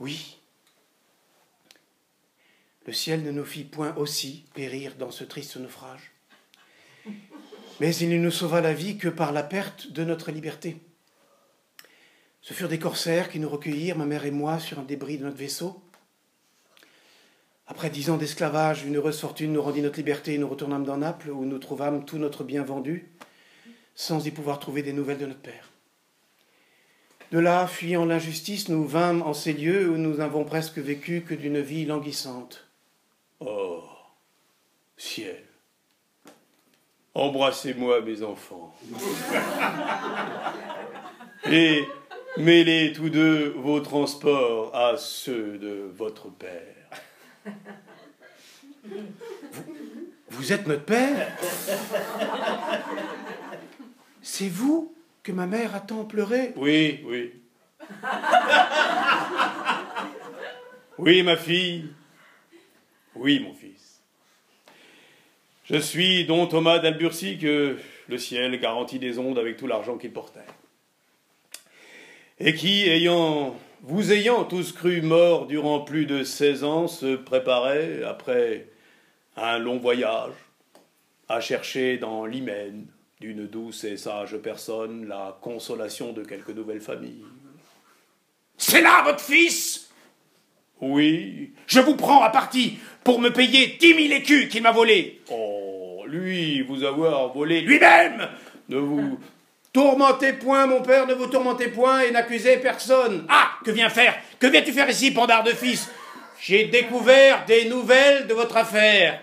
Oui. 0.00 0.38
Le 2.86 2.92
ciel 2.92 3.22
ne 3.22 3.30
nous 3.30 3.44
fit 3.44 3.64
point 3.64 3.94
aussi 3.96 4.44
périr 4.54 4.94
dans 4.96 5.10
ce 5.10 5.24
triste 5.24 5.56
naufrage. 5.56 6.12
Mais 7.80 7.94
il 7.96 8.10
ne 8.10 8.18
nous 8.18 8.30
sauva 8.30 8.60
la 8.60 8.74
vie 8.74 8.98
que 8.98 9.08
par 9.08 9.32
la 9.32 9.42
perte 9.42 9.90
de 9.90 10.04
notre 10.04 10.30
liberté. 10.30 10.80
Ce 12.42 12.52
furent 12.52 12.68
des 12.68 12.78
corsaires 12.78 13.30
qui 13.30 13.40
nous 13.40 13.48
recueillirent, 13.48 13.96
ma 13.96 14.06
mère 14.06 14.26
et 14.26 14.30
moi, 14.30 14.58
sur 14.58 14.78
un 14.78 14.84
débris 14.84 15.18
de 15.18 15.24
notre 15.24 15.38
vaisseau. 15.38 15.82
Après 17.66 17.88
dix 17.88 18.10
ans 18.10 18.18
d'esclavage, 18.18 18.84
une 18.84 18.96
heureuse 18.96 19.20
fortune 19.20 19.52
nous 19.52 19.62
rendit 19.62 19.80
notre 19.80 19.96
liberté 19.96 20.34
et 20.34 20.38
nous 20.38 20.48
retournâmes 20.48 20.84
dans 20.84 20.98
Naples, 20.98 21.30
où 21.30 21.46
nous 21.46 21.58
trouvâmes 21.58 22.04
tout 22.04 22.18
notre 22.18 22.44
bien 22.44 22.62
vendu, 22.62 23.10
sans 23.94 24.26
y 24.26 24.30
pouvoir 24.30 24.58
trouver 24.58 24.82
des 24.82 24.92
nouvelles 24.92 25.18
de 25.18 25.26
notre 25.26 25.40
père. 25.40 25.70
De 27.32 27.38
là, 27.38 27.66
fuyant 27.66 28.04
l'injustice, 28.04 28.68
nous 28.68 28.86
vînmes 28.86 29.22
en 29.22 29.32
ces 29.32 29.54
lieux 29.54 29.88
où 29.88 29.96
nous 29.96 30.18
n'avons 30.18 30.44
presque 30.44 30.78
vécu 30.78 31.22
que 31.22 31.34
d'une 31.34 31.60
vie 31.60 31.86
languissante. 31.86 32.68
Oh, 33.40 33.82
ciel, 34.98 35.42
embrassez-moi 37.14 38.02
mes 38.02 38.22
enfants. 38.22 38.76
et 41.50 41.84
mêlez 42.36 42.92
tous 42.92 43.08
deux 43.08 43.54
vos 43.56 43.80
transports 43.80 44.76
à 44.76 44.96
ceux 44.98 45.56
de 45.58 45.90
votre 45.94 46.28
père. 46.28 46.83
Vous, 50.30 50.52
êtes 50.52 50.66
notre 50.66 50.84
père 50.84 51.36
C'est 54.22 54.48
vous 54.48 54.94
que 55.22 55.32
ma 55.32 55.46
mère 55.46 55.74
a 55.74 55.80
tant 55.80 56.04
pleuré 56.04 56.52
Oui, 56.56 57.00
oui. 57.06 57.32
Oui, 60.98 61.22
ma 61.22 61.36
fille. 61.36 61.88
Oui, 63.14 63.40
mon 63.40 63.54
fils. 63.54 64.00
Je 65.64 65.76
suis 65.76 66.24
don 66.26 66.46
Thomas 66.46 66.78
d'Alburcy 66.78 67.38
que 67.38 67.78
le 68.08 68.18
ciel 68.18 68.60
garantit 68.60 68.98
des 68.98 69.18
ondes 69.18 69.38
avec 69.38 69.56
tout 69.56 69.66
l'argent 69.66 69.96
qu'il 69.96 70.12
portait. 70.12 70.40
Et 72.38 72.54
qui, 72.54 72.88
ayant, 72.88 73.56
vous 73.86 74.12
ayant 74.12 74.44
tous 74.44 74.72
cru 74.72 75.02
mort 75.02 75.46
durant 75.46 75.80
plus 75.80 76.06
de 76.06 76.24
seize 76.24 76.64
ans, 76.64 76.88
se 76.88 77.16
préparait, 77.16 78.02
après 78.02 78.68
un 79.36 79.58
long 79.58 79.78
voyage, 79.78 80.32
à 81.28 81.40
chercher 81.40 81.98
dans 81.98 82.24
l'hymen 82.24 82.86
d'une 83.20 83.46
douce 83.46 83.84
et 83.84 83.98
sage 83.98 84.36
personne 84.38 85.06
la 85.06 85.38
consolation 85.42 86.12
de 86.12 86.24
quelques 86.24 86.50
nouvelles 86.50 86.80
familles. 86.80 87.24
C'est 88.56 88.80
là 88.80 89.02
votre 89.04 89.20
fils 89.20 89.90
Oui. 90.80 91.52
Je 91.66 91.80
vous 91.80 91.96
prends 91.96 92.22
à 92.22 92.30
partie 92.30 92.78
pour 93.02 93.20
me 93.20 93.30
payer 93.30 93.76
dix 93.78 93.92
mille 93.92 94.12
écus 94.12 94.48
qu'il 94.48 94.62
m'a 94.62 94.72
volés. 94.72 95.20
Oh, 95.30 96.04
lui, 96.06 96.62
vous 96.62 96.84
avoir 96.84 97.34
volé 97.34 97.60
Lui-même 97.60 98.28
Ne 98.70 98.78
vous. 98.78 99.18
Tourmentez 99.74 100.34
point, 100.34 100.66
mon 100.66 100.82
père, 100.82 101.04
ne 101.04 101.14
vous 101.14 101.26
tourmentez 101.26 101.66
point 101.66 102.02
et 102.02 102.12
n'accusez 102.12 102.58
personne. 102.58 103.26
Ah, 103.28 103.50
que 103.64 103.72
viens 103.72 103.90
faire 103.90 104.14
Que 104.38 104.46
viens-tu 104.46 104.72
faire 104.72 104.88
ici, 104.88 105.10
pandard 105.10 105.42
de 105.42 105.50
fils? 105.50 105.90
J'ai 106.40 106.66
découvert 106.66 107.44
des 107.44 107.64
nouvelles 107.64 108.28
de 108.28 108.34
votre 108.34 108.56
affaire. 108.56 109.20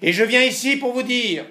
Et 0.00 0.10
je 0.10 0.24
viens 0.24 0.42
ici 0.42 0.78
pour 0.78 0.94
vous 0.94 1.02
dire 1.02 1.44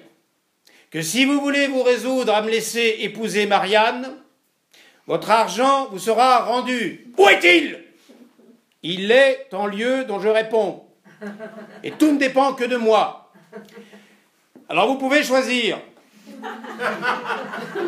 que 0.90 1.00
si 1.00 1.24
vous 1.24 1.40
voulez 1.40 1.68
vous 1.68 1.84
résoudre 1.84 2.34
à 2.34 2.42
me 2.42 2.50
laisser 2.50 2.96
épouser 3.02 3.46
Marianne, 3.46 4.16
votre 5.06 5.30
argent 5.30 5.86
vous 5.92 6.00
sera 6.00 6.40
rendu. 6.40 7.06
Où 7.16 7.28
est-il? 7.28 7.84
Il 8.82 9.12
est 9.12 9.46
en 9.52 9.68
lieu 9.68 10.04
dont 10.06 10.18
je 10.18 10.28
réponds. 10.28 10.84
Et 11.84 11.92
tout 11.92 12.10
ne 12.10 12.18
dépend 12.18 12.54
que 12.54 12.64
de 12.64 12.76
moi. 12.76 13.32
Alors 14.68 14.88
vous 14.88 14.98
pouvez 14.98 15.22
choisir 15.22 15.78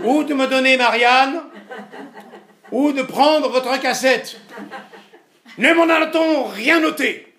ou 0.05 0.25
de 0.25 0.35
me 0.35 0.47
donner 0.47 0.77
Marianne, 0.77 1.43
ou 2.71 2.93
de 2.93 3.03
prendre 3.03 3.49
votre 3.49 3.81
cassette. 3.81 4.41
Ne 5.59 5.73
m'en 5.75 5.89
a-t-on 5.89 6.45
rien 6.45 6.81
noté 6.81 7.33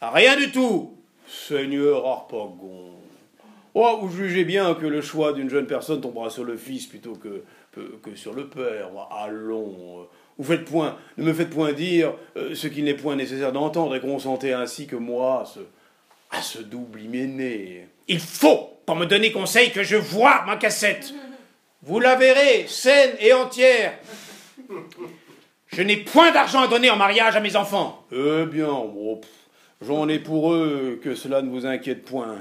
Rien 0.00 0.36
du 0.36 0.50
tout. 0.50 0.96
Seigneur 1.26 2.06
Harpagon. 2.06 2.90
Oh, 3.74 3.98
vous 4.02 4.16
jugez 4.16 4.44
bien 4.44 4.74
que 4.74 4.86
le 4.86 5.00
choix 5.00 5.32
d'une 5.32 5.48
jeune 5.48 5.66
personne 5.66 6.00
tombera 6.00 6.28
sur 6.28 6.44
le 6.44 6.56
fils 6.56 6.86
plutôt 6.86 7.14
que, 7.14 7.44
sur 8.16 8.34
le 8.34 8.48
père. 8.48 8.88
Allons. 9.10 10.08
Faites 10.42 10.64
point, 10.64 10.96
ne 11.18 11.24
me 11.24 11.34
faites 11.34 11.50
point 11.50 11.74
dire 11.74 12.14
euh, 12.36 12.54
ce 12.54 12.66
qu'il 12.66 12.84
n'est 12.84 12.94
point 12.94 13.14
nécessaire 13.14 13.52
d'entendre 13.52 13.94
et 13.94 14.00
consentez 14.00 14.54
ainsi 14.54 14.86
que 14.86 14.96
moi 14.96 15.42
à 15.42 15.44
ce, 15.44 15.60
à 16.30 16.40
ce 16.40 16.60
double 16.62 16.98
hyménée. 17.02 17.88
Il 18.08 18.20
faut, 18.20 18.78
pour 18.86 18.96
me 18.96 19.06
donner 19.06 19.32
conseil, 19.32 19.70
que 19.70 19.82
je 19.82 19.96
voie 19.96 20.44
ma 20.46 20.56
cassette. 20.56 21.12
Vous 21.82 22.00
la 22.00 22.16
verrez, 22.16 22.66
saine 22.68 23.12
et 23.20 23.32
entière. 23.32 23.94
Je 25.68 25.82
n'ai 25.82 25.96
point 25.96 26.30
d'argent 26.32 26.60
à 26.60 26.66
donner 26.66 26.90
en 26.90 26.96
mariage 26.96 27.36
à 27.36 27.40
mes 27.40 27.56
enfants. 27.56 28.04
Eh 28.12 28.44
bien, 28.46 28.68
j'en 29.80 30.08
ai 30.08 30.18
pour 30.18 30.52
eux 30.52 31.00
que 31.02 31.14
cela 31.14 31.42
ne 31.42 31.50
vous 31.50 31.66
inquiète 31.66 32.04
point. 32.04 32.36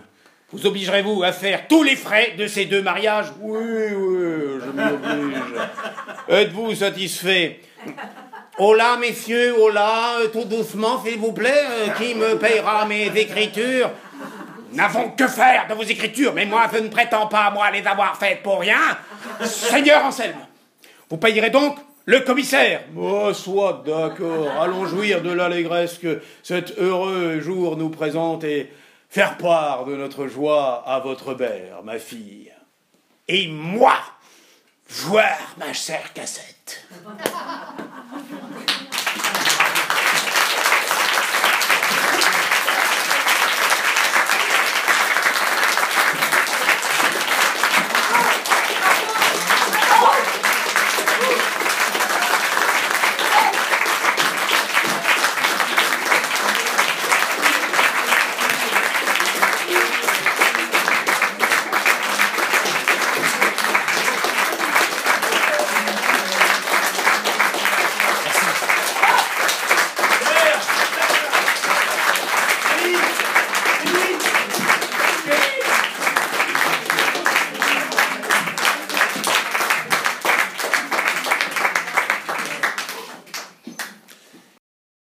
Vous 0.52 0.66
obligerez-vous 0.66 1.24
à 1.24 1.32
faire 1.32 1.68
tous 1.68 1.84
les 1.84 1.96
frais 1.96 2.34
de 2.38 2.48
ces 2.48 2.66
deux 2.66 2.82
mariages? 2.82 3.28
Oui, 3.40 3.94
oui, 3.94 4.60
je 4.60 4.72
m'oblige. 4.72 5.62
Êtes-vous 6.28 6.74
satisfait? 6.74 7.60
Oh 8.58 8.74
là, 8.74 8.98
messieurs, 8.98 9.56
oh 9.58 9.70
là, 9.70 10.18
tout 10.34 10.44
doucement, 10.44 11.02
s'il 11.04 11.20
vous 11.20 11.32
plaît, 11.32 11.64
euh, 11.70 11.90
qui 11.92 12.16
me 12.16 12.36
payera 12.38 12.86
mes 12.86 13.08
écritures? 13.16 13.92
N'avons 14.74 15.10
que 15.12 15.28
faire 15.28 15.68
de 15.68 15.74
vos 15.74 15.84
écritures, 15.84 16.34
mais 16.34 16.46
moi, 16.46 16.68
je 16.72 16.80
ne 16.80 16.90
prétends 16.90 17.28
pas, 17.28 17.50
moi, 17.52 17.72
les 17.72 17.86
avoir 17.86 18.18
faites 18.18 18.44
pour 18.44 18.60
rien. 18.60 18.98
Seigneur 19.44 20.06
Anselme, 20.06 20.46
vous 21.10 21.18
payerez 21.18 21.50
donc 21.50 21.78
le 22.06 22.20
commissaire. 22.22 22.82
Oh, 22.98 23.34
soit 23.34 23.84
d'accord, 23.86 24.50
allons 24.60 24.86
jouir 24.86 25.22
de 25.22 25.32
l'allégresse 25.32 25.98
que 25.98 26.22
cet 26.44 26.78
heureux 26.80 27.40
jour 27.40 27.78
nous 27.78 27.90
présente 27.90 28.44
et 28.44 28.72
faire 29.10 29.38
part 29.38 29.86
de 29.86 29.96
notre 29.96 30.28
joie 30.28 30.84
à 30.86 31.00
votre 31.00 31.34
mère, 31.36 31.84
ma 31.84 32.00
fille. 32.00 32.52
Et 33.28 33.48
moi, 33.48 33.96
voir 34.88 35.56
ma 35.58 35.74
chère 35.74 36.14
cassette. 36.14 36.88